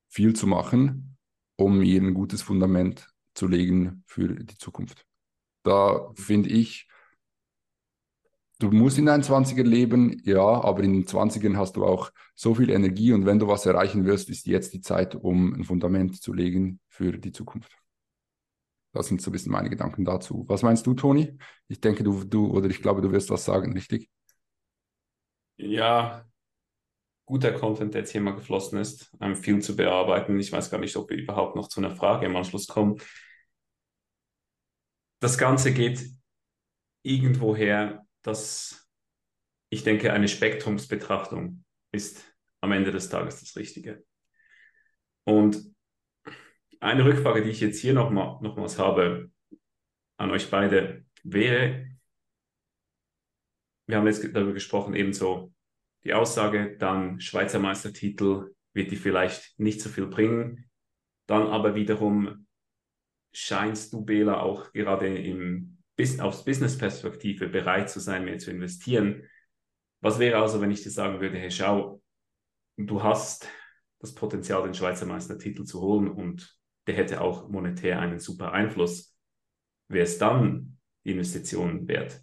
viel 0.07 0.33
zu 0.33 0.47
machen, 0.47 1.17
um 1.57 1.79
mir 1.79 2.01
ein 2.01 2.13
gutes 2.13 2.41
Fundament 2.41 3.07
zu 3.33 3.47
legen 3.47 4.03
für 4.07 4.29
die 4.29 4.57
Zukunft. 4.57 5.05
Da 5.63 6.09
finde 6.15 6.49
ich, 6.49 6.87
du 8.61 8.71
musst 8.71 8.97
in 8.97 9.07
deinen 9.07 9.23
20er 9.23 9.63
leben, 9.63 10.21
ja, 10.23 10.41
aber 10.41 10.83
in 10.83 10.93
den 10.93 11.05
20ern 11.05 11.57
hast 11.57 11.75
du 11.75 11.85
auch 11.85 12.11
so 12.35 12.55
viel 12.55 12.69
Energie 12.69 13.13
und 13.13 13.25
wenn 13.25 13.39
du 13.39 13.47
was 13.47 13.65
erreichen 13.65 14.05
wirst, 14.05 14.29
ist 14.29 14.45
jetzt 14.45 14.73
die 14.73 14.81
Zeit, 14.81 15.15
um 15.15 15.53
ein 15.53 15.63
Fundament 15.63 16.21
zu 16.21 16.33
legen 16.33 16.79
für 16.87 17.17
die 17.17 17.31
Zukunft. 17.31 17.75
Das 18.93 19.07
sind 19.07 19.21
so 19.21 19.29
ein 19.29 19.33
bisschen 19.33 19.51
meine 19.51 19.69
Gedanken 19.69 20.05
dazu. 20.05 20.45
Was 20.47 20.63
meinst 20.63 20.85
du, 20.85 20.93
Toni? 20.93 21.37
Ich 21.69 21.79
denke, 21.79 22.03
du, 22.03 22.23
du, 22.23 22.51
oder 22.51 22.69
ich 22.69 22.81
glaube, 22.81 23.01
du 23.01 23.11
wirst 23.11 23.29
was 23.29 23.45
sagen, 23.45 23.73
richtig? 23.73 24.09
Ja, 25.57 26.25
guter 27.25 27.53
Content, 27.53 27.93
der 27.93 28.01
jetzt 28.01 28.11
hier 28.11 28.21
mal 28.21 28.35
geflossen 28.35 28.79
ist, 28.79 29.15
ähm, 29.21 29.35
viel 29.35 29.61
zu 29.61 29.75
bearbeiten. 29.75 30.37
Ich 30.39 30.51
weiß 30.51 30.69
gar 30.69 30.79
nicht, 30.79 30.95
ob 30.97 31.09
wir 31.09 31.17
überhaupt 31.17 31.55
noch 31.55 31.69
zu 31.69 31.79
einer 31.79 31.95
Frage 31.95 32.25
im 32.25 32.35
Anschluss 32.35 32.67
kommen. 32.67 32.99
Das 35.21 35.37
Ganze 35.37 35.73
geht 35.73 36.05
irgendwoher 37.03 38.05
dass 38.21 38.89
ich 39.69 39.83
denke, 39.83 40.11
eine 40.11 40.27
Spektrumsbetrachtung 40.27 41.63
ist 41.91 42.23
am 42.59 42.71
Ende 42.71 42.91
des 42.91 43.09
Tages 43.09 43.39
das 43.39 43.55
Richtige. 43.55 44.03
Und 45.23 45.63
eine 46.79 47.05
Rückfrage, 47.05 47.43
die 47.43 47.51
ich 47.51 47.61
jetzt 47.61 47.79
hier 47.79 47.93
nochmal, 47.93 48.39
nochmals 48.41 48.77
habe 48.77 49.31
an 50.17 50.31
euch 50.31 50.49
beide, 50.49 51.05
wäre, 51.23 51.87
wir 53.87 53.97
haben 53.97 54.07
jetzt 54.07 54.23
darüber 54.35 54.53
gesprochen, 54.53 54.93
ebenso 54.93 55.53
die 56.03 56.13
Aussage, 56.13 56.77
dann 56.77 57.19
Schweizer 57.19 57.59
Meistertitel 57.59 58.53
wird 58.73 58.91
die 58.91 58.95
vielleicht 58.95 59.59
nicht 59.59 59.81
so 59.81 59.89
viel 59.89 60.07
bringen. 60.07 60.69
Dann 61.27 61.47
aber 61.47 61.75
wiederum 61.75 62.47
scheinst 63.33 63.93
du, 63.93 64.03
Bela, 64.03 64.41
auch 64.41 64.71
gerade 64.73 65.15
im 65.17 65.80
bis, 65.95 66.19
aus 66.19 66.45
Business-Perspektive 66.45 67.47
bereit 67.47 67.89
zu 67.89 67.99
sein, 67.99 68.25
mehr 68.25 68.37
zu 68.37 68.51
investieren. 68.51 69.27
Was 70.01 70.19
wäre 70.19 70.41
also, 70.41 70.61
wenn 70.61 70.71
ich 70.71 70.83
dir 70.83 70.89
sagen 70.89 71.19
würde, 71.21 71.37
hey, 71.37 71.51
schau, 71.51 72.01
du 72.77 73.03
hast 73.03 73.47
das 73.99 74.15
Potenzial, 74.15 74.63
den 74.63 74.73
Schweizer 74.73 75.05
Meistertitel 75.05 75.63
zu 75.63 75.81
holen 75.81 76.09
und 76.09 76.57
der 76.87 76.95
hätte 76.95 77.21
auch 77.21 77.47
monetär 77.49 77.99
einen 77.99 78.19
super 78.19 78.51
Einfluss. 78.51 79.15
Wäre 79.87 80.05
es 80.05 80.17
dann 80.17 80.79
die 81.05 81.11
Investition 81.11 81.87
wert? 81.87 82.21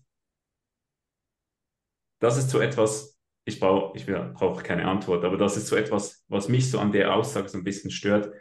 Das 2.21 2.37
ist 2.37 2.51
so 2.51 2.59
etwas, 2.59 3.19
ich 3.45 3.61
brauche 3.61 3.97
ich 3.97 4.07
brauch 4.07 4.63
keine 4.63 4.87
Antwort, 4.87 5.25
aber 5.25 5.37
das 5.37 5.57
ist 5.57 5.69
so 5.69 5.77
etwas, 5.77 6.25
was 6.29 6.49
mich 6.49 6.71
so 6.71 6.81
an 6.81 6.91
der 6.91 7.15
Aussage 7.15 7.49
so 7.49 7.59
ein 7.59 7.65
bisschen 7.65 7.91
stört. 7.91 8.33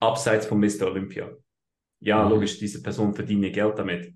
Abseits 0.00 0.46
von 0.46 0.60
Mr. 0.60 0.86
Olympia. 0.86 1.34
Ja, 2.00 2.24
mhm. 2.24 2.30
logisch, 2.30 2.58
diese 2.58 2.82
Person 2.82 3.14
verdient 3.14 3.44
ihr 3.44 3.52
Geld 3.52 3.78
damit. 3.78 4.14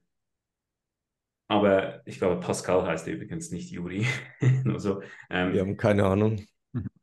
Aber 1.48 2.02
ich 2.04 2.18
glaube, 2.18 2.40
Pascal 2.40 2.86
heißt 2.86 3.08
er 3.08 3.14
übrigens 3.14 3.50
nicht 3.50 3.70
Juri. 3.70 4.06
also, 4.66 5.02
ähm, 5.30 5.52
Wir 5.54 5.62
haben 5.62 5.76
keine 5.76 6.04
Ahnung. 6.04 6.44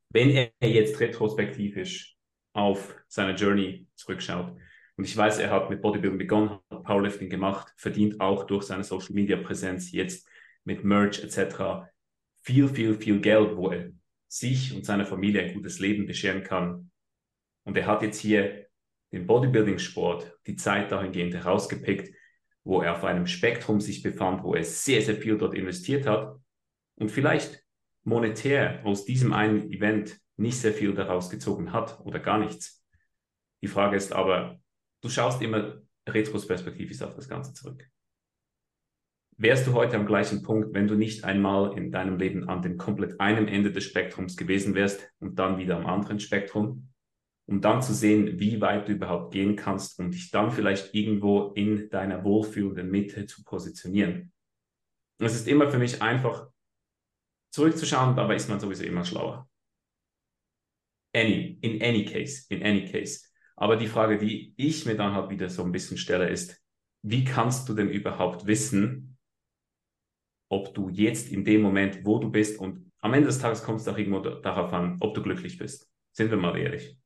Wenn 0.09 0.29
er 0.29 0.69
jetzt 0.69 0.99
retrospektivisch 0.99 2.15
auf 2.53 2.95
seine 3.07 3.35
Journey 3.35 3.87
zurückschaut, 3.95 4.55
und 4.97 5.03
ich 5.03 5.17
weiß, 5.17 5.39
er 5.39 5.51
hat 5.51 5.69
mit 5.69 5.81
Bodybuilding 5.81 6.17
begonnen, 6.17 6.59
hat 6.69 6.83
Powerlifting 6.83 7.29
gemacht, 7.29 7.73
verdient 7.75 8.21
auch 8.21 8.45
durch 8.45 8.63
seine 8.63 8.83
Social 8.83 9.13
Media 9.13 9.35
Präsenz 9.35 9.91
jetzt 9.91 10.29
mit 10.63 10.85
Merch 10.85 11.21
etc. 11.21 11.89
viel, 12.43 12.69
viel, 12.69 12.95
viel 12.95 13.19
Geld, 13.19 13.57
wo 13.57 13.71
er 13.71 13.91
sich 14.27 14.73
und 14.73 14.85
seiner 14.85 15.05
Familie 15.05 15.41
ein 15.41 15.53
gutes 15.53 15.79
Leben 15.79 16.05
bescheren 16.05 16.43
kann. 16.43 16.91
Und 17.63 17.75
er 17.77 17.87
hat 17.87 18.03
jetzt 18.03 18.19
hier 18.19 18.67
den 19.11 19.27
Bodybuilding-Sport, 19.27 20.39
die 20.47 20.55
Zeit 20.55 20.91
dahingehend 20.91 21.33
herausgepickt, 21.33 22.15
wo 22.65 22.81
er 22.81 22.93
auf 22.93 23.03
einem 23.05 23.27
Spektrum 23.27 23.79
sich 23.79 24.01
befand, 24.01 24.43
wo 24.43 24.55
er 24.55 24.63
sehr, 24.63 25.01
sehr 25.01 25.15
viel 25.15 25.37
dort 25.37 25.53
investiert 25.53 26.07
hat 26.07 26.37
und 26.95 27.11
vielleicht 27.11 27.63
monetär 28.03 28.81
aus 28.83 29.05
diesem 29.05 29.31
einen 29.33 29.71
Event 29.71 30.19
nicht 30.35 30.57
sehr 30.57 30.73
viel 30.73 30.93
daraus 30.93 31.29
gezogen 31.29 31.71
hat 31.71 31.99
oder 32.01 32.19
gar 32.19 32.39
nichts. 32.39 32.83
Die 33.61 33.67
Frage 33.67 33.95
ist 33.95 34.11
aber, 34.11 34.59
du 35.01 35.09
schaust 35.09 35.41
immer 35.41 35.81
retrospektivisch 36.07 37.01
auf 37.01 37.15
das 37.15 37.29
Ganze 37.29 37.53
zurück. 37.53 37.87
Wärst 39.37 39.67
du 39.67 39.73
heute 39.73 39.97
am 39.97 40.05
gleichen 40.05 40.43
Punkt, 40.43 40.73
wenn 40.73 40.87
du 40.87 40.95
nicht 40.95 41.23
einmal 41.23 41.77
in 41.77 41.91
deinem 41.91 42.17
Leben 42.17 42.47
an 42.47 42.61
dem 42.61 42.77
komplett 42.77 43.19
einen 43.19 43.47
Ende 43.47 43.71
des 43.71 43.83
Spektrums 43.83 44.37
gewesen 44.37 44.75
wärst 44.75 45.11
und 45.19 45.37
dann 45.39 45.57
wieder 45.57 45.77
am 45.77 45.85
anderen 45.85 46.19
Spektrum? 46.19 46.89
Um 47.47 47.61
dann 47.61 47.81
zu 47.81 47.93
sehen, 47.93 48.39
wie 48.39 48.59
weit 48.61 48.87
du 48.87 48.93
überhaupt 48.93 49.33
gehen 49.33 49.55
kannst 49.55 49.99
und 49.99 50.11
dich 50.11 50.31
dann 50.31 50.51
vielleicht 50.51 50.93
irgendwo 50.93 51.51
in 51.53 51.89
deiner 51.89 52.23
wohlfühlenden 52.23 52.89
Mitte 52.89 53.25
zu 53.25 53.43
positionieren. 53.43 54.31
Und 55.19 55.25
es 55.25 55.35
ist 55.35 55.47
immer 55.47 55.69
für 55.69 55.77
mich 55.77 56.01
einfach 56.01 56.47
zurückzuschauen, 57.51 58.15
dabei 58.15 58.35
ist 58.35 58.49
man 58.49 58.59
sowieso 58.59 58.83
immer 58.83 59.05
schlauer. 59.05 59.49
Any, 61.13 61.57
in 61.61 61.81
any 61.81 62.03
case, 62.03 62.45
in 62.49 62.63
any 62.63 62.85
case. 62.85 63.21
Aber 63.55 63.77
die 63.77 63.87
Frage, 63.87 64.17
die 64.17 64.53
ich 64.57 64.85
mir 64.85 64.97
dann 64.97 65.13
halt 65.13 65.29
wieder 65.29 65.49
so 65.49 65.63
ein 65.63 65.71
bisschen 65.71 65.97
stelle, 65.97 66.27
ist, 66.29 66.61
wie 67.03 67.23
kannst 67.23 67.69
du 67.69 67.73
denn 67.73 67.89
überhaupt 67.89 68.47
wissen, 68.47 69.17
ob 70.49 70.73
du 70.73 70.89
jetzt 70.89 71.31
in 71.31 71.45
dem 71.45 71.61
Moment, 71.61 72.03
wo 72.03 72.19
du 72.19 72.29
bist 72.29 72.59
und 72.59 72.91
am 72.99 73.13
Ende 73.13 73.27
des 73.27 73.39
Tages 73.39 73.63
kommt 73.63 73.79
es 73.79 73.87
auch 73.87 73.97
irgendwo 73.97 74.19
darauf 74.19 74.73
an, 74.73 74.97
ob 74.99 75.13
du 75.13 75.21
glücklich 75.21 75.57
bist. 75.57 75.89
Sind 76.11 76.31
wir 76.31 76.37
mal 76.37 76.57
ehrlich. 76.57 76.97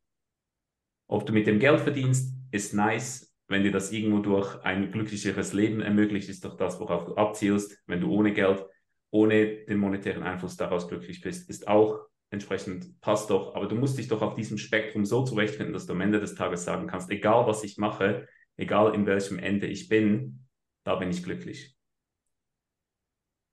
Ob 1.09 1.25
du 1.25 1.33
mit 1.33 1.47
dem 1.47 1.59
Geld 1.59 1.79
verdienst, 1.81 2.35
ist 2.51 2.73
nice. 2.73 3.35
Wenn 3.47 3.63
dir 3.63 3.71
das 3.71 3.91
irgendwo 3.91 4.19
durch 4.19 4.63
ein 4.63 4.91
glücklicheres 4.91 5.53
Leben 5.53 5.81
ermöglicht, 5.81 6.29
ist 6.29 6.45
doch 6.45 6.55
das, 6.55 6.79
worauf 6.79 7.05
du 7.05 7.15
abzielst. 7.15 7.81
Wenn 7.87 7.99
du 7.99 8.11
ohne 8.11 8.31
Geld, 8.31 8.63
ohne 9.09 9.65
den 9.65 9.79
monetären 9.79 10.21
Einfluss 10.21 10.55
daraus 10.55 10.87
glücklich 10.87 11.21
bist, 11.21 11.49
ist 11.49 11.67
auch 11.67 11.99
entsprechend 12.29 13.01
passt 13.01 13.31
doch. 13.31 13.55
Aber 13.55 13.65
du 13.65 13.75
musst 13.75 13.97
dich 13.97 14.07
doch 14.07 14.21
auf 14.21 14.35
diesem 14.35 14.59
Spektrum 14.59 15.03
so 15.03 15.23
zurechtfinden, 15.23 15.73
dass 15.73 15.87
du 15.87 15.93
am 15.93 16.01
Ende 16.01 16.19
des 16.19 16.35
Tages 16.35 16.63
sagen 16.63 16.85
kannst, 16.85 17.09
egal 17.09 17.47
was 17.47 17.63
ich 17.63 17.77
mache, 17.77 18.27
egal 18.55 18.93
in 18.93 19.07
welchem 19.07 19.39
Ende 19.39 19.65
ich 19.65 19.89
bin, 19.89 20.45
da 20.83 20.95
bin 20.95 21.09
ich 21.09 21.23
glücklich. 21.23 21.75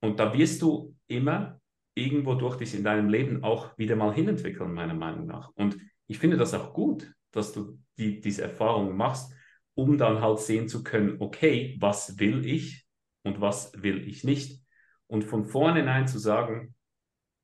Und 0.03 0.21
da 0.21 0.35
wirst 0.35 0.61
du 0.61 0.95
immer 1.07 1.59
irgendwo 1.95 2.35
durch 2.35 2.57
dich 2.59 2.75
in 2.75 2.85
deinem 2.85 3.09
Leben 3.09 3.43
auch 3.43 3.79
wieder 3.79 3.97
mal 3.97 4.13
hinentwickeln, 4.13 4.75
meiner 4.75 4.93
Meinung 4.93 5.27
nach. 5.27 5.51
Und 5.55 5.79
ich 6.07 6.19
finde 6.19 6.37
das 6.37 6.53
auch 6.53 6.75
gut 6.75 7.16
dass 7.33 7.53
du 7.53 7.79
die, 7.99 8.21
diese 8.21 8.43
Erfahrung 8.43 8.97
machst, 8.97 9.33
um 9.75 9.99
dann 9.99 10.21
halt 10.21 10.39
sehen 10.39 10.69
zu 10.69 10.83
können, 10.83 11.17
okay, 11.21 11.77
was 11.81 12.19
will 12.19 12.47
ich 12.47 12.87
und 13.23 13.41
was 13.41 13.73
will 13.83 14.07
ich 14.09 14.25
nicht. 14.25 14.63
Und 15.07 15.25
von 15.25 15.45
vornherein 15.45 16.09
zu 16.09 16.19
sagen, 16.19 16.75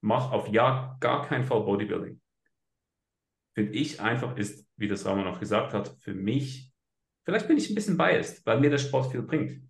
mach 0.01 0.33
auf 0.33 0.49
ja 0.49 0.97
gar 1.01 1.27
keinen 1.27 1.45
Fall 1.45 1.63
Bodybuilding. 1.63 2.21
Finde 3.55 3.73
ich 3.73 4.01
einfach 4.01 4.37
ist, 4.37 4.67
wie 4.77 4.89
das 4.89 5.05
Ramon 5.05 5.27
auch 5.27 5.39
gesagt 5.39 5.75
hat, 5.75 5.97
für 6.01 6.15
mich, 6.15 6.73
vielleicht 7.25 7.49
bin 7.49 7.59
ich 7.59 7.71
ein 7.71 7.75
bisschen 7.75 7.99
biased, 7.99 8.45
weil 8.47 8.61
mir 8.61 8.71
der 8.71 8.79
Sport 8.79 9.13
viel 9.13 9.23
bringt. 9.23 9.63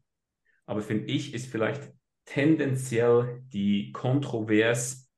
Aber 0.67 0.81
finde 0.83 1.07
ich, 1.07 1.35
ist 1.35 1.49
vielleicht 1.49 1.93
tendenziell 2.25 3.43
die 3.49 3.91
kontrovers 3.93 5.11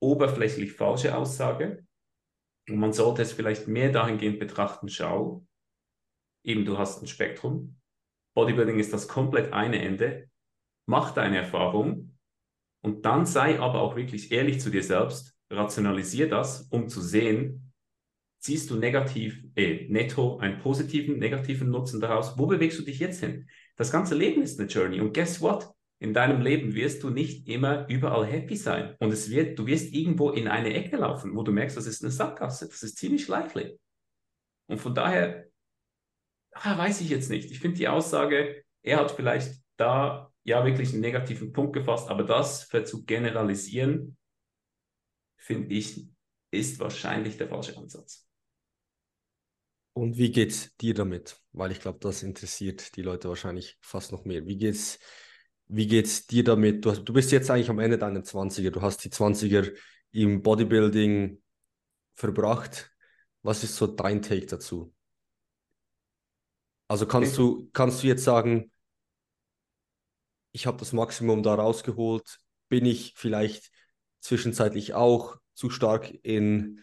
oberflächlich 0.00 0.72
falsche 0.72 1.16
Aussage, 1.16 1.86
und 2.68 2.76
man 2.78 2.92
sollte 2.92 3.22
es 3.22 3.32
vielleicht 3.32 3.68
mehr 3.68 3.90
dahingehend 3.90 4.38
betrachten, 4.38 4.88
schau, 4.88 5.46
eben 6.44 6.64
du 6.64 6.78
hast 6.78 7.02
ein 7.02 7.06
Spektrum. 7.06 7.76
Bodybuilding 8.34 8.78
ist 8.78 8.92
das 8.92 9.08
komplett 9.08 9.52
eine 9.52 9.82
Ende. 9.82 10.30
Mach 10.86 11.12
deine 11.12 11.38
Erfahrung 11.38 12.18
und 12.82 13.04
dann 13.04 13.26
sei 13.26 13.58
aber 13.60 13.80
auch 13.80 13.96
wirklich 13.96 14.32
ehrlich 14.32 14.60
zu 14.60 14.70
dir 14.70 14.82
selbst, 14.82 15.36
rationalisier 15.50 16.28
das, 16.28 16.62
um 16.70 16.88
zu 16.88 17.00
sehen, 17.00 17.72
ziehst 18.40 18.70
du 18.70 18.76
negativ, 18.76 19.44
eh, 19.56 19.86
netto 19.88 20.38
einen 20.38 20.58
positiven, 20.58 21.18
negativen 21.18 21.70
Nutzen 21.70 22.00
daraus. 22.00 22.38
Wo 22.38 22.46
bewegst 22.46 22.78
du 22.78 22.84
dich 22.84 22.98
jetzt 22.98 23.20
hin? 23.20 23.48
Das 23.76 23.90
ganze 23.90 24.14
Leben 24.14 24.42
ist 24.42 24.58
eine 24.58 24.68
Journey 24.68 25.00
und 25.00 25.12
guess 25.12 25.40
what? 25.40 25.70
In 26.00 26.14
deinem 26.14 26.40
Leben 26.40 26.74
wirst 26.74 27.02
du 27.02 27.10
nicht 27.10 27.48
immer 27.48 27.88
überall 27.88 28.24
happy 28.24 28.56
sein. 28.56 28.94
Und 29.00 29.12
es 29.12 29.30
wird, 29.30 29.58
du 29.58 29.66
wirst 29.66 29.92
irgendwo 29.92 30.30
in 30.30 30.46
eine 30.46 30.72
Ecke 30.74 30.96
laufen, 30.96 31.34
wo 31.34 31.42
du 31.42 31.50
merkst, 31.50 31.76
das 31.76 31.86
ist 31.86 32.02
eine 32.02 32.12
Sackgasse. 32.12 32.68
Das 32.68 32.82
ist 32.82 32.98
ziemlich 32.98 33.26
likely. 33.26 33.78
Und 34.68 34.78
von 34.78 34.94
daher, 34.94 35.48
ah, 36.52 36.78
weiß 36.78 37.00
ich 37.00 37.08
jetzt 37.08 37.30
nicht. 37.30 37.50
Ich 37.50 37.58
finde 37.58 37.78
die 37.78 37.88
Aussage, 37.88 38.64
er 38.82 38.98
hat 38.98 39.10
vielleicht 39.10 39.60
da 39.76 40.32
ja 40.44 40.64
wirklich 40.64 40.92
einen 40.92 41.00
negativen 41.00 41.52
Punkt 41.52 41.72
gefasst, 41.72 42.08
aber 42.08 42.22
das 42.22 42.64
für 42.64 42.84
zu 42.84 43.04
generalisieren, 43.04 44.16
finde 45.36 45.74
ich, 45.74 46.08
ist 46.50 46.78
wahrscheinlich 46.78 47.36
der 47.36 47.48
falsche 47.48 47.76
Ansatz. 47.76 48.26
Und 49.94 50.16
wie 50.16 50.30
geht's 50.30 50.76
dir 50.76 50.94
damit? 50.94 51.42
Weil 51.52 51.72
ich 51.72 51.80
glaube, 51.80 51.98
das 52.00 52.22
interessiert 52.22 52.94
die 52.94 53.02
Leute 53.02 53.28
wahrscheinlich 53.28 53.76
fast 53.80 54.12
noch 54.12 54.24
mehr. 54.24 54.46
Wie 54.46 54.56
geht's 54.56 55.00
wie 55.68 55.86
geht's 55.86 56.26
dir 56.26 56.44
damit? 56.44 56.84
Du, 56.84 56.90
hast, 56.90 57.04
du 57.04 57.12
bist 57.12 57.30
jetzt 57.30 57.50
eigentlich 57.50 57.70
am 57.70 57.78
Ende 57.78 57.98
deiner 57.98 58.20
20er. 58.20 58.70
Du 58.70 58.82
hast 58.82 59.04
die 59.04 59.10
20er 59.10 59.76
im 60.12 60.42
Bodybuilding 60.42 61.40
verbracht. 62.14 62.90
Was 63.42 63.62
ist 63.62 63.76
so 63.76 63.86
dein 63.86 64.22
Take 64.22 64.46
dazu? 64.46 64.92
Also 66.88 67.06
kannst 67.06 67.36
du, 67.36 67.68
kannst 67.72 68.02
du 68.02 68.06
jetzt 68.06 68.24
sagen, 68.24 68.72
ich 70.52 70.66
habe 70.66 70.78
das 70.78 70.94
Maximum 70.94 71.42
da 71.42 71.54
rausgeholt, 71.54 72.38
bin 72.70 72.86
ich 72.86 73.12
vielleicht 73.16 73.70
zwischenzeitlich 74.20 74.94
auch 74.94 75.36
zu 75.54 75.68
stark 75.68 76.12
in, 76.22 76.82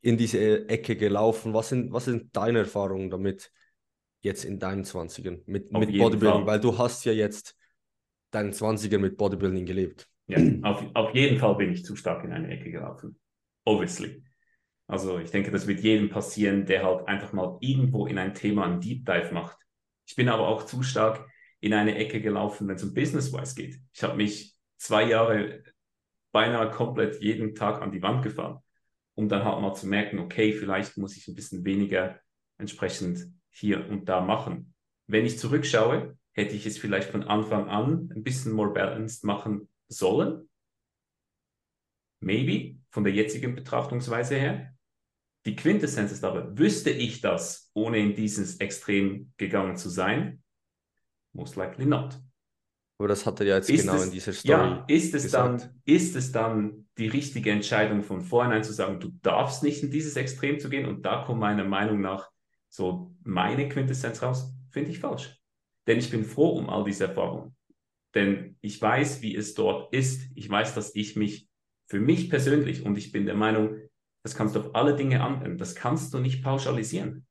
in 0.00 0.18
diese 0.18 0.68
Ecke 0.68 0.96
gelaufen? 0.96 1.54
Was 1.54 1.68
sind, 1.68 1.92
was 1.92 2.06
sind 2.06 2.36
deine 2.36 2.60
Erfahrungen 2.60 3.10
damit 3.10 3.52
jetzt 4.22 4.44
in 4.44 4.58
deinen 4.58 4.84
20ern 4.84 5.42
mit, 5.46 5.70
mit 5.70 5.96
Bodybuilding? 5.96 6.20
Fall. 6.20 6.46
Weil 6.46 6.60
du 6.60 6.76
hast 6.76 7.04
ja 7.04 7.12
jetzt 7.12 7.56
deinen 8.34 8.52
20er 8.52 8.98
mit 8.98 9.16
Bodybuilding 9.16 9.66
gelebt. 9.66 10.08
Ja, 10.26 10.38
auf, 10.62 10.84
auf 10.94 11.14
jeden 11.14 11.38
Fall 11.38 11.54
bin 11.56 11.72
ich 11.72 11.84
zu 11.84 11.96
stark 11.96 12.24
in 12.24 12.32
eine 12.32 12.50
Ecke 12.50 12.70
gelaufen. 12.70 13.18
Obviously. 13.64 14.22
Also 14.86 15.18
ich 15.18 15.30
denke, 15.30 15.50
das 15.50 15.66
wird 15.66 15.80
jedem 15.80 16.10
passieren, 16.10 16.66
der 16.66 16.84
halt 16.84 17.08
einfach 17.08 17.32
mal 17.32 17.56
irgendwo 17.60 18.06
in 18.06 18.18
ein 18.18 18.34
Thema 18.34 18.64
einen 18.64 18.80
Deep 18.80 19.06
Dive 19.06 19.32
macht. 19.32 19.56
Ich 20.06 20.14
bin 20.14 20.28
aber 20.28 20.48
auch 20.48 20.66
zu 20.66 20.82
stark 20.82 21.26
in 21.60 21.72
eine 21.72 21.96
Ecke 21.96 22.20
gelaufen, 22.20 22.68
wenn 22.68 22.76
es 22.76 22.84
um 22.84 22.92
Business-wise 22.92 23.54
geht. 23.54 23.80
Ich 23.94 24.02
habe 24.02 24.16
mich 24.16 24.54
zwei 24.76 25.04
Jahre 25.04 25.62
beinahe 26.32 26.70
komplett 26.70 27.22
jeden 27.22 27.54
Tag 27.54 27.80
an 27.80 27.92
die 27.92 28.02
Wand 28.02 28.22
gefahren, 28.22 28.58
um 29.14 29.28
dann 29.28 29.44
halt 29.44 29.62
mal 29.62 29.74
zu 29.74 29.86
merken, 29.86 30.18
okay, 30.18 30.52
vielleicht 30.52 30.98
muss 30.98 31.16
ich 31.16 31.28
ein 31.28 31.34
bisschen 31.34 31.64
weniger 31.64 32.20
entsprechend 32.58 33.26
hier 33.50 33.88
und 33.88 34.08
da 34.08 34.20
machen. 34.20 34.74
Wenn 35.06 35.24
ich 35.24 35.38
zurückschaue, 35.38 36.18
hätte 36.34 36.54
ich 36.54 36.66
es 36.66 36.78
vielleicht 36.78 37.10
von 37.10 37.22
Anfang 37.22 37.68
an 37.68 38.12
ein 38.14 38.22
bisschen 38.22 38.52
more 38.52 38.72
balanced 38.72 39.24
machen 39.24 39.68
sollen. 39.88 40.48
Maybe, 42.20 42.80
von 42.90 43.04
der 43.04 43.12
jetzigen 43.12 43.54
Betrachtungsweise 43.54 44.36
her. 44.36 44.74
Die 45.46 45.56
Quintessenz 45.56 46.10
ist 46.10 46.24
aber, 46.24 46.58
wüsste 46.58 46.90
ich 46.90 47.20
das, 47.20 47.70
ohne 47.74 47.98
in 47.98 48.14
dieses 48.14 48.56
Extrem 48.56 49.32
gegangen 49.36 49.76
zu 49.76 49.90
sein? 49.90 50.42
Most 51.32 51.56
likely 51.56 51.86
not. 51.86 52.18
Aber 52.98 53.08
das 53.08 53.26
hat 53.26 53.40
er 53.40 53.46
ja 53.46 53.56
jetzt 53.56 53.68
ist 53.68 53.82
genau 53.82 53.96
es, 53.96 54.06
in 54.06 54.12
dieser 54.12 54.32
Story. 54.32 54.52
Ja, 54.52 54.84
ist 54.88 55.14
es, 55.14 55.30
dann, 55.30 55.80
ist 55.84 56.16
es 56.16 56.32
dann 56.32 56.88
die 56.96 57.08
richtige 57.08 57.50
Entscheidung 57.50 58.02
von 58.02 58.20
vornherein 58.20 58.64
zu 58.64 58.72
sagen, 58.72 59.00
du 59.00 59.10
darfst 59.22 59.62
nicht 59.62 59.82
in 59.82 59.90
dieses 59.90 60.16
Extrem 60.16 60.58
zu 60.60 60.68
gehen 60.68 60.86
und 60.86 61.02
da 61.04 61.24
kommt 61.24 61.40
meiner 61.40 61.64
Meinung 61.64 62.00
nach 62.00 62.30
so 62.68 63.14
meine 63.22 63.68
Quintessenz 63.68 64.22
raus? 64.22 64.54
Finde 64.70 64.90
ich 64.90 65.00
falsch. 65.00 65.43
Denn 65.86 65.98
ich 65.98 66.10
bin 66.10 66.24
froh 66.24 66.58
um 66.58 66.70
all 66.70 66.84
diese 66.84 67.04
Erfahrungen. 67.04 67.54
Denn 68.14 68.56
ich 68.60 68.80
weiß, 68.80 69.22
wie 69.22 69.34
es 69.34 69.54
dort 69.54 69.92
ist. 69.92 70.30
Ich 70.34 70.48
weiß, 70.48 70.74
dass 70.74 70.94
ich 70.94 71.16
mich 71.16 71.48
für 71.86 72.00
mich 72.00 72.30
persönlich, 72.30 72.84
und 72.84 72.96
ich 72.96 73.12
bin 73.12 73.26
der 73.26 73.34
Meinung, 73.34 73.76
das 74.24 74.34
kannst 74.34 74.56
du 74.56 74.60
auf 74.60 74.74
alle 74.74 74.96
Dinge 74.96 75.22
anwenden, 75.22 75.58
das 75.58 75.74
kannst 75.74 76.14
du 76.14 76.18
nicht 76.18 76.42
pauschalisieren. 76.42 77.26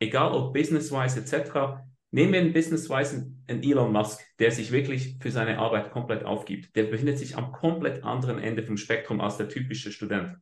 Egal 0.00 0.32
ob 0.32 0.54
business-wise 0.54 1.20
etc. 1.20 1.82
Nehmen 2.12 2.32
wir 2.32 2.40
einen 2.40 2.52
business-wise 2.52 3.32
einen 3.48 3.62
Elon 3.62 3.92
Musk, 3.92 4.24
der 4.38 4.52
sich 4.52 4.70
wirklich 4.70 5.16
für 5.20 5.30
seine 5.30 5.58
Arbeit 5.58 5.90
komplett 5.90 6.24
aufgibt. 6.24 6.76
Der 6.76 6.84
befindet 6.84 7.18
sich 7.18 7.36
am 7.36 7.52
komplett 7.52 8.04
anderen 8.04 8.38
Ende 8.38 8.62
vom 8.62 8.76
Spektrum 8.76 9.20
als 9.20 9.38
der 9.38 9.48
typische 9.48 9.90
Student. 9.90 10.36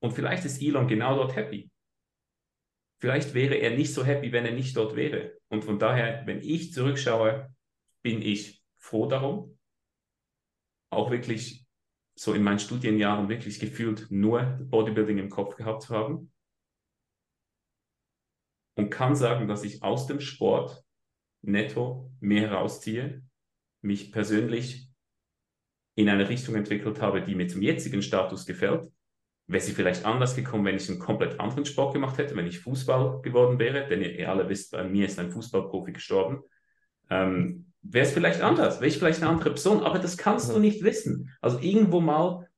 Und 0.00 0.12
vielleicht 0.12 0.44
ist 0.44 0.62
Elon 0.62 0.86
genau 0.86 1.16
dort 1.16 1.34
happy. 1.34 1.70
Vielleicht 2.98 3.34
wäre 3.34 3.56
er 3.56 3.76
nicht 3.76 3.92
so 3.92 4.04
happy, 4.04 4.32
wenn 4.32 4.46
er 4.46 4.52
nicht 4.52 4.76
dort 4.76 4.96
wäre. 4.96 5.38
Und 5.48 5.64
von 5.64 5.78
daher, 5.78 6.26
wenn 6.26 6.40
ich 6.40 6.72
zurückschaue, 6.72 7.54
bin 8.02 8.22
ich 8.22 8.62
froh 8.78 9.06
darum, 9.06 9.58
auch 10.90 11.10
wirklich 11.10 11.66
so 12.18 12.32
in 12.32 12.42
meinen 12.42 12.58
Studienjahren 12.58 13.28
wirklich 13.28 13.60
gefühlt 13.60 14.10
nur 14.10 14.42
Bodybuilding 14.42 15.18
im 15.18 15.28
Kopf 15.28 15.56
gehabt 15.56 15.82
zu 15.82 15.94
haben. 15.94 16.32
Und 18.78 18.90
kann 18.90 19.14
sagen, 19.14 19.48
dass 19.48 19.64
ich 19.64 19.82
aus 19.82 20.06
dem 20.06 20.20
Sport 20.20 20.84
netto 21.42 22.10
mehr 22.20 22.48
herausziehe, 22.48 23.22
mich 23.82 24.12
persönlich 24.12 24.90
in 25.96 26.08
eine 26.08 26.28
Richtung 26.28 26.54
entwickelt 26.54 27.00
habe, 27.00 27.22
die 27.22 27.34
mir 27.34 27.48
zum 27.48 27.62
jetzigen 27.62 28.02
Status 28.02 28.44
gefällt. 28.46 28.90
Wäre 29.48 29.62
sie 29.62 29.72
vielleicht 29.72 30.04
anders 30.04 30.34
gekommen, 30.34 30.64
wenn 30.64 30.76
ich 30.76 30.88
einen 30.88 30.98
komplett 30.98 31.38
anderen 31.38 31.64
Sport 31.64 31.94
gemacht 31.94 32.18
hätte, 32.18 32.34
wenn 32.34 32.46
ich 32.46 32.60
Fußball 32.60 33.22
geworden 33.22 33.58
wäre, 33.58 33.86
denn 33.86 34.02
ihr 34.02 34.28
alle 34.28 34.48
wisst, 34.48 34.72
bei 34.72 34.82
mir 34.84 35.06
ist 35.06 35.18
ein 35.18 35.30
Fußballprofi 35.30 35.92
gestorben. 35.92 36.42
Ähm, 37.10 37.72
wäre 37.82 38.06
es 38.06 38.12
vielleicht 38.12 38.40
anders, 38.42 38.80
wäre 38.80 38.88
ich 38.88 38.98
vielleicht 38.98 39.22
eine 39.22 39.30
andere 39.30 39.50
Person, 39.50 39.84
aber 39.84 40.00
das 40.00 40.16
kannst 40.16 40.52
du 40.52 40.58
nicht 40.58 40.82
wissen. 40.82 41.30
Also 41.40 41.60
irgendwo 41.60 42.00
mal, 42.00 42.48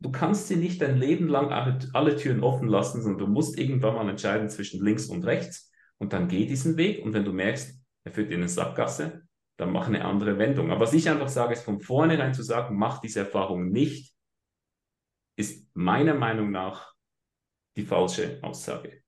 du 0.00 0.10
kannst 0.10 0.48
sie 0.48 0.56
nicht 0.56 0.82
dein 0.82 0.98
Leben 0.98 1.28
lang 1.28 1.52
alle, 1.52 1.78
alle 1.92 2.16
Türen 2.16 2.42
offen 2.42 2.68
lassen, 2.68 3.02
sondern 3.02 3.18
du 3.18 3.32
musst 3.32 3.58
irgendwann 3.58 3.94
mal 3.94 4.08
entscheiden 4.08 4.50
zwischen 4.50 4.84
links 4.84 5.06
und 5.06 5.24
rechts. 5.24 5.70
Und 5.98 6.12
dann 6.12 6.26
geh 6.26 6.46
diesen 6.46 6.76
Weg. 6.76 7.04
Und 7.04 7.12
wenn 7.12 7.24
du 7.24 7.32
merkst, 7.32 7.78
er 8.02 8.12
führt 8.12 8.30
dir 8.30 8.34
in 8.34 8.40
eine 8.40 8.48
Sackgasse, 8.48 9.22
dann 9.56 9.70
mach 9.70 9.86
eine 9.86 10.04
andere 10.04 10.38
Wendung. 10.38 10.72
Aber 10.72 10.80
was 10.80 10.92
ich 10.92 11.08
einfach 11.08 11.28
sage, 11.28 11.52
ist 11.52 11.62
von 11.62 11.80
vornherein 11.80 12.34
zu 12.34 12.42
sagen, 12.42 12.76
mach 12.76 13.00
diese 13.00 13.20
Erfahrung 13.20 13.70
nicht, 13.70 14.12
meiner 15.74 16.14
Meinung 16.14 16.50
nach 16.50 16.94
die 17.76 17.84
falsche 17.84 18.38
Aussage. 18.42 19.02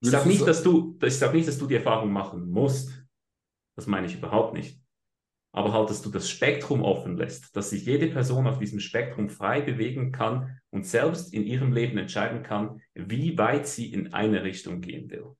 Ich 0.00 0.10
sage 0.10 0.28
nicht, 0.28 0.46
dass 0.46 0.62
du, 0.62 0.98
ich 1.02 1.16
sag 1.16 1.32
nicht, 1.32 1.48
dass 1.48 1.58
du 1.58 1.66
die 1.66 1.76
Erfahrung 1.76 2.12
machen 2.12 2.50
musst. 2.50 3.04
Das 3.76 3.86
meine 3.86 4.06
ich 4.06 4.16
überhaupt 4.16 4.54
nicht 4.54 4.84
aber 5.54 5.72
halt, 5.72 5.88
dass 5.88 6.02
du 6.02 6.10
das 6.10 6.28
Spektrum 6.28 6.82
offen 6.82 7.16
lässt, 7.16 7.54
dass 7.56 7.70
sich 7.70 7.86
jede 7.86 8.08
Person 8.08 8.48
auf 8.48 8.58
diesem 8.58 8.80
Spektrum 8.80 9.28
frei 9.28 9.60
bewegen 9.60 10.10
kann 10.10 10.60
und 10.70 10.84
selbst 10.84 11.32
in 11.32 11.44
ihrem 11.44 11.72
Leben 11.72 11.96
entscheiden 11.96 12.42
kann, 12.42 12.82
wie 12.94 13.38
weit 13.38 13.68
sie 13.68 13.92
in 13.92 14.12
eine 14.12 14.42
Richtung 14.42 14.80
gehen 14.80 15.08
will. 15.10 15.36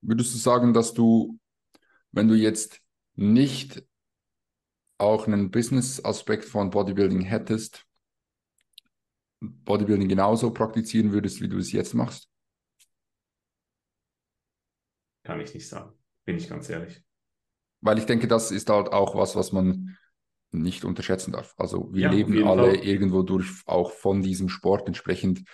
Würdest 0.00 0.32
du 0.32 0.38
sagen, 0.38 0.72
dass 0.72 0.94
du, 0.94 1.38
wenn 2.12 2.26
du 2.26 2.34
jetzt 2.34 2.80
nicht 3.16 3.84
auch 4.98 5.26
einen 5.26 5.50
Business-Aspekt 5.50 6.44
von 6.44 6.70
Bodybuilding 6.70 7.22
hättest, 7.22 7.86
Bodybuilding 9.40 10.08
genauso 10.08 10.52
praktizieren 10.52 11.12
würdest, 11.12 11.40
wie 11.40 11.48
du 11.48 11.58
es 11.58 11.72
jetzt 11.72 11.94
machst? 11.94 12.30
Kann 15.22 15.40
ich 15.40 15.52
nicht 15.52 15.68
sagen 15.68 15.96
bin 16.26 16.36
ich 16.36 16.50
ganz 16.50 16.68
ehrlich. 16.68 17.02
Weil 17.80 17.98
ich 17.98 18.04
denke, 18.04 18.28
das 18.28 18.50
ist 18.50 18.68
halt 18.68 18.92
auch 18.92 19.14
was, 19.14 19.36
was 19.36 19.52
man 19.52 19.96
nicht 20.50 20.84
unterschätzen 20.84 21.32
darf. 21.32 21.54
Also 21.56 21.92
wir 21.94 22.02
ja, 22.02 22.10
leben 22.10 22.46
alle 22.46 22.74
Fall. 22.74 22.84
irgendwo 22.84 23.22
durch 23.22 23.62
auch 23.66 23.92
von 23.92 24.22
diesem 24.22 24.48
Sport. 24.48 24.86
Entsprechend 24.86 25.44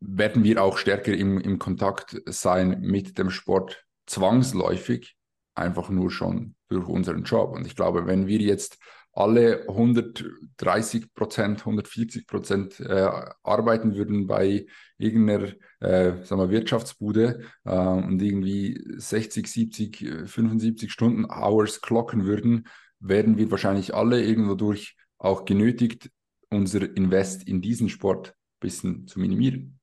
werden 0.00 0.42
wir 0.44 0.62
auch 0.62 0.78
stärker 0.78 1.12
im, 1.12 1.38
im 1.38 1.58
Kontakt 1.58 2.20
sein 2.26 2.80
mit 2.80 3.18
dem 3.18 3.30
Sport 3.30 3.86
zwangsläufig, 4.06 5.16
einfach 5.54 5.90
nur 5.90 6.10
schon 6.10 6.54
durch 6.68 6.88
unseren 6.88 7.24
Job. 7.24 7.52
Und 7.52 7.66
ich 7.66 7.76
glaube, 7.76 8.06
wenn 8.06 8.26
wir 8.26 8.38
jetzt 8.38 8.78
alle 9.12 9.68
130 9.68 11.12
Prozent, 11.14 11.60
140 11.60 12.26
Prozent 12.26 12.80
äh, 12.80 13.10
arbeiten 13.42 13.94
würden 13.94 14.26
bei 14.26 14.66
irgendeiner 14.96 15.48
äh, 15.80 16.24
sagen 16.24 16.40
wir, 16.40 16.50
Wirtschaftsbude 16.50 17.42
äh, 17.64 17.74
und 17.74 18.22
irgendwie 18.22 18.82
60, 18.96 19.46
70, 19.46 20.26
75 20.26 20.90
Stunden 20.90 21.26
Hours 21.26 21.82
clocken 21.82 22.24
würden, 22.24 22.68
werden 23.00 23.36
wir 23.36 23.50
wahrscheinlich 23.50 23.94
alle 23.94 24.22
irgendwo 24.22 24.54
durch 24.54 24.96
auch 25.18 25.44
genötigt, 25.44 26.10
unser 26.48 26.96
Invest 26.96 27.46
in 27.46 27.60
diesen 27.60 27.88
Sport 27.88 28.28
ein 28.28 28.60
bisschen 28.60 29.06
zu 29.06 29.20
minimieren. 29.20 29.78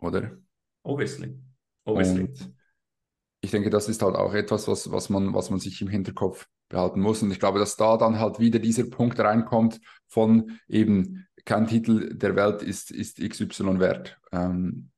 Oder? 0.00 0.38
Obviously. 0.82 1.36
Obviously. 1.84 2.22
Und 2.22 2.57
ich 3.40 3.50
denke, 3.50 3.70
das 3.70 3.88
ist 3.88 4.02
halt 4.02 4.16
auch 4.16 4.34
etwas, 4.34 4.66
was, 4.68 4.90
was, 4.90 5.10
man, 5.10 5.32
was 5.34 5.50
man 5.50 5.60
sich 5.60 5.80
im 5.80 5.88
Hinterkopf 5.88 6.46
behalten 6.68 7.00
muss. 7.00 7.22
Und 7.22 7.30
ich 7.30 7.38
glaube, 7.38 7.58
dass 7.58 7.76
da 7.76 7.96
dann 7.96 8.18
halt 8.18 8.40
wieder 8.40 8.58
dieser 8.58 8.84
Punkt 8.84 9.18
reinkommt 9.20 9.80
von 10.06 10.58
eben 10.68 11.26
kein 11.44 11.66
Titel 11.66 12.14
der 12.14 12.36
Welt 12.36 12.62
ist, 12.62 12.90
ist 12.90 13.18
XY 13.20 13.78
wert. 13.78 14.18
Ähm, 14.32 14.90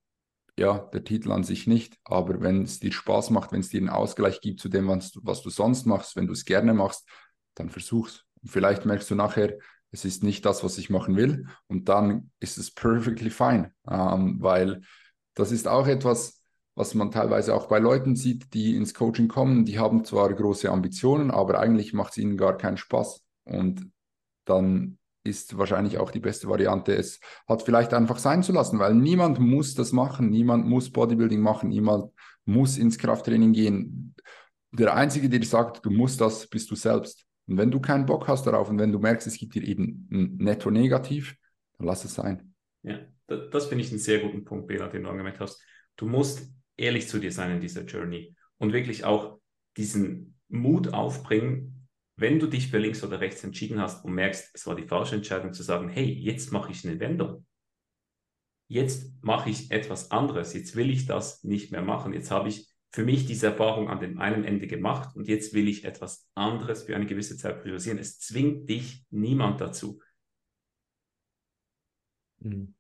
ja, 0.59 0.79
der 0.79 1.05
Titel 1.05 1.33
an 1.33 1.45
sich 1.45 1.67
nicht, 1.67 1.97
aber 2.05 2.41
wenn 2.41 2.63
es 2.63 2.81
dir 2.81 2.93
Spaß 2.93 3.31
macht, 3.31 3.53
wenn 3.53 3.61
es 3.61 3.69
dir 3.69 3.79
einen 3.79 3.89
Ausgleich 3.89 4.41
gibt 4.41 4.61
zu 4.61 4.69
dem, 4.69 4.89
was 4.89 5.13
du, 5.13 5.21
was 5.23 5.43
du 5.43 5.51
sonst 5.51 5.87
machst, 5.87 6.17
wenn 6.17 6.27
du 6.27 6.33
es 6.33 6.45
gerne 6.45 6.75
machst, 6.75 7.09
dann 7.55 7.71
versuch's. 7.71 8.25
Und 8.43 8.51
vielleicht 8.51 8.85
merkst 8.85 9.11
du 9.11 9.15
nachher, 9.15 9.57
es 9.91 10.05
ist 10.05 10.23
nicht 10.23 10.45
das, 10.45 10.63
was 10.63 10.79
ich 10.79 10.91
machen 10.91 11.17
will 11.17 11.47
und 11.67 11.89
dann 11.89 12.31
ist 12.41 12.59
es 12.59 12.71
perfectly 12.71 13.31
fine, 13.31 13.73
ähm, 13.89 14.37
weil 14.41 14.83
das 15.35 15.53
ist 15.53 15.67
auch 15.67 15.87
etwas, 15.87 16.40
was 16.81 16.95
man 16.95 17.11
teilweise 17.11 17.55
auch 17.55 17.67
bei 17.67 17.79
Leuten 17.79 18.17
sieht, 18.17 18.55
die 18.55 18.75
ins 18.75 18.95
Coaching 18.95 19.29
kommen, 19.29 19.67
die 19.67 19.79
haben 19.79 20.03
zwar 20.03 20.33
große 20.33 20.71
Ambitionen, 20.71 21.31
aber 21.31 21.61
eigentlich 21.61 21.93
macht 21.93 22.13
es 22.13 22.19
ihnen 22.19 22.39
gar 22.39 22.57
keinen 22.57 22.79
Spaß. 22.79 23.23
Und 23.45 23.91
dann 24.47 24.97
ist 25.23 25.59
wahrscheinlich 25.59 25.99
auch 25.99 26.11
die 26.11 26.21
beste 26.21 26.49
Variante, 26.49 26.95
es 26.95 27.21
hat 27.47 27.61
vielleicht 27.61 27.93
einfach 27.93 28.19
sein 28.19 28.43
zu 28.43 28.53
lassen, 28.53 28.79
weil 28.79 28.95
niemand 28.95 29.39
muss 29.39 29.75
das 29.75 29.93
machen, 29.93 30.31
niemand 30.31 30.67
muss 30.67 30.91
Bodybuilding 30.91 31.41
machen, 31.41 31.69
niemand 31.69 32.13
muss 32.47 32.79
ins 32.79 32.97
Krafttraining 32.97 33.53
gehen. 33.53 34.15
Der 34.73 34.95
Einzige, 34.95 35.29
der 35.29 35.43
sagt, 35.43 35.85
du 35.85 35.91
musst 35.91 36.19
das, 36.23 36.47
bist 36.47 36.71
du 36.71 36.77
selbst. 36.77 37.27
Und 37.47 37.59
wenn 37.59 37.71
du 37.71 37.79
keinen 37.79 38.07
Bock 38.07 38.27
hast 38.27 38.47
darauf 38.47 38.71
und 38.71 38.79
wenn 38.79 38.93
du 38.93 38.99
merkst, 38.99 39.27
es 39.27 39.37
gibt 39.37 39.55
dir 39.55 39.65
eben 39.65 40.09
ein 40.11 40.37
netto 40.39 40.71
negativ, 40.71 41.37
dann 41.77 41.87
lass 41.89 42.07
es 42.07 42.15
sein. 42.15 42.55
Ja, 42.83 43.01
das, 43.27 43.51
das 43.51 43.67
finde 43.67 43.85
ich 43.85 43.91
einen 43.91 43.99
sehr 43.99 44.21
guten 44.21 44.47
Punkt, 44.47 44.67
Bela, 44.67 44.89
den 44.89 45.03
du 45.03 45.11
angemerkt 45.11 45.41
hast. 45.41 45.63
Du 45.97 46.07
musst 46.07 46.51
ehrlich 46.81 47.09
zu 47.09 47.19
dir 47.19 47.33
sein 47.33 47.53
in 47.53 47.61
dieser 47.61 47.85
Journey 47.85 48.35
und 48.59 48.73
wirklich 48.73 49.05
auch 49.05 49.39
diesen 49.77 50.39
Mut 50.49 50.93
aufbringen, 50.93 51.89
wenn 52.17 52.39
du 52.39 52.47
dich 52.47 52.69
für 52.69 52.79
links 52.79 53.03
oder 53.03 53.21
rechts 53.21 53.45
entschieden 53.45 53.81
hast 53.81 54.05
und 54.05 54.13
merkst, 54.13 54.51
es 54.53 54.67
war 54.67 54.75
die 54.75 54.87
falsche 54.87 55.15
Entscheidung 55.15 55.53
zu 55.53 55.63
sagen, 55.63 55.89
hey, 55.89 56.05
jetzt 56.05 56.53
mache 56.53 56.71
ich 56.71 56.87
eine 56.87 57.01
Wendung. 57.01 57.47
Jetzt 58.69 59.15
mache 59.23 59.51
ich 59.51 59.71
etwas 59.71 60.11
anderes. 60.11 60.53
Jetzt 60.53 60.77
will 60.77 60.91
ich 60.91 61.07
das 61.07 61.43
nicht 61.45 61.73
mehr 61.73 61.83
machen. 61.83 62.13
Jetzt 62.13 62.31
habe 62.31 62.49
ich 62.49 62.69
für 62.93 63.05
mich 63.05 63.27
diese 63.27 63.47
Erfahrung 63.47 63.89
an 63.89 64.01
dem 64.01 64.19
einen 64.19 64.45
Ende 64.45 64.67
gemacht 64.67 65.17
und 65.17 65.29
jetzt 65.29 65.55
will 65.55 65.69
ich 65.69 65.85
etwas 65.85 66.29
anderes 66.35 66.85
für 66.85 66.95
eine 66.95 67.07
gewisse 67.07 67.37
Zeit 67.37 67.63
priorisieren. 67.63 67.99
Es 67.99 68.19
zwingt 68.19 68.69
dich 68.69 69.05
niemand 69.11 69.61
dazu. 69.61 70.01
Mhm. 72.41 72.75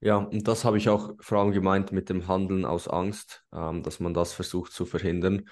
Ja, 0.00 0.16
und 0.16 0.48
das 0.48 0.64
habe 0.64 0.78
ich 0.78 0.88
auch 0.88 1.12
vor 1.20 1.38
allem 1.38 1.52
gemeint 1.52 1.92
mit 1.92 2.08
dem 2.08 2.26
Handeln 2.26 2.64
aus 2.64 2.88
Angst, 2.88 3.44
ähm, 3.52 3.82
dass 3.82 4.00
man 4.00 4.14
das 4.14 4.32
versucht 4.32 4.72
zu 4.72 4.86
verhindern. 4.86 5.48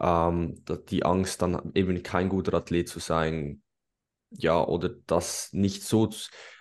Ähm, 0.00 0.64
die 0.88 1.04
Angst, 1.04 1.42
dann 1.42 1.72
eben 1.74 2.02
kein 2.02 2.28
guter 2.28 2.54
Athlet 2.54 2.88
zu 2.88 3.00
sein, 3.00 3.62
ja, 4.30 4.62
oder 4.64 4.90
das 5.06 5.52
nicht 5.52 5.84
so. 5.84 6.10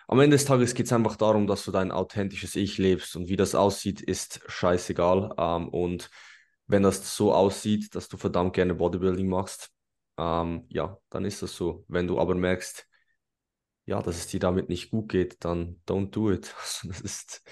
Am 0.08 0.20
Ende 0.22 0.36
des 0.38 0.46
Tages 0.46 0.76
geht 0.76 0.88
es 0.88 0.94
einfach 0.94 1.16
darum, 1.18 1.48
dass 1.48 1.66
du 1.66 1.72
dein 1.72 1.92
authentisches 1.92 2.56
Ich 2.56 2.78
lebst 2.78 3.16
und 3.16 3.30
wie 3.30 3.38
das 3.38 3.56
aussieht, 3.56 4.02
ist 4.02 4.42
scheißegal. 4.48 5.34
Ähm, 5.38 5.70
und 5.70 6.10
wenn 6.68 6.84
das 6.84 7.16
so 7.16 7.34
aussieht, 7.34 7.96
dass 7.96 8.10
du 8.10 8.18
verdammt 8.18 8.54
gerne 8.54 8.76
Bodybuilding 8.76 9.28
machst, 9.30 9.72
ähm, 10.18 10.66
ja, 10.70 10.98
dann 11.10 11.26
ist 11.26 11.42
das 11.44 11.56
so. 11.56 11.86
Wenn 11.88 12.08
du 12.08 12.20
aber 12.20 12.36
merkst, 12.36 12.88
ja, 13.86 14.02
dass 14.02 14.18
es 14.18 14.28
dir 14.28 14.40
damit 14.40 14.70
nicht 14.70 14.92
gut 14.92 15.10
geht, 15.10 15.44
dann 15.44 15.82
don't 15.88 16.12
do 16.12 16.32
it. 16.32 16.54
Also 16.62 16.88
das 16.88 17.02
ist, 17.02 17.44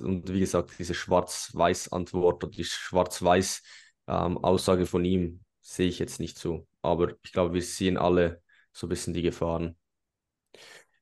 und 0.00 0.32
wie 0.32 0.40
gesagt, 0.40 0.72
diese 0.78 0.94
Schwarz-Weiß-Antwort 0.94 2.44
oder 2.44 2.50
die 2.50 2.64
Schwarz-Weiß-Aussage 2.64 4.80
ähm, 4.82 4.86
von 4.86 5.04
ihm 5.04 5.40
sehe 5.60 5.88
ich 5.88 5.98
jetzt 5.98 6.20
nicht 6.20 6.38
so. 6.38 6.66
Aber 6.82 7.14
ich 7.22 7.32
glaube, 7.32 7.54
wir 7.54 7.62
sehen 7.62 7.96
alle 7.96 8.42
so 8.72 8.86
ein 8.86 8.90
bisschen 8.90 9.14
die 9.14 9.22
Gefahren. 9.22 9.76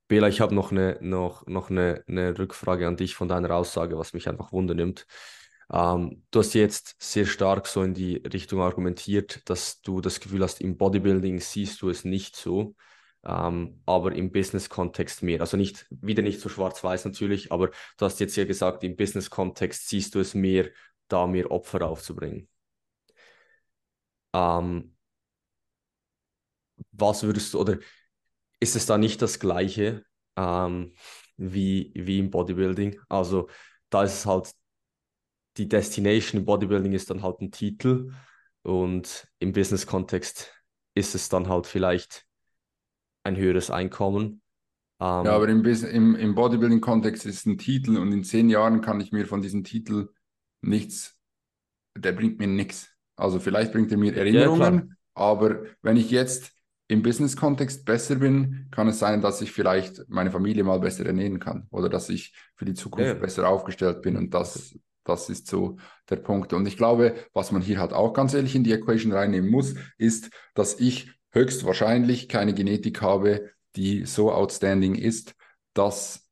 Bela, 0.07 0.29
ich 0.29 0.41
habe 0.41 0.55
noch 0.55 0.71
eine, 0.71 0.99
noch, 1.01 1.47
noch 1.47 1.71
eine, 1.71 2.05
eine 2.07 2.39
Rückfrage 2.39 2.87
an 2.87 2.97
dich 2.97 3.15
von 3.15 3.29
deiner 3.29 3.55
Aussage, 3.55 3.99
was 3.99 4.13
mich 4.13 4.29
einfach 4.29 4.53
wundernimmt. 4.53 5.07
Ähm, 5.73 6.25
du 6.31 6.41
hast 6.41 6.53
jetzt 6.55 6.97
sehr 6.99 7.25
stark 7.25 7.67
so 7.67 7.83
in 7.83 7.95
die 7.95 8.17
Richtung 8.17 8.61
argumentiert, 8.61 9.49
dass 9.49 9.81
du 9.81 10.03
das 10.03 10.21
Gefühl 10.21 10.43
hast, 10.43 10.61
im 10.61 10.77
Bodybuilding 10.77 11.41
siehst 11.41 11.81
du 11.81 11.89
es 11.89 12.05
nicht 12.05 12.37
so, 12.37 12.75
ähm, 13.25 13.81
aber 13.87 14.13
im 14.15 14.33
Business-Kontext 14.33 15.23
mehr. 15.23 15.41
Also 15.41 15.57
nicht, 15.57 15.87
wieder 15.91 16.23
nicht 16.23 16.41
so 16.41 16.49
schwarz-weiß 16.49 17.05
natürlich, 17.07 17.53
aber 17.53 17.69
du 17.69 18.05
hast 18.05 18.21
jetzt 18.21 18.37
ja 18.37 18.45
gesagt, 18.45 18.85
im 18.85 18.97
Business-Kontext 18.97 19.89
siehst 19.89 20.15
du 20.15 20.21
es 20.21 20.35
mehr, 20.35 20.71
da 21.09 21.27
mehr 21.27 21.51
Opfer 21.51 21.87
aufzubringen. 21.89 22.49
Ähm, 24.33 24.95
was 26.93 27.23
würdest 27.23 27.55
du, 27.55 27.61
oder 27.61 27.79
ist 28.61 28.77
es 28.77 28.87
da 28.87 28.99
nicht 28.99 29.23
das 29.23 29.41
Gleiche 29.41 30.05
ähm, 30.37 30.95
wie, 31.37 31.93
wie 31.95 32.19
im 32.19 32.31
Bodybuilding? 32.31 33.01
Also 33.09 33.49
da 33.91 34.05
ist 34.05 34.15
es 34.15 34.27
halt, 34.27 34.53
die 35.57 35.69
Destination 35.69 36.41
im 36.41 36.47
Bodybuilding 36.47 36.93
ist 36.93 37.11
dann 37.11 37.23
halt 37.23 37.41
ein 37.41 37.51
Titel 37.53 38.13
und 38.63 39.29
im 39.39 39.53
Business-Kontext 39.53 40.53
ist 40.95 41.15
es 41.15 41.29
dann 41.29 41.49
halt 41.49 41.67
vielleicht 41.67 42.27
ein 43.25 43.37
höheres 43.37 43.71
Einkommen. 43.71 44.43
Ähm, 45.01 45.27
ja, 45.27 45.33
aber 45.33 45.49
im, 45.49 45.65
im, 45.65 46.15
im 46.15 46.35
Bodybuilding-Kontext 46.35 47.27
ist 47.27 47.47
ein 47.47 47.59
Titel 47.59 47.97
und 47.97 48.13
in 48.13 48.23
zehn 48.23 48.49
Jahren 48.49 48.81
kann 48.81 49.01
ich 49.01 49.11
mir 49.11 49.27
von 49.27 49.43
diesem 49.43 49.65
Titel 49.65 50.11
nichts, 50.63 51.19
der 51.97 52.13
bringt 52.13 52.39
mir 52.39 52.47
nichts. 52.47 52.91
Also 53.17 53.41
vielleicht 53.41 53.73
bringt 53.73 53.91
er 53.91 53.99
mir 53.99 54.17
Erinnerungen, 54.17 54.89
ja, 54.89 54.97
aber 55.15 55.65
wenn 55.83 55.97
ich 55.97 56.11
jetzt 56.11 56.53
im 56.89 57.03
Business-Kontext 57.03 57.85
besser 57.85 58.17
bin, 58.17 58.69
kann 58.71 58.89
es 58.89 58.99
sein, 58.99 59.23
dass 59.23 59.41
ich 59.41 59.53
vielleicht 59.53 60.09
meine 60.09 60.31
Familie 60.31 60.65
mal 60.65 60.81
besser 60.81 61.07
ernähren 61.07 61.39
kann 61.39 61.67
oder 61.71 61.89
dass 61.89 62.09
ich 62.09 62.35
für 62.57 62.65
die 62.65 62.75
Zukunft 62.75 63.09
ja. 63.09 63.15
besser 63.15 63.49
aufgestellt 63.49 64.03
bin 64.03 64.17
und 64.17 64.35
das, 64.35 64.79
das 65.05 65.31
ist 65.31 65.47
so 65.47 65.79
der 66.11 66.17
Punkt. 66.17 66.53
Und 66.53 66.67
ich 66.67 66.77
glaube, 66.77 67.15
was 67.33 67.53
man 67.53 67.63
hier 67.63 67.79
halt 67.79 67.93
auch 67.93 68.13
ganz 68.13 68.35
ehrlich 68.35 68.55
in 68.55 68.65
die 68.65 68.73
Equation 68.73 69.13
reinnehmen 69.13 69.51
muss, 69.51 69.75
ist, 69.97 70.31
dass 70.55 70.79
ich 70.79 71.11
höchstwahrscheinlich 71.35 72.29
keine 72.29 72.55
Genetik 72.55 73.03
habe, 73.03 73.51
die 73.77 74.07
so 74.07 74.33
outstanding 74.33 74.95
ist, 74.95 75.35
dass 75.75 76.29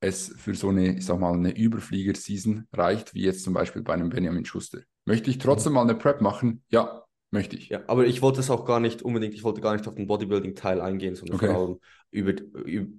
es 0.00 0.32
für 0.36 0.54
so 0.54 0.68
eine, 0.68 0.96
ich 0.96 1.04
sag 1.04 1.18
mal, 1.18 1.34
eine 1.34 1.56
Überflieger-Season 1.56 2.68
reicht, 2.72 3.14
wie 3.14 3.22
jetzt 3.22 3.42
zum 3.42 3.52
Beispiel 3.52 3.82
bei 3.82 3.94
einem 3.94 4.10
Benjamin 4.10 4.44
Schuster. 4.44 4.80
Möchte 5.04 5.30
ich 5.30 5.38
trotzdem 5.38 5.72
mal 5.72 5.82
eine 5.82 5.96
Prep 5.96 6.20
machen? 6.20 6.62
Ja, 6.68 7.04
möchte 7.30 7.56
ich. 7.56 7.68
Ja, 7.68 7.82
aber 7.88 8.06
ich 8.06 8.22
wollte 8.22 8.38
es 8.38 8.50
auch 8.50 8.64
gar 8.64 8.78
nicht 8.78 9.02
unbedingt, 9.02 9.34
ich 9.34 9.42
wollte 9.42 9.60
gar 9.60 9.72
nicht 9.72 9.88
auf 9.88 9.96
den 9.96 10.06
Bodybuilding-Teil 10.06 10.80
eingehen, 10.80 11.16
sondern 11.16 11.36
okay. 11.36 11.46
vor 11.48 11.56
allem 11.56 11.80
über, 12.12 12.32
über, 12.64 12.92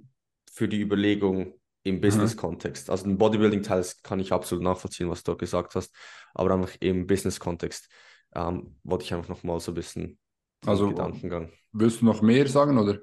für 0.51 0.67
die 0.67 0.81
Überlegung 0.81 1.53
im. 1.83 2.01
Business-Kontext. 2.01 2.89
Also 2.89 3.05
den 3.05 3.17
Bodybuilding-Teil 3.17 3.85
kann 4.03 4.19
ich 4.19 4.33
absolut 4.33 4.63
nachvollziehen, 4.63 5.09
was 5.09 5.23
du 5.23 5.37
gesagt 5.37 5.75
hast, 5.75 5.95
aber 6.33 6.53
einfach 6.53 6.75
im 6.81 7.07
Business-Kontext 7.07 7.87
ähm, 8.35 8.75
wollte 8.83 9.05
ich 9.05 9.13
einfach 9.13 9.29
nochmal 9.29 9.61
so 9.61 9.71
ein 9.71 9.75
bisschen 9.75 10.19
also, 10.65 10.89
Gedankengang. 10.89 11.51
Willst 11.71 12.01
du 12.01 12.05
noch 12.05 12.21
mehr 12.21 12.47
sagen 12.47 12.77
oder, 12.77 12.99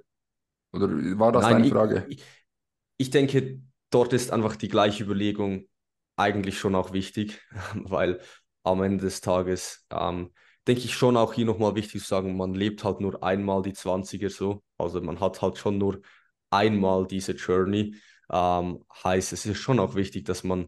oder 0.73 0.89
war 1.19 1.33
das 1.33 1.45
Nein, 1.45 1.63
deine 1.63 1.69
Frage? 1.69 2.07
Ich, 2.09 2.23
ich 2.99 3.11
denke, 3.11 3.61
dort 3.91 4.13
ist 4.13 4.31
einfach 4.33 4.57
die 4.57 4.69
gleiche 4.69 5.05
Überlegung 5.05 5.67
eigentlich 6.17 6.59
schon 6.59 6.75
auch 6.75 6.93
wichtig, 6.93 7.41
weil 7.75 8.21
am 8.63 8.83
Ende 8.83 9.05
des 9.05 9.21
Tages 9.21 9.87
ähm, 9.91 10.33
denke 10.67 10.83
ich 10.83 10.95
schon 10.95 11.17
auch 11.17 11.33
hier 11.33 11.47
nochmal 11.47 11.75
wichtig 11.75 12.03
zu 12.03 12.09
sagen, 12.09 12.37
man 12.37 12.55
lebt 12.55 12.83
halt 12.85 13.01
nur 13.01 13.23
einmal 13.23 13.63
die 13.63 13.75
20er 13.75 14.31
so. 14.31 14.63
Also 14.79 15.01
man 15.01 15.21
hat 15.21 15.41
halt 15.41 15.59
schon 15.59 15.79
nur 15.79 16.01
einmal 16.51 17.07
diese 17.07 17.33
Journey. 17.33 17.95
Ähm, 18.31 18.85
heißt, 19.05 19.33
es 19.33 19.47
ist 19.47 19.59
schon 19.59 19.79
auch 19.79 19.95
wichtig, 19.95 20.25
dass 20.25 20.43
man 20.43 20.67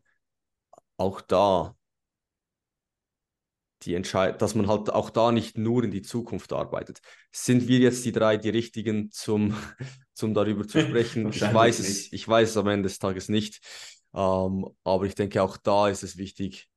auch 0.96 1.20
da 1.20 1.76
die 3.82 3.94
Entscheid 3.94 4.40
dass 4.42 4.54
man 4.54 4.66
halt 4.66 4.90
auch 4.90 5.10
da 5.10 5.32
nicht 5.32 5.56
nur 5.56 5.84
in 5.84 5.90
die 5.90 6.02
Zukunft 6.02 6.52
arbeitet. 6.52 7.00
Sind 7.30 7.68
wir 7.68 7.78
jetzt 7.78 8.04
die 8.04 8.12
drei 8.12 8.36
die 8.36 8.50
richtigen 8.50 9.10
zum, 9.10 9.54
zum 10.14 10.34
darüber 10.34 10.66
zu 10.66 10.80
sprechen? 10.80 11.30
ich 11.30 11.40
weiß 11.40 11.78
es, 11.78 12.12
ich 12.12 12.26
weiß 12.26 12.50
es 12.50 12.56
am 12.56 12.68
Ende 12.68 12.88
des 12.88 12.98
Tages 12.98 13.28
nicht. 13.28 13.60
Ähm, 14.14 14.66
aber 14.84 15.04
ich 15.04 15.14
denke, 15.14 15.42
auch 15.42 15.56
da 15.56 15.88
ist 15.88 16.02
es 16.02 16.16
wichtig, 16.16 16.68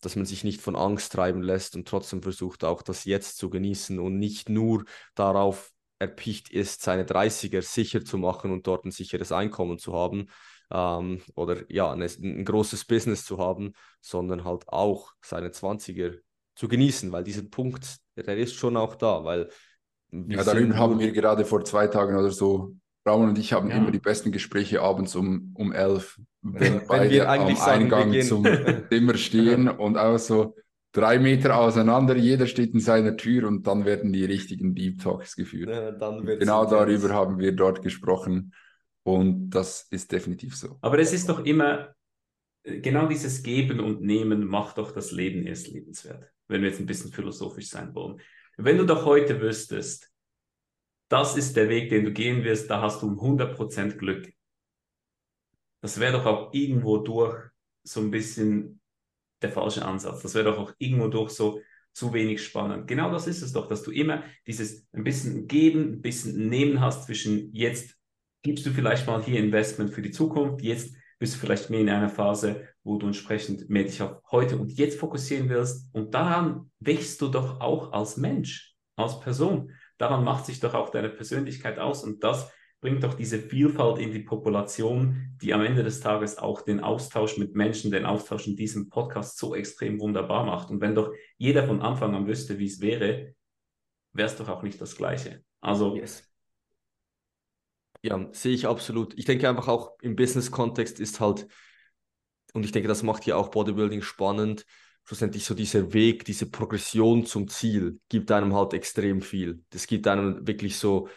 dass 0.00 0.16
man 0.16 0.26
sich 0.26 0.44
nicht 0.44 0.60
von 0.60 0.76
Angst 0.76 1.12
treiben 1.12 1.42
lässt 1.42 1.76
und 1.76 1.86
trotzdem 1.86 2.22
versucht, 2.22 2.64
auch 2.64 2.82
das 2.82 3.04
Jetzt 3.04 3.36
zu 3.36 3.50
genießen 3.50 3.98
und 3.98 4.18
nicht 4.18 4.48
nur 4.48 4.84
darauf 5.14 5.70
erpicht 5.98 6.50
ist, 6.50 6.82
seine 6.82 7.04
30er 7.04 7.60
sicher 7.62 8.04
zu 8.04 8.16
machen 8.16 8.50
und 8.50 8.66
dort 8.66 8.86
ein 8.86 8.90
sicheres 8.90 9.32
Einkommen 9.32 9.78
zu 9.78 9.92
haben 9.92 10.28
ähm, 10.70 11.22
oder 11.34 11.70
ja, 11.70 11.92
ein, 11.92 12.02
ein 12.02 12.44
großes 12.44 12.86
Business 12.86 13.24
zu 13.24 13.38
haben, 13.38 13.74
sondern 14.00 14.44
halt 14.44 14.68
auch 14.68 15.12
seine 15.20 15.50
20er 15.50 16.18
zu 16.54 16.68
genießen, 16.68 17.10
weil 17.12 17.24
dieser 17.24 17.42
Punkt, 17.42 17.98
der 18.16 18.36
ist 18.36 18.54
schon 18.54 18.76
auch 18.76 18.94
da, 18.94 19.24
weil 19.24 19.48
ja, 20.12 20.42
darüber 20.42 20.76
haben 20.76 20.98
wir 20.98 21.12
gerade 21.12 21.44
vor 21.44 21.64
zwei 21.64 21.86
Tagen 21.86 22.16
oder 22.16 22.30
so 22.30 22.74
Braun 23.04 23.28
und 23.28 23.38
ich 23.38 23.52
haben 23.52 23.70
ja. 23.70 23.76
immer 23.76 23.90
die 23.90 23.98
besten 23.98 24.30
Gespräche 24.30 24.82
abends 24.82 25.16
um, 25.16 25.52
um 25.54 25.72
elf, 25.72 26.20
wenn, 26.42 26.60
wenn 26.60 26.86
beide 26.86 27.10
wir 27.10 27.30
am 27.30 27.46
Eingang 27.46 28.10
beginnen. 28.10 28.26
zum 28.26 28.46
Zimmer 28.90 29.16
stehen 29.16 29.68
und 29.68 29.96
auch 29.96 30.18
so 30.18 30.56
drei 30.92 31.18
Meter 31.18 31.56
auseinander, 31.56 32.16
jeder 32.16 32.46
steht 32.46 32.74
in 32.74 32.80
seiner 32.80 33.16
Tür 33.16 33.48
und 33.48 33.66
dann 33.66 33.84
werden 33.84 34.12
die 34.12 34.24
richtigen 34.24 34.74
Deep 34.74 35.00
Talks 35.00 35.36
geführt. 35.36 35.70
Ja, 35.70 35.90
genau 35.90 36.66
darüber 36.66 37.10
haben 37.10 37.38
wir 37.38 37.52
dort 37.52 37.82
gesprochen 37.82 38.52
und 39.02 39.50
das 39.50 39.86
ist 39.90 40.12
definitiv 40.12 40.56
so. 40.56 40.76
Aber 40.82 40.98
es 40.98 41.12
ist 41.12 41.28
doch 41.28 41.44
immer, 41.44 41.94
genau 42.64 43.06
dieses 43.06 43.42
Geben 43.42 43.80
und 43.80 44.02
Nehmen 44.02 44.46
macht 44.46 44.78
doch 44.78 44.92
das 44.92 45.12
Leben 45.12 45.46
erst 45.46 45.68
lebenswert, 45.68 46.30
wenn 46.48 46.62
wir 46.62 46.68
jetzt 46.68 46.80
ein 46.80 46.86
bisschen 46.86 47.12
philosophisch 47.12 47.68
sein 47.68 47.94
wollen. 47.94 48.20
Wenn 48.56 48.78
du 48.78 48.84
doch 48.84 49.04
heute 49.04 49.40
wüsstest, 49.40 50.10
das 51.08 51.36
ist 51.36 51.56
der 51.56 51.68
Weg, 51.68 51.88
den 51.88 52.04
du 52.04 52.12
gehen 52.12 52.44
wirst, 52.44 52.70
da 52.70 52.82
hast 52.82 53.02
du 53.02 53.08
100% 53.08 53.96
Glück. 53.96 54.32
Das 55.80 55.98
wäre 55.98 56.12
doch 56.12 56.26
auch 56.26 56.52
irgendwo 56.52 56.98
durch 56.98 57.42
so 57.82 58.00
ein 58.00 58.10
bisschen 58.10 58.80
der 59.42 59.50
falsche 59.50 59.84
Ansatz. 59.84 60.22
Das 60.22 60.34
wäre 60.34 60.44
doch 60.44 60.58
auch 60.58 60.72
irgendwo 60.78 61.08
durch 61.08 61.30
so 61.30 61.60
zu 61.92 62.12
wenig 62.12 62.44
spannend. 62.44 62.86
Genau 62.86 63.10
das 63.10 63.26
ist 63.26 63.42
es 63.42 63.52
doch, 63.52 63.66
dass 63.66 63.82
du 63.82 63.90
immer 63.90 64.22
dieses 64.46 64.86
ein 64.92 65.02
bisschen 65.02 65.48
Geben, 65.48 65.94
ein 65.94 66.02
bisschen 66.02 66.48
Nehmen 66.48 66.80
hast 66.80 67.06
zwischen 67.06 67.52
jetzt 67.52 67.96
gibst 68.42 68.64
du 68.64 68.70
vielleicht 68.70 69.06
mal 69.06 69.22
hier 69.22 69.40
Investment 69.40 69.90
für 69.90 70.02
die 70.02 70.12
Zukunft, 70.12 70.62
jetzt 70.62 70.94
bist 71.20 71.34
du 71.34 71.38
vielleicht 71.38 71.70
mehr 71.70 71.80
in 71.80 71.90
einer 71.90 72.08
Phase, 72.08 72.66
wo 72.82 72.96
du 72.96 73.06
entsprechend 73.06 73.68
mehr 73.68 73.84
dich 73.84 74.00
auf 74.02 74.22
heute 74.32 74.56
und 74.56 74.72
jetzt 74.72 74.98
fokussieren 74.98 75.48
willst 75.48 75.94
und 75.94 76.14
daran 76.14 76.70
wächst 76.80 77.20
du 77.20 77.28
doch 77.28 77.60
auch 77.60 77.92
als 77.92 78.16
Mensch, 78.16 78.74
als 78.96 79.20
Person. 79.20 79.70
Daran 79.98 80.24
macht 80.24 80.46
sich 80.46 80.60
doch 80.60 80.72
auch 80.72 80.88
deine 80.88 81.10
Persönlichkeit 81.10 81.78
aus 81.78 82.02
und 82.02 82.24
das 82.24 82.50
bringt 82.80 83.04
doch 83.04 83.12
diese 83.12 83.38
Vielfalt 83.38 83.98
in 83.98 84.10
die 84.10 84.20
Population, 84.20 85.36
die 85.42 85.52
am 85.52 85.62
Ende 85.62 85.82
des 85.82 86.00
Tages 86.00 86.38
auch 86.38 86.62
den 86.62 86.80
Austausch 86.80 87.36
mit 87.36 87.54
Menschen, 87.54 87.90
den 87.90 88.06
Austausch 88.06 88.46
in 88.46 88.56
diesem 88.56 88.88
Podcast 88.88 89.36
so 89.36 89.54
extrem 89.54 90.00
wunderbar 90.00 90.46
macht. 90.46 90.70
Und 90.70 90.80
wenn 90.80 90.94
doch 90.94 91.12
jeder 91.36 91.66
von 91.66 91.82
Anfang 91.82 92.14
an 92.14 92.26
wüsste, 92.26 92.58
wie 92.58 92.66
es 92.66 92.80
wäre, 92.80 93.34
wäre 94.14 94.28
es 94.28 94.36
doch 94.36 94.48
auch 94.48 94.62
nicht 94.62 94.80
das 94.80 94.96
Gleiche. 94.96 95.44
Also. 95.60 95.94
Yes. 95.94 96.29
Ja, 98.02 98.28
sehe 98.32 98.54
ich 98.54 98.66
absolut. 98.66 99.14
Ich 99.18 99.24
denke 99.26 99.48
einfach 99.48 99.68
auch 99.68 99.92
im 100.00 100.16
Business-Kontext 100.16 101.00
ist 101.00 101.20
halt, 101.20 101.46
und 102.52 102.64
ich 102.64 102.72
denke, 102.72 102.88
das 102.88 103.02
macht 103.02 103.26
ja 103.26 103.36
auch 103.36 103.48
Bodybuilding 103.50 104.02
spannend, 104.02 104.66
schlussendlich 105.04 105.44
so 105.44 105.54
dieser 105.54 105.92
Weg, 105.92 106.24
diese 106.24 106.50
Progression 106.50 107.24
zum 107.26 107.48
Ziel 107.48 108.00
gibt 108.08 108.30
einem 108.32 108.54
halt 108.54 108.74
extrem 108.74 109.20
viel. 109.22 109.64
Das 109.70 109.86
gibt 109.86 110.06
einem 110.06 110.46
wirklich 110.46 110.76
so, 110.78 111.08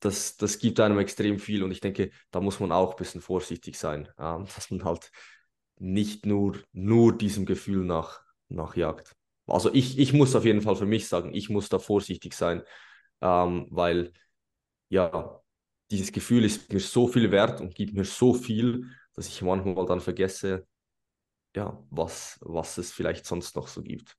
das, 0.00 0.36
das 0.36 0.58
gibt 0.58 0.80
einem 0.80 0.98
extrem 0.98 1.38
viel 1.38 1.62
und 1.64 1.72
ich 1.72 1.80
denke, 1.80 2.10
da 2.30 2.40
muss 2.40 2.60
man 2.60 2.72
auch 2.72 2.92
ein 2.92 2.96
bisschen 2.98 3.20
vorsichtig 3.20 3.78
sein, 3.78 4.08
dass 4.18 4.70
man 4.70 4.84
halt 4.84 5.10
nicht 5.78 6.26
nur, 6.26 6.58
nur 6.72 7.16
diesem 7.18 7.46
Gefühl 7.46 7.84
nach, 7.84 8.22
nachjagt. 8.48 9.14
Also 9.46 9.72
ich, 9.74 9.98
ich 9.98 10.12
muss 10.12 10.36
auf 10.36 10.44
jeden 10.46 10.62
Fall 10.62 10.76
für 10.76 10.86
mich 10.86 11.08
sagen, 11.08 11.34
ich 11.34 11.50
muss 11.50 11.68
da 11.68 11.78
vorsichtig 11.78 12.34
sein, 12.34 12.62
ähm, 13.22 13.66
weil 13.70 14.12
ja, 14.90 15.40
dieses 15.94 16.12
Gefühl 16.12 16.44
ist 16.44 16.72
mir 16.72 16.80
so 16.80 17.06
viel 17.06 17.30
wert 17.30 17.60
und 17.60 17.74
gibt 17.74 17.94
mir 17.94 18.04
so 18.04 18.34
viel, 18.34 18.90
dass 19.14 19.28
ich 19.28 19.42
manchmal 19.42 19.86
dann 19.86 20.00
vergesse, 20.00 20.66
ja, 21.54 21.80
was, 21.90 22.38
was 22.42 22.78
es 22.78 22.92
vielleicht 22.92 23.26
sonst 23.26 23.54
noch 23.54 23.68
so 23.68 23.82
gibt. 23.82 24.16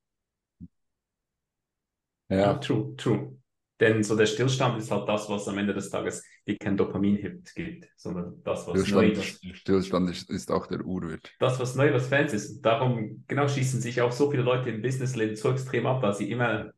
Ja. 2.28 2.38
ja, 2.38 2.54
true, 2.54 2.94
true. 2.96 3.38
Denn 3.78 4.02
so 4.02 4.16
der 4.16 4.24
Stillstand 4.24 4.78
ist 4.78 4.90
halt 4.90 5.06
das, 5.06 5.28
was 5.28 5.46
am 5.48 5.58
Ende 5.58 5.74
des 5.74 5.90
Tages 5.90 6.24
dir 6.46 6.56
kein 6.56 6.78
Dopamin-Hit 6.78 7.54
gibt, 7.54 7.88
sondern 7.94 8.42
das, 8.42 8.66
was 8.66 8.80
Stillstand, 8.80 9.08
neu 9.08 9.12
ist. 9.12 9.56
Stillstand 9.58 10.10
ist, 10.10 10.30
ist 10.30 10.50
auch 10.50 10.66
der 10.66 10.80
Urwert. 10.80 11.30
Das, 11.38 11.60
was 11.60 11.74
neu, 11.74 11.92
was 11.92 12.08
Fans 12.08 12.32
ist. 12.32 12.62
Darum 12.62 13.22
genau 13.28 13.46
schießen 13.46 13.82
sich 13.82 14.00
auch 14.00 14.12
so 14.12 14.30
viele 14.30 14.42
Leute 14.42 14.70
im 14.70 14.80
Businessleben 14.80 15.36
so 15.36 15.50
extrem 15.50 15.86
ab, 15.86 16.02
weil 16.02 16.14
sie 16.14 16.30
immer 16.30 16.72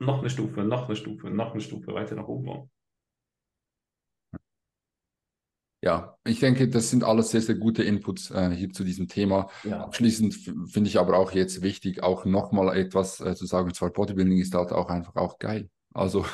noch 0.00 0.18
eine 0.18 0.30
Stufe, 0.30 0.64
noch 0.64 0.86
eine 0.86 0.96
Stufe, 0.96 1.30
noch 1.30 1.52
eine 1.52 1.60
Stufe 1.60 1.94
weiter 1.94 2.16
nach 2.16 2.26
oben 2.26 2.46
wollen. 2.46 2.70
Ja, 5.82 6.18
ich 6.24 6.40
denke, 6.40 6.68
das 6.68 6.90
sind 6.90 7.04
alles 7.04 7.30
sehr, 7.30 7.40
sehr 7.40 7.54
gute 7.54 7.82
Inputs 7.82 8.30
äh, 8.30 8.50
hier 8.50 8.70
zu 8.70 8.84
diesem 8.84 9.08
Thema. 9.08 9.48
Ja. 9.64 9.82
Abschließend 9.84 10.34
finde 10.66 10.88
ich 10.88 10.98
aber 10.98 11.16
auch 11.16 11.32
jetzt 11.32 11.62
wichtig, 11.62 12.02
auch 12.02 12.26
nochmal 12.26 12.76
etwas 12.76 13.20
äh, 13.20 13.34
zu 13.34 13.46
sagen, 13.46 13.68
und 13.68 13.74
zwar 13.74 13.90
Bodybuilding 13.90 14.38
ist 14.38 14.54
halt 14.54 14.72
auch 14.72 14.90
einfach 14.90 15.16
auch 15.16 15.38
geil. 15.38 15.70
Also 15.94 16.26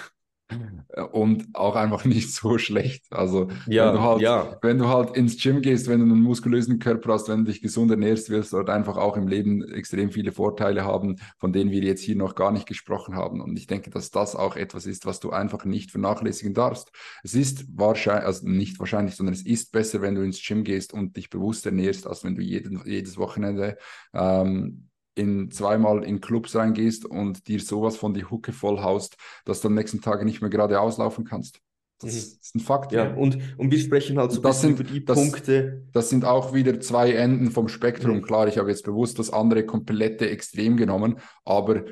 und 1.13 1.49
auch 1.55 1.75
einfach 1.75 2.05
nicht 2.05 2.33
so 2.33 2.59
schlecht. 2.59 3.05
Also 3.11 3.49
Ja, 3.67 3.89
wenn 3.89 3.95
du 3.95 4.01
halt, 4.03 4.21
ja. 4.21 4.59
wenn 4.63 4.79
du 4.79 4.89
halt 4.89 5.17
ins 5.17 5.43
Gym 5.43 5.61
gehst, 5.61 5.89
wenn 5.89 5.99
du 6.01 6.05
einen 6.05 6.23
muskulösen 6.23 6.79
Körper 6.79 7.15
hast, 7.15 7.29
wenn 7.29 7.45
du 7.45 7.51
dich 7.51 7.61
gesund 7.61 7.91
ernährst, 7.91 8.31
wirst 8.31 8.53
du 8.53 8.57
dort 8.57 8.71
einfach 8.71 8.97
auch 8.97 9.17
im 9.17 9.27
Leben 9.27 9.63
extrem 9.73 10.11
viele 10.11 10.33
Vorteile 10.33 10.85
haben, 10.85 11.17
von 11.39 11.53
denen 11.53 11.71
wir 11.71 11.83
jetzt 11.83 12.03
hier 12.03 12.17
noch 12.17 12.35
gar 12.35 12.53
nicht 12.53 12.67
gesprochen 12.67 13.17
haben. 13.17 13.41
Und 13.41 13.57
ich 13.59 13.67
denke, 13.67 13.91
dass 13.91 14.11
das 14.11 14.37
auch 14.37 14.57
etwas 14.57 14.87
ist, 14.87 15.07
was 15.07 15.21
du 15.21 15.31
einfach 15.31 15.65
nicht 15.65 15.91
vernachlässigen 15.91 16.55
darfst. 16.55 16.93
Es 17.23 17.35
ist 17.35 17.67
wahrscheinlich, 17.77 18.27
also 18.27 18.49
nicht 18.49 18.79
wahrscheinlich, 18.79 19.17
sondern 19.17 19.35
es 19.35 19.45
ist 19.45 19.73
besser, 19.73 20.01
wenn 20.01 20.15
du 20.15 20.23
ins 20.23 20.43
Gym 20.43 20.65
gehst 20.65 20.93
und 20.93 21.17
dich 21.17 21.31
bewusst 21.31 21.67
ernährst, 21.67 22.07
als 22.07 22.25
wenn 22.25 22.37
du 22.37 22.43
jeden, 22.43 22.83
jedes 22.87 23.19
Wochenende 23.19 23.77
ähm, 24.15 24.89
in 25.17 25.51
zweimal 25.51 26.05
in 26.05 26.21
Clubs 26.21 26.55
reingehst 26.55 27.05
und 27.05 27.49
dir 27.49 27.59
sowas 27.61 27.97
von 27.97 28.15
die 28.15 28.25
Hucke 28.25 28.53
voll 28.53 28.81
haust, 28.83 29.17
dass 29.45 29.61
du 29.61 29.69
am 29.69 29.75
nächsten 29.75 30.01
Tag 30.01 30.25
nicht 30.25 30.41
mehr 30.43 30.51
gerade 30.51 30.79
auslaufen 30.81 31.25
kannst. 31.25 31.61
Das 32.01 32.13
Mhm. 32.13 32.19
ist 32.19 32.55
ein 32.55 32.61
Fakt. 32.61 32.93
Ja, 32.93 33.15
und, 33.15 33.39
und 33.57 33.71
wir 33.71 33.79
sprechen 33.79 34.19
halt 34.19 34.31
so 34.31 34.41
ein 34.41 34.43
Das 34.43 34.61
bisschen 34.61 34.77
sind- 34.77 34.81
über 34.87 34.93
die 34.93 35.05
das- 35.05 35.17
Punkte. 35.19 35.83
Das 35.93 36.11
sind 36.11 36.25
auch 36.27 36.53
wieder 36.53 36.79
zwei 36.81 37.13
Enden 37.13 37.51
vom 37.51 37.69
Spektrum. 37.69 38.19
Mhm. 38.19 38.23
Klar, 38.23 38.49
ich 38.49 38.59
habe 38.59 38.69
jetzt 38.69 38.85
bewusst 38.85 39.19
das 39.19 39.31
andere 39.31 39.65
komplette 39.65 40.29
Extrem 40.29 40.77
genommen, 40.77 41.19
aber 41.45 41.85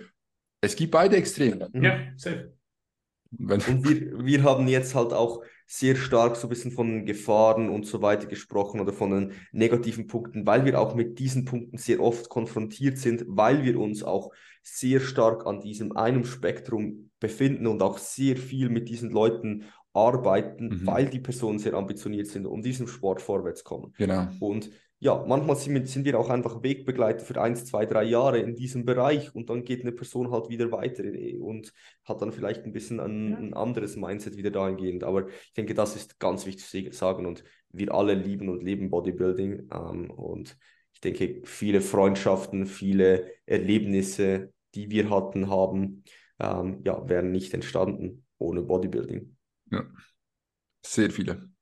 es 0.61 0.77
gibt 0.77 0.93
beide 0.93 1.17
Extreme. 1.17 1.71
Mhm. 1.73 1.83
Ja, 1.83 1.99
safe. 2.17 2.54
Und 3.39 3.89
wir, 3.89 4.25
wir 4.25 4.43
haben 4.43 4.69
jetzt 4.69 4.95
halt 4.95 5.13
auch 5.13 5.43
sehr 5.67 5.97
stark 5.97 6.37
so 6.37 6.47
ein 6.47 6.51
bisschen 6.51 6.73
von 6.73 7.07
Gefahren 7.07 7.69
und 7.71 7.87
so 7.87 8.03
weiter 8.03 8.27
gesprochen 8.27 8.81
oder 8.81 8.93
von 8.93 9.11
den 9.11 9.33
negativen 9.53 10.07
Punkten, 10.07 10.47
weil 10.47 10.65
wir 10.65 10.79
auch 10.81 10.95
mit 10.95 11.19
diesen 11.19 11.45
Punkten 11.45 11.79
sehr 11.79 12.01
oft 12.01 12.29
konfrontiert 12.29 12.99
sind, 12.99 13.25
weil 13.27 13.65
wir 13.65 13.79
uns 13.81 14.03
auch 14.03 14.31
sehr 14.63 15.01
stark 15.01 15.47
an 15.47 15.61
diesem 15.61 15.97
einem 15.97 16.25
Spektrum 16.25 17.11
befinden 17.21 17.67
und 17.67 17.83
auch 17.83 17.99
sehr 17.99 18.37
viel 18.37 18.69
mit 18.69 18.89
diesen 18.89 19.11
Leuten 19.11 19.65
arbeiten, 19.95 20.69
Mhm. 20.69 20.87
weil 20.87 21.07
die 21.09 21.21
Personen 21.21 21.59
sehr 21.59 21.75
ambitioniert 21.75 22.27
sind 22.27 22.47
und 22.47 22.65
diesem 22.65 22.87
Sport 22.89 23.23
vorwärts 23.23 23.63
kommen. 23.65 23.93
genau. 23.97 24.27
Und 24.41 24.71
ja, 25.01 25.23
manchmal 25.27 25.57
sind 25.57 25.75
wir, 25.75 25.87
sind 25.87 26.05
wir 26.05 26.19
auch 26.19 26.31
einfach 26.31 26.63
Wegbegleiter 26.63 27.25
für 27.25 27.41
eins, 27.41 27.67
zwei, 27.67 27.85
drei 27.85 28.05
Jahre 28.05 28.39
in 28.39 28.55
diesem 28.55 28.85
Bereich 28.87 29.35
und 29.35 29.51
dann 29.51 29.65
geht 29.65 29.83
eine 29.83 29.93
Person 29.93 30.31
halt 30.31 30.49
wieder 30.49 30.71
weiter 30.73 31.05
eh, 31.05 31.39
und 31.39 31.73
hat 32.05 32.23
dann 32.23 32.33
vielleicht 32.33 32.65
ein 32.65 32.73
bisschen 32.73 33.01
ein, 33.01 33.31
Ja. 33.31 33.37
ein 33.39 33.55
anderes 33.55 33.97
Mindset 33.97 34.37
wieder 34.37 34.51
dahingehend. 34.51 35.05
Aber 35.05 35.29
ich 35.29 35.53
denke, 35.55 35.75
das 35.75 35.95
ist 35.97 36.19
ganz 36.19 36.47
wichtig 36.47 36.93
zu 36.93 36.99
sagen 36.99 37.27
und 37.27 37.45
wir 37.71 37.93
alle 37.93 38.15
lieben 38.15 38.49
und 38.49 38.63
leben 38.63 38.89
Bodybuilding 38.91 39.69
ähm, 39.73 40.11
und 40.11 40.57
ich 40.95 41.01
denke, 41.01 41.43
viele 41.45 41.81
Freundschaften, 41.81 42.67
viele 42.67 43.31
Erlebnisse, 43.47 44.53
die 44.75 44.91
wir 44.91 45.11
hatten, 45.11 45.51
haben, 45.51 46.05
ähm, 46.39 46.81
ja, 46.85 47.07
wären 47.09 47.31
nicht 47.31 47.53
entstanden 47.53 48.25
ohne 48.39 48.63
Bodybuilding. 48.63 49.37
Sehr 50.83 51.11
viele. 51.11 51.54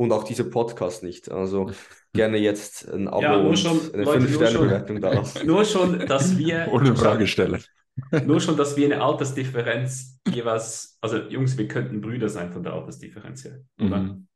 Und 0.00 0.12
auch 0.12 0.24
dieser 0.24 0.44
Podcast 0.44 1.02
nicht. 1.02 1.30
Also 1.30 1.70
gerne 2.14 2.38
jetzt 2.38 2.88
ein 2.90 3.06
Abo 3.06 3.20
Ja, 3.20 3.36
nur 3.38 3.50
und 3.50 3.58
schon, 3.58 3.78
eine 3.92 4.04
Leute, 4.04 4.20
nur 4.20 4.46
schon. 4.46 4.66
5-Sterne-Bewertung 4.66 5.00
da 5.02 5.12
lassen. 5.12 5.46
Nur 5.46 5.64
schon, 5.66 6.06
dass 6.06 6.38
wir 6.38 6.68
Ohne 6.72 6.96
Frage 6.96 7.26
stellen. 7.26 7.62
Nur 8.24 8.40
schon, 8.40 8.56
dass 8.56 8.78
wir 8.78 8.86
eine 8.86 9.02
Altersdifferenz 9.04 10.18
jeweils, 10.32 10.96
also 11.02 11.18
Jungs, 11.28 11.58
wir 11.58 11.68
könnten 11.68 12.00
Brüder 12.00 12.30
sein 12.30 12.50
von 12.50 12.62
der 12.62 12.72
Altersdifferenz 12.72 13.44
her, 13.44 13.60
oder? 13.78 13.98
Mhm. 13.98 14.26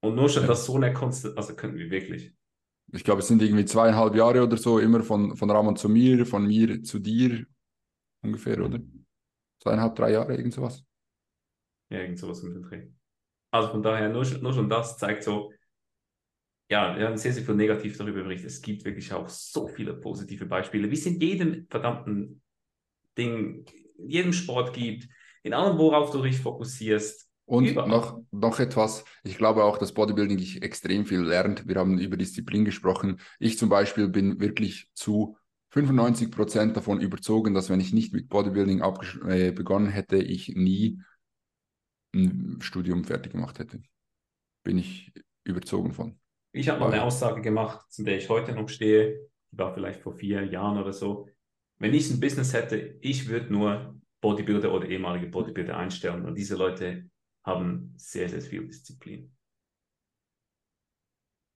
Und 0.00 0.16
nur 0.16 0.28
schon, 0.28 0.42
Ja. 0.42 0.48
dass 0.48 0.66
so 0.66 0.74
eine 0.74 0.92
Konstanz, 0.92 1.36
also 1.36 1.54
könnten 1.54 1.78
wir 1.78 1.90
wirklich. 1.90 2.34
Ich 2.92 3.04
glaube, 3.04 3.20
es 3.20 3.28
sind 3.28 3.42
irgendwie 3.42 3.64
zweieinhalb 3.64 4.16
Jahre 4.16 4.42
oder 4.42 4.56
so, 4.56 4.80
immer 4.80 5.04
von, 5.04 5.36
von 5.36 5.50
Ramon 5.52 5.76
zu 5.76 5.88
mir, 5.88 6.26
von 6.26 6.48
mir 6.48 6.82
zu 6.82 6.98
dir 6.98 7.46
ungefähr, 8.22 8.58
oder? 8.60 8.80
Zweieinhalb, 9.62 9.94
drei 9.94 10.10
Jahre, 10.10 10.34
irgend 10.34 10.52
sowas. 10.52 10.82
Ja, 11.90 12.00
irgend 12.00 12.18
sowas 12.18 12.42
um 12.42 12.52
den 12.52 12.62
Dreh. 12.62 12.88
Also 13.54 13.68
von 13.70 13.84
daher, 13.84 14.08
nur, 14.08 14.24
schon- 14.24 14.42
nur 14.42 14.52
schon 14.52 14.68
das 14.68 14.98
zeigt 14.98 15.22
so, 15.22 15.52
ja, 16.68 16.96
wir 16.96 17.06
haben 17.06 17.16
sehr, 17.16 17.32
sehr 17.32 17.44
viel 17.44 17.54
negativ 17.54 17.96
darüber 17.96 18.22
berichtet. 18.22 18.50
Es 18.50 18.62
gibt 18.62 18.84
wirklich 18.84 19.12
auch 19.12 19.28
so 19.28 19.68
viele 19.68 19.94
positive 19.94 20.46
Beispiele, 20.46 20.90
wie 20.90 20.94
es 20.94 21.06
in 21.06 21.20
jedem 21.20 21.66
verdammten 21.70 22.42
Ding, 23.16 23.64
in 23.98 24.10
jedem 24.10 24.32
Sport 24.32 24.74
gibt, 24.74 25.08
in 25.42 25.54
allem, 25.54 25.78
worauf 25.78 26.10
du 26.10 26.22
dich 26.22 26.38
fokussierst. 26.38 27.28
Und 27.46 27.68
Überall. 27.70 27.88
noch, 27.90 28.20
noch 28.32 28.58
etwas, 28.58 29.04
ich 29.22 29.36
glaube 29.38 29.64
auch, 29.64 29.78
dass 29.78 29.92
Bodybuilding 29.92 30.38
dich 30.38 30.62
extrem 30.62 31.06
viel 31.06 31.20
lernt. 31.20 31.68
Wir 31.68 31.76
haben 31.76 31.98
über 31.98 32.16
Disziplin 32.16 32.64
gesprochen. 32.64 33.20
Ich 33.38 33.58
zum 33.58 33.68
Beispiel 33.68 34.08
bin 34.08 34.40
wirklich 34.40 34.88
zu 34.94 35.36
95 35.70 36.30
Prozent 36.30 36.76
davon 36.76 37.00
überzogen, 37.00 37.54
dass 37.54 37.68
wenn 37.68 37.80
ich 37.80 37.92
nicht 37.92 38.14
mit 38.14 38.30
Bodybuilding 38.30 38.82
äh, 39.28 39.52
begonnen 39.52 39.88
hätte, 39.90 40.16
ich 40.16 40.48
nie 40.56 41.00
ein 42.14 42.60
Studium 42.60 43.04
fertig 43.04 43.32
gemacht 43.32 43.58
hätte. 43.58 43.82
Bin 44.62 44.78
ich 44.78 45.12
überzogen 45.44 45.92
von. 45.92 46.18
Ich 46.52 46.68
habe 46.68 46.80
mal 46.80 46.92
eine. 46.92 47.02
Aussage 47.02 47.42
gemacht, 47.42 47.90
zu 47.92 48.04
der 48.04 48.16
ich 48.16 48.28
heute 48.28 48.52
noch 48.52 48.68
stehe, 48.68 49.28
die 49.50 49.58
war 49.58 49.74
vielleicht 49.74 50.00
vor 50.00 50.14
vier 50.14 50.44
Jahren 50.44 50.78
oder 50.78 50.92
so. 50.92 51.28
Wenn 51.78 51.92
ich 51.92 52.10
ein 52.10 52.20
Business 52.20 52.52
hätte, 52.52 52.76
ich 53.00 53.28
würde 53.28 53.52
nur 53.52 54.00
Bodybuilder 54.20 54.72
oder 54.72 54.88
ehemalige 54.88 55.26
Bodybuilder 55.26 55.76
einstellen 55.76 56.24
und 56.24 56.36
diese 56.36 56.56
Leute 56.56 57.10
haben 57.44 57.92
sehr, 57.96 58.28
sehr 58.28 58.40
viel 58.40 58.66
Disziplin. 58.66 59.34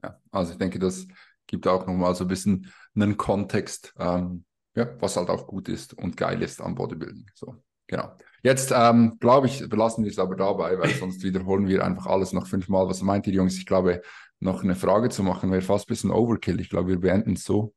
Ja, 0.03 0.21
also 0.31 0.53
ich 0.53 0.59
denke, 0.59 0.79
das 0.79 1.07
gibt 1.47 1.67
auch 1.67 1.87
nochmal 1.87 2.15
so 2.15 2.25
ein 2.25 2.29
bisschen 2.29 2.71
einen 2.95 3.17
Kontext, 3.17 3.95
ähm, 3.99 4.45
ja, 4.75 5.01
was 5.01 5.17
halt 5.17 5.31
auch 5.31 5.47
gut 5.47 5.69
ist 5.69 5.95
und 5.95 6.17
geil 6.17 6.43
ist 6.43 6.61
am 6.61 6.75
Bodybuilding. 6.75 7.31
So, 7.35 7.57
genau. 7.89 8.17
Jetzt 8.45 8.73
ähm, 8.75 9.17
glaube 9.19 9.49
ich, 9.49 9.69
belassen 9.69 10.05
wir 10.05 10.11
es 10.11 10.19
aber 10.19 10.37
dabei, 10.37 10.79
weil 10.79 10.91
sonst 10.95 11.23
wiederholen 11.25 11.67
wir 11.67 11.85
einfach 11.85 12.07
alles 12.07 12.33
noch 12.33 12.47
fünfmal. 12.47 12.89
Was 12.89 13.03
meint 13.03 13.27
ihr, 13.27 13.33
Jungs? 13.33 13.59
Ich 13.59 13.67
glaube, 13.67 14.03
noch 14.41 14.63
eine 14.63 14.77
Frage 14.77 15.09
zu 15.09 15.23
machen 15.23 15.51
wäre 15.51 15.63
fast 15.63 15.87
ein 15.87 15.93
bisschen 15.93 16.11
Overkill. 16.13 16.61
Ich 16.61 16.71
glaube, 16.71 16.91
wir 16.91 17.01
beenden 17.01 17.33
es 17.33 17.45
so. 17.45 17.75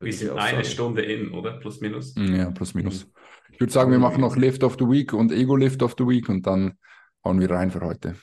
Wir 0.00 0.12
sind 0.12 0.30
eine. 0.32 0.64
Stunde 0.64 1.02
in, 1.02 1.32
oder? 1.32 1.52
Plus, 1.60 1.80
minus. 1.80 2.14
Ja, 2.16 2.50
plus 2.50 2.74
minus. 2.74 3.06
Ich 3.52 3.60
würde 3.60 3.72
sagen, 3.72 3.92
wir 3.92 3.98
machen 3.98 4.22
noch 4.22 4.36
Lift 4.36 4.64
of 4.64 4.76
the 4.78 4.86
Week 4.86 5.12
und 5.12 5.30
Ego 5.30 5.54
Lift 5.56 5.82
of 5.82 5.94
the 5.98 6.06
Week 6.06 6.28
und 6.28 6.46
dann 6.46 6.78
hauen 7.24 7.38
wir 7.38 7.50
rein 7.50 7.70
für 7.70 7.80
heute. 7.80 8.16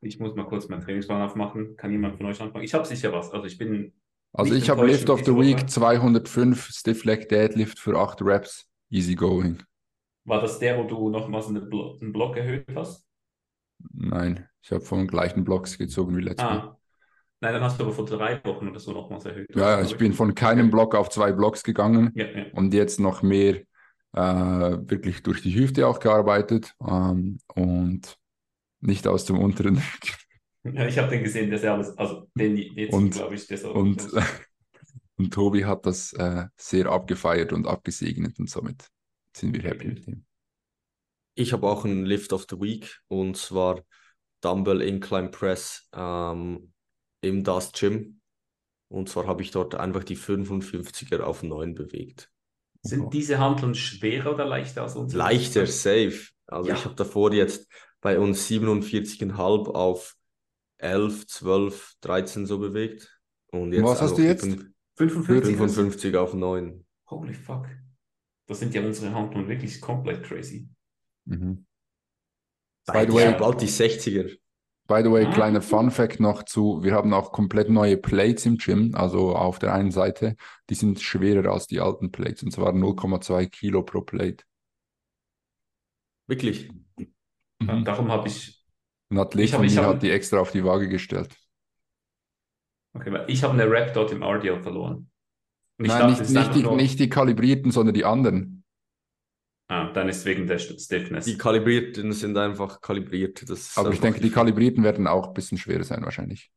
Ich 0.00 0.18
muss 0.18 0.34
mal 0.34 0.46
kurz 0.46 0.68
meinen 0.68 0.82
Trainingsplan 0.82 1.22
aufmachen. 1.22 1.76
Kann 1.76 1.92
jemand 1.92 2.16
von 2.16 2.26
euch 2.26 2.40
anfangen? 2.40 2.64
Ich 2.64 2.74
habe 2.74 2.84
sicher 2.84 3.12
was. 3.12 3.30
Also 3.30 3.46
ich 3.46 3.56
bin, 3.56 3.92
Also 4.32 4.54
ich 4.54 4.68
habe 4.68 4.84
Lift 4.84 5.08
of 5.08 5.24
the 5.24 5.36
Week 5.36 5.58
Woche. 5.58 5.66
205 5.66 6.70
Stiff 6.70 7.04
Leg 7.04 7.28
Deadlift 7.28 7.78
für 7.78 7.96
8 7.96 8.20
Reps. 8.22 8.68
Easy 8.92 9.14
going. 9.14 9.62
war 10.24 10.40
das 10.40 10.58
der, 10.58 10.78
wo 10.78 10.84
du 10.84 11.08
nochmals 11.10 11.48
einen, 11.48 11.68
Blo 11.68 11.98
einen 12.00 12.12
Block 12.12 12.36
erhöht 12.36 12.66
hast? 12.76 13.06
Nein, 13.92 14.46
ich 14.62 14.70
habe 14.70 14.82
vom 14.82 15.08
gleichen 15.08 15.44
Blocks 15.44 15.78
gezogen 15.78 16.16
wie 16.16 16.22
letztes 16.22 16.44
Mal. 16.44 16.58
Ah. 16.58 16.78
Nein, 17.40 17.54
dann 17.54 17.62
hast 17.64 17.80
du 17.80 17.84
aber 17.84 17.92
vor 17.92 18.04
drei 18.04 18.40
Wochen 18.44 18.68
oder 18.68 18.78
so 18.78 18.92
nochmals 18.92 19.24
erhöht. 19.24 19.48
Ja, 19.56 19.82
ich 19.82 19.96
bin 19.96 20.12
von 20.12 20.34
keinem 20.34 20.70
Block 20.70 20.94
auf 20.94 21.08
zwei 21.10 21.32
Blocks 21.32 21.64
gegangen 21.64 22.12
Ja, 22.14 22.26
ja. 22.26 22.44
und 22.52 22.72
jetzt 22.72 23.00
noch 23.00 23.22
mehr 23.22 23.62
äh, 24.12 24.20
wirklich 24.20 25.22
durch 25.24 25.42
die 25.42 25.54
Hüfte 25.54 25.88
auch 25.88 25.98
gearbeitet 25.98 26.72
ähm, 26.86 27.38
und 27.54 28.16
nicht 28.80 29.08
aus 29.08 29.24
dem 29.24 29.38
unteren. 29.38 29.82
Ja, 30.64 30.86
ich 30.86 30.96
habe 30.96 31.08
den 31.08 31.24
gesehen, 31.24 31.50
der 31.50 31.56
ist 31.56 31.64
ja 31.64 31.74
alles, 31.74 31.98
also 31.98 32.28
den 32.36 32.56
jetzt, 32.56 33.12
glaube 33.14 33.34
ich, 33.34 33.48
der 33.48 33.58
so. 33.58 33.72
und, 33.72 34.08
und 35.16 35.32
Tobi 35.32 35.64
hat 35.64 35.86
das 35.86 36.12
äh, 36.14 36.46
sehr 36.56 36.86
abgefeiert 36.86 37.52
und 37.52 37.66
abgesegnet 37.66 38.38
und 38.38 38.48
somit 38.50 38.88
sind 39.36 39.54
wir 39.54 39.62
happy 39.62 39.88
mit 39.88 40.06
ihm. 40.06 40.24
Ich 41.34 41.52
habe 41.52 41.68
auch 41.68 41.84
einen 41.84 42.04
Lift 42.04 42.32
of 42.32 42.46
the 42.50 42.60
Week 42.60 43.00
und 43.08 43.36
zwar 43.36 43.82
Dumbbell 44.42 44.82
Incline 44.82 45.28
Press 45.30 45.88
ähm, 45.94 46.72
im 47.22 47.44
Dust 47.44 47.74
Gym. 47.78 48.20
Und 48.88 49.08
zwar 49.08 49.26
habe 49.26 49.42
ich 49.42 49.50
dort 49.50 49.74
einfach 49.74 50.04
die 50.04 50.16
55er 50.16 51.20
auf 51.20 51.42
9 51.42 51.74
bewegt. 51.74 52.30
Sind 52.82 53.14
diese 53.14 53.38
Hanteln 53.38 53.74
schwerer 53.74 54.34
oder 54.34 54.44
leichter 54.44 54.82
als 54.82 54.96
unsere? 54.96 55.22
Leichter, 55.22 55.66
safe. 55.66 56.28
Also 56.46 56.68
Ja. 56.68 56.74
ich 56.74 56.84
habe 56.84 56.94
davor 56.96 57.32
jetzt 57.32 57.66
bei 58.02 58.18
uns 58.18 58.46
47,5 58.46 59.68
auf 59.68 60.14
11, 60.78 61.26
12, 61.28 61.94
13 62.00 62.44
so 62.44 62.58
bewegt. 62.58 63.18
Und 63.46 63.72
jetzt 63.72 63.84
Was 63.84 64.02
hast 64.02 64.18
du 64.18 64.22
jetzt? 64.22 64.46
Fünf- 64.96 65.12
55? 65.26 65.56
55 65.56 66.16
auf 66.16 66.34
9. 66.34 66.84
Holy 67.10 67.34
fuck. 67.34 67.66
Das 68.46 68.58
sind 68.60 68.74
ja 68.74 68.82
unsere 68.84 69.14
Hanteln 69.14 69.48
wirklich 69.48 69.80
komplett 69.80 70.24
crazy. 70.24 70.68
Mhm. 71.24 71.66
By 72.86 73.04
the 73.06 73.12
way- 73.14 73.36
bald 73.38 73.60
die 73.60 73.68
60er. 73.68 74.24
By 74.88 75.00
the 75.04 75.10
way, 75.10 75.24
Ah. 75.24 75.32
kleiner 75.32 75.62
Fun 75.62 75.90
Fact 75.92 76.18
noch 76.18 76.42
zu, 76.42 76.82
wir 76.82 76.92
haben 76.92 77.12
auch 77.14 77.30
komplett 77.32 77.70
neue 77.70 77.96
Plates 77.96 78.44
im 78.46 78.56
Gym, 78.58 78.94
also 78.96 79.34
auf 79.36 79.58
der 79.60 79.72
einen 79.72 79.92
Seite, 79.92 80.34
die 80.68 80.74
sind 80.74 81.00
schwerer 81.00 81.52
als 81.52 81.68
die 81.68 81.80
alten 81.80 82.10
Plates 82.10 82.42
und 82.42 82.50
zwar 82.50 82.72
0,2 82.72 83.46
Kilo 83.46 83.84
pro 83.84 84.00
Plate. 84.02 84.44
Wirklich. 86.28 86.70
Mhm. 87.60 87.84
darum 87.84 88.10
habe 88.10 88.26
ich 88.28 88.60
Ein 89.10 89.18
Athlet 89.18 89.44
Ich 89.44 89.52
hab- 89.52 89.58
von 89.58 89.66
ich 89.66 89.74
mir 89.76 89.82
hab- 89.82 89.94
hat 89.96 90.02
die 90.02 90.10
extra 90.10 90.40
auf 90.40 90.50
die 90.50 90.64
Waage 90.64 90.88
gestellt. 90.88 91.36
Okay, 92.94 93.12
weil 93.12 93.24
ich 93.28 93.42
habe 93.42 93.54
eine 93.54 93.70
Rap 93.70 93.94
dort 93.94 94.12
im 94.12 94.22
RDL 94.22 94.60
verloren. 94.62 95.10
Und 95.78 95.84
ich 95.86 95.88
Nein, 95.90 96.08
dachte, 96.08 96.22
nicht, 96.22 96.30
nicht, 96.34 96.54
die, 96.54 96.62
nur, 96.62 96.76
nicht 96.76 96.98
die 97.00 97.08
kalibrierten, 97.08 97.70
sondern 97.72 97.94
die 97.94 98.04
anderen. 98.04 98.64
ah, 99.68 99.90
dann 99.92 100.08
ist 100.08 100.24
wegen 100.24 100.46
der 100.46 100.58
St- 100.60 100.78
Stiffness. 100.82 101.24
Die 101.24 101.38
kalibrierten 101.38 102.12
sind 102.12 102.36
einfach 102.36 102.80
kalibriert. 102.80 103.42
Das 103.48 103.60
ist 103.60 103.78
Aber 103.78 103.90
ich 103.92 104.00
denke, 104.00 104.20
die 104.20 104.30
kalibrierten 104.30 104.84
werden 104.84 105.06
auch 105.06 105.28
ein 105.28 105.34
bisschen 105.34 105.58
schwerer 105.58 105.84
sein 105.84 106.02
wahrscheinlich. 106.04 106.50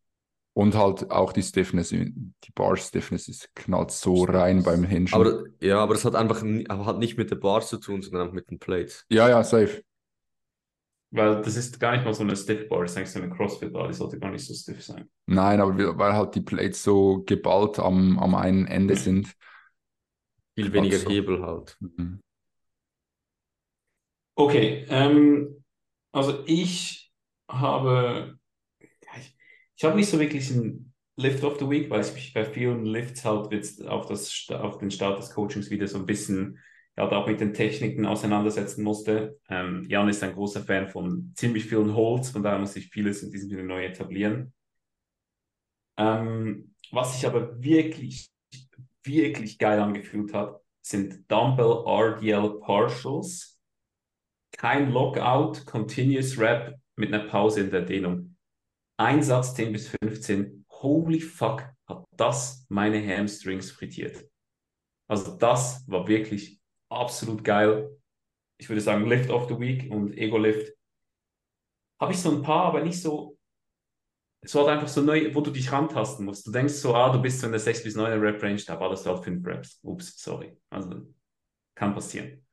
Und 0.54 0.76
halt 0.76 1.12
auch 1.12 1.34
die 1.34 1.44
Stiffness, 1.44 1.90
die 1.90 2.14
Bar 2.54 2.78
Stiffness 2.78 3.28
ist 3.28 3.50
knallt 3.56 3.92
so 3.92 4.24
rein 4.24 4.64
beim 4.64 4.84
Hinschen. 4.86 5.16
Aber 5.16 5.44
ja, 5.60 5.80
aber 5.80 5.94
das 5.96 6.06
hat 6.06 6.16
einfach 6.16 6.44
hat 6.70 6.98
nicht 7.00 7.18
mit 7.18 7.30
der 7.30 7.36
Bar 7.36 7.62
zu 7.62 7.78
tun, 7.78 8.02
sondern 8.02 8.30
auch 8.30 8.32
mit 8.34 8.50
den 8.50 8.60
Plates. 8.60 9.06
ja, 9.10 9.30
ja, 9.30 9.44
safe. 9.44 9.84
Weil 11.16 11.42
das 11.42 11.56
ist 11.56 11.80
gar 11.80 11.94
nicht 11.94 12.04
mal 12.06 12.14
so 12.14 12.24
eine 12.24 12.36
Stiff 12.36 12.68
Bar, 12.68 12.82
das 12.82 12.92
ist 12.92 12.98
eigentlich 12.98 13.12
so 13.12 13.22
eine 13.22 13.30
Crossfit 13.30 13.72
Bar, 13.74 13.88
die 13.88 13.94
sollte 13.94 14.20
gar 14.20 14.32
nicht 14.32 14.46
so 14.46 14.54
stiff 14.54 14.84
sein. 14.84 15.10
Nein, 15.28 15.62
aber 15.62 15.78
wir- 15.78 15.98
weil 15.98 16.14
halt 16.14 16.36
die 16.36 16.42
Plates 16.42 16.84
so 16.84 17.24
geballt 17.26 17.80
am, 17.80 18.20
am 18.20 18.36
einen 18.36 18.68
Ende 18.68 18.96
sind. 18.96 19.36
Viel 20.56 20.72
weniger 20.74 20.98
so. 21.00 21.10
Hebel 21.10 21.42
halt. 21.42 21.78
Mhm. 21.80 22.20
Okay, 24.38 24.86
ähm, 24.90 25.64
also 26.12 26.44
ich 26.46 27.12
habe, 27.50 28.38
ich, 28.80 29.38
ich 29.78 29.84
habe 29.84 29.96
nicht 29.96 30.10
so 30.10 30.20
wirklich 30.20 30.52
einen 30.52 30.94
Lift 31.18 31.44
of 31.44 31.60
the 31.60 31.70
Week, 31.70 31.90
weil 31.90 32.02
ich 32.02 32.14
mich 32.14 32.34
bei 32.34 32.46
vielen 32.46 32.86
Lifts 32.86 33.24
halt 33.24 33.52
jetzt 33.54 33.86
auf, 33.86 34.08
das, 34.08 34.48
auf 34.52 34.78
den 34.78 34.92
Start 34.92 35.20
des 35.20 35.32
Coachings 35.32 35.70
wieder 35.70 35.88
so 35.88 35.98
ein 36.00 36.06
bisschen 36.06 36.60
ja, 36.98 37.10
auch 37.10 37.28
mit 37.28 37.40
den 37.42 37.54
Techniken 37.54 38.06
auseinandersetzen 38.06 38.84
musste. 38.84 39.40
Ähm, 39.50 39.86
Jan 39.90 40.10
ist 40.10 40.24
ein 40.24 40.34
großer 40.34 40.62
Fan 40.62 40.88
von 40.88 41.34
ziemlich 41.36 41.66
vielen 41.66 41.96
Holds, 41.96 42.30
von 42.30 42.44
daher 42.44 42.60
muss 42.60 42.76
ich 42.76 42.90
vieles 42.90 43.22
in 43.24 43.32
diesem 43.32 43.50
Sinne 43.50 43.64
neu 43.64 43.84
etablieren. 43.84 44.54
Ähm, 45.98 46.76
was 46.92 47.16
sich 47.16 47.26
aber 47.26 47.62
wirklich, 47.62 48.30
wirklich 49.04 49.58
geil 49.58 49.80
angefühlt 49.80 50.34
hat, 50.34 50.62
sind 50.82 51.30
Dumbbell 51.30 51.84
RDL 51.86 52.60
Partials 52.60 53.56
kein 54.56 54.92
Lockout, 54.92 55.66
Continuous 55.66 56.38
Rap 56.38 56.80
mit 56.96 57.14
einer 57.14 57.28
Pause 57.28 57.62
in 57.62 57.72
der 57.72 57.82
Dehnung. 57.82 58.38
Ein 58.98 59.22
Satz 59.22 59.54
10 59.56 59.74
bis 59.74 59.90
15. 60.02 60.66
Holy 60.70 61.20
fuck, 61.20 61.64
hat 61.88 62.06
das 62.16 62.66
meine 62.70 63.06
Hamstrings 63.06 63.72
frittiert. 63.72 64.26
Also 65.08 65.36
das 65.36 65.84
war 65.88 66.08
wirklich 66.08 66.62
absolut 66.90 67.44
geil. 67.44 67.90
Ich 68.58 68.70
würde 68.70 68.82
sagen 68.82 69.06
Lift 69.06 69.30
of 69.30 69.48
the 69.50 69.60
Week 69.60 69.92
und 69.92 70.18
Ego 70.18 70.38
Lift. 70.38 70.74
Habe 72.00 72.14
ich 72.14 72.20
so 72.20 72.32
ein 72.32 72.42
paar, 72.42 72.66
aber 72.66 72.84
nicht 72.84 73.02
so. 73.02 73.38
Es 74.42 74.54
war 74.54 74.66
halt 74.66 74.78
einfach 74.78 74.88
so 74.88 75.02
neu, 75.02 75.34
wo 75.34 75.42
du 75.42 75.52
dich 75.52 75.72
rantasten 75.72 76.26
musst. 76.26 76.46
Du 76.46 76.52
denkst 76.52 76.74
so, 76.74 76.94
ah, 76.94 77.12
du 77.12 77.22
bist 77.22 77.40
so 77.40 77.48
in 77.48 77.52
der 77.52 77.60
6 77.60 77.84
bis 77.84 77.96
9 77.96 78.20
Rap 78.20 78.42
Range, 78.44 78.62
da 78.68 78.80
war 78.80 78.90
das 78.90 79.06
halt 79.06 79.24
5 79.24 79.46
Raps. 79.46 79.80
Ups, 79.82 80.22
sorry. 80.22 80.56
Also 80.70 81.08
kann 81.76 81.94
passieren. 81.94 82.46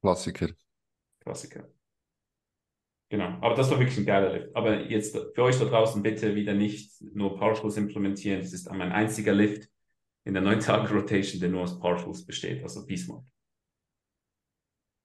Klassiker. 0.00 0.50
Klassiker. 1.20 1.68
Genau, 3.08 3.26
aber 3.40 3.54
das 3.54 3.70
war 3.70 3.78
wirklich 3.78 3.98
ein 3.98 4.06
geiler 4.06 4.32
Lift. 4.32 4.56
Aber 4.56 4.80
jetzt 4.80 5.16
für 5.16 5.42
euch 5.42 5.58
da 5.58 5.66
draußen 5.66 6.02
bitte 6.02 6.34
wieder 6.34 6.54
nicht 6.54 7.00
nur 7.00 7.38
Partials 7.38 7.76
implementieren. 7.76 8.40
Das 8.40 8.52
ist 8.52 8.70
mein 8.72 8.92
einziger 8.92 9.32
Lift 9.32 9.70
in 10.24 10.34
der 10.34 10.42
9-Tage-Rotation, 10.42 11.40
der 11.40 11.50
nur 11.50 11.62
aus 11.62 11.78
Partials 11.78 12.24
besteht, 12.24 12.62
also 12.62 12.84
diesmal. 12.86 13.22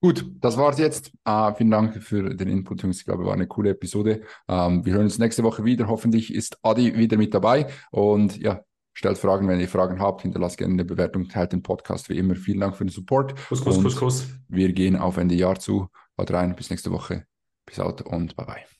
Gut, 0.01 0.25
das 0.39 0.55
war's 0.57 0.79
jetzt. 0.79 1.11
Äh, 1.25 1.53
vielen 1.55 1.71
Dank 1.71 2.01
für 2.01 2.33
den 2.33 2.47
Input, 2.47 2.81
Jungs. 2.83 2.99
Ich 2.99 3.05
glaube, 3.05 3.25
war 3.25 3.33
eine 3.33 3.47
coole 3.47 3.71
Episode. 3.71 4.21
Ähm, 4.47 4.85
wir 4.85 4.93
hören 4.93 5.03
uns 5.03 5.19
nächste 5.19 5.43
Woche 5.43 5.65
wieder. 5.65 5.87
Hoffentlich 5.87 6.33
ist 6.33 6.57
Adi 6.63 6.95
wieder 6.95 7.17
mit 7.17 7.33
dabei. 7.33 7.67
Und 7.91 8.37
ja, 8.37 8.63
stellt 8.93 9.17
Fragen, 9.17 9.49
wenn 9.49 9.59
ihr 9.59 9.67
Fragen 9.67 9.99
habt. 9.99 10.21
Hinterlasst 10.21 10.57
gerne 10.57 10.73
eine 10.73 10.85
Bewertung, 10.85 11.27
teilt 11.27 11.51
den 11.51 11.63
Podcast 11.63 12.07
wie 12.07 12.17
immer. 12.17 12.35
Vielen 12.35 12.61
Dank 12.61 12.77
für 12.77 12.85
den 12.85 12.91
Support. 12.91 13.35
Kuss, 13.49 13.61
Kuss, 13.61 13.77
Und 13.77 13.83
Kuss, 13.83 13.95
Kuss. 13.97 14.27
Wir 14.47 14.71
gehen 14.71 14.95
auf 14.95 15.17
Ende 15.17 15.35
Jahr 15.35 15.59
zu. 15.59 15.89
Haut 16.17 16.31
rein, 16.31 16.55
bis 16.55 16.69
nächste 16.69 16.91
Woche. 16.91 17.25
Bis 17.65 17.79
out 17.81 18.01
und 18.01 18.37
bye 18.37 18.45
bye. 18.45 18.69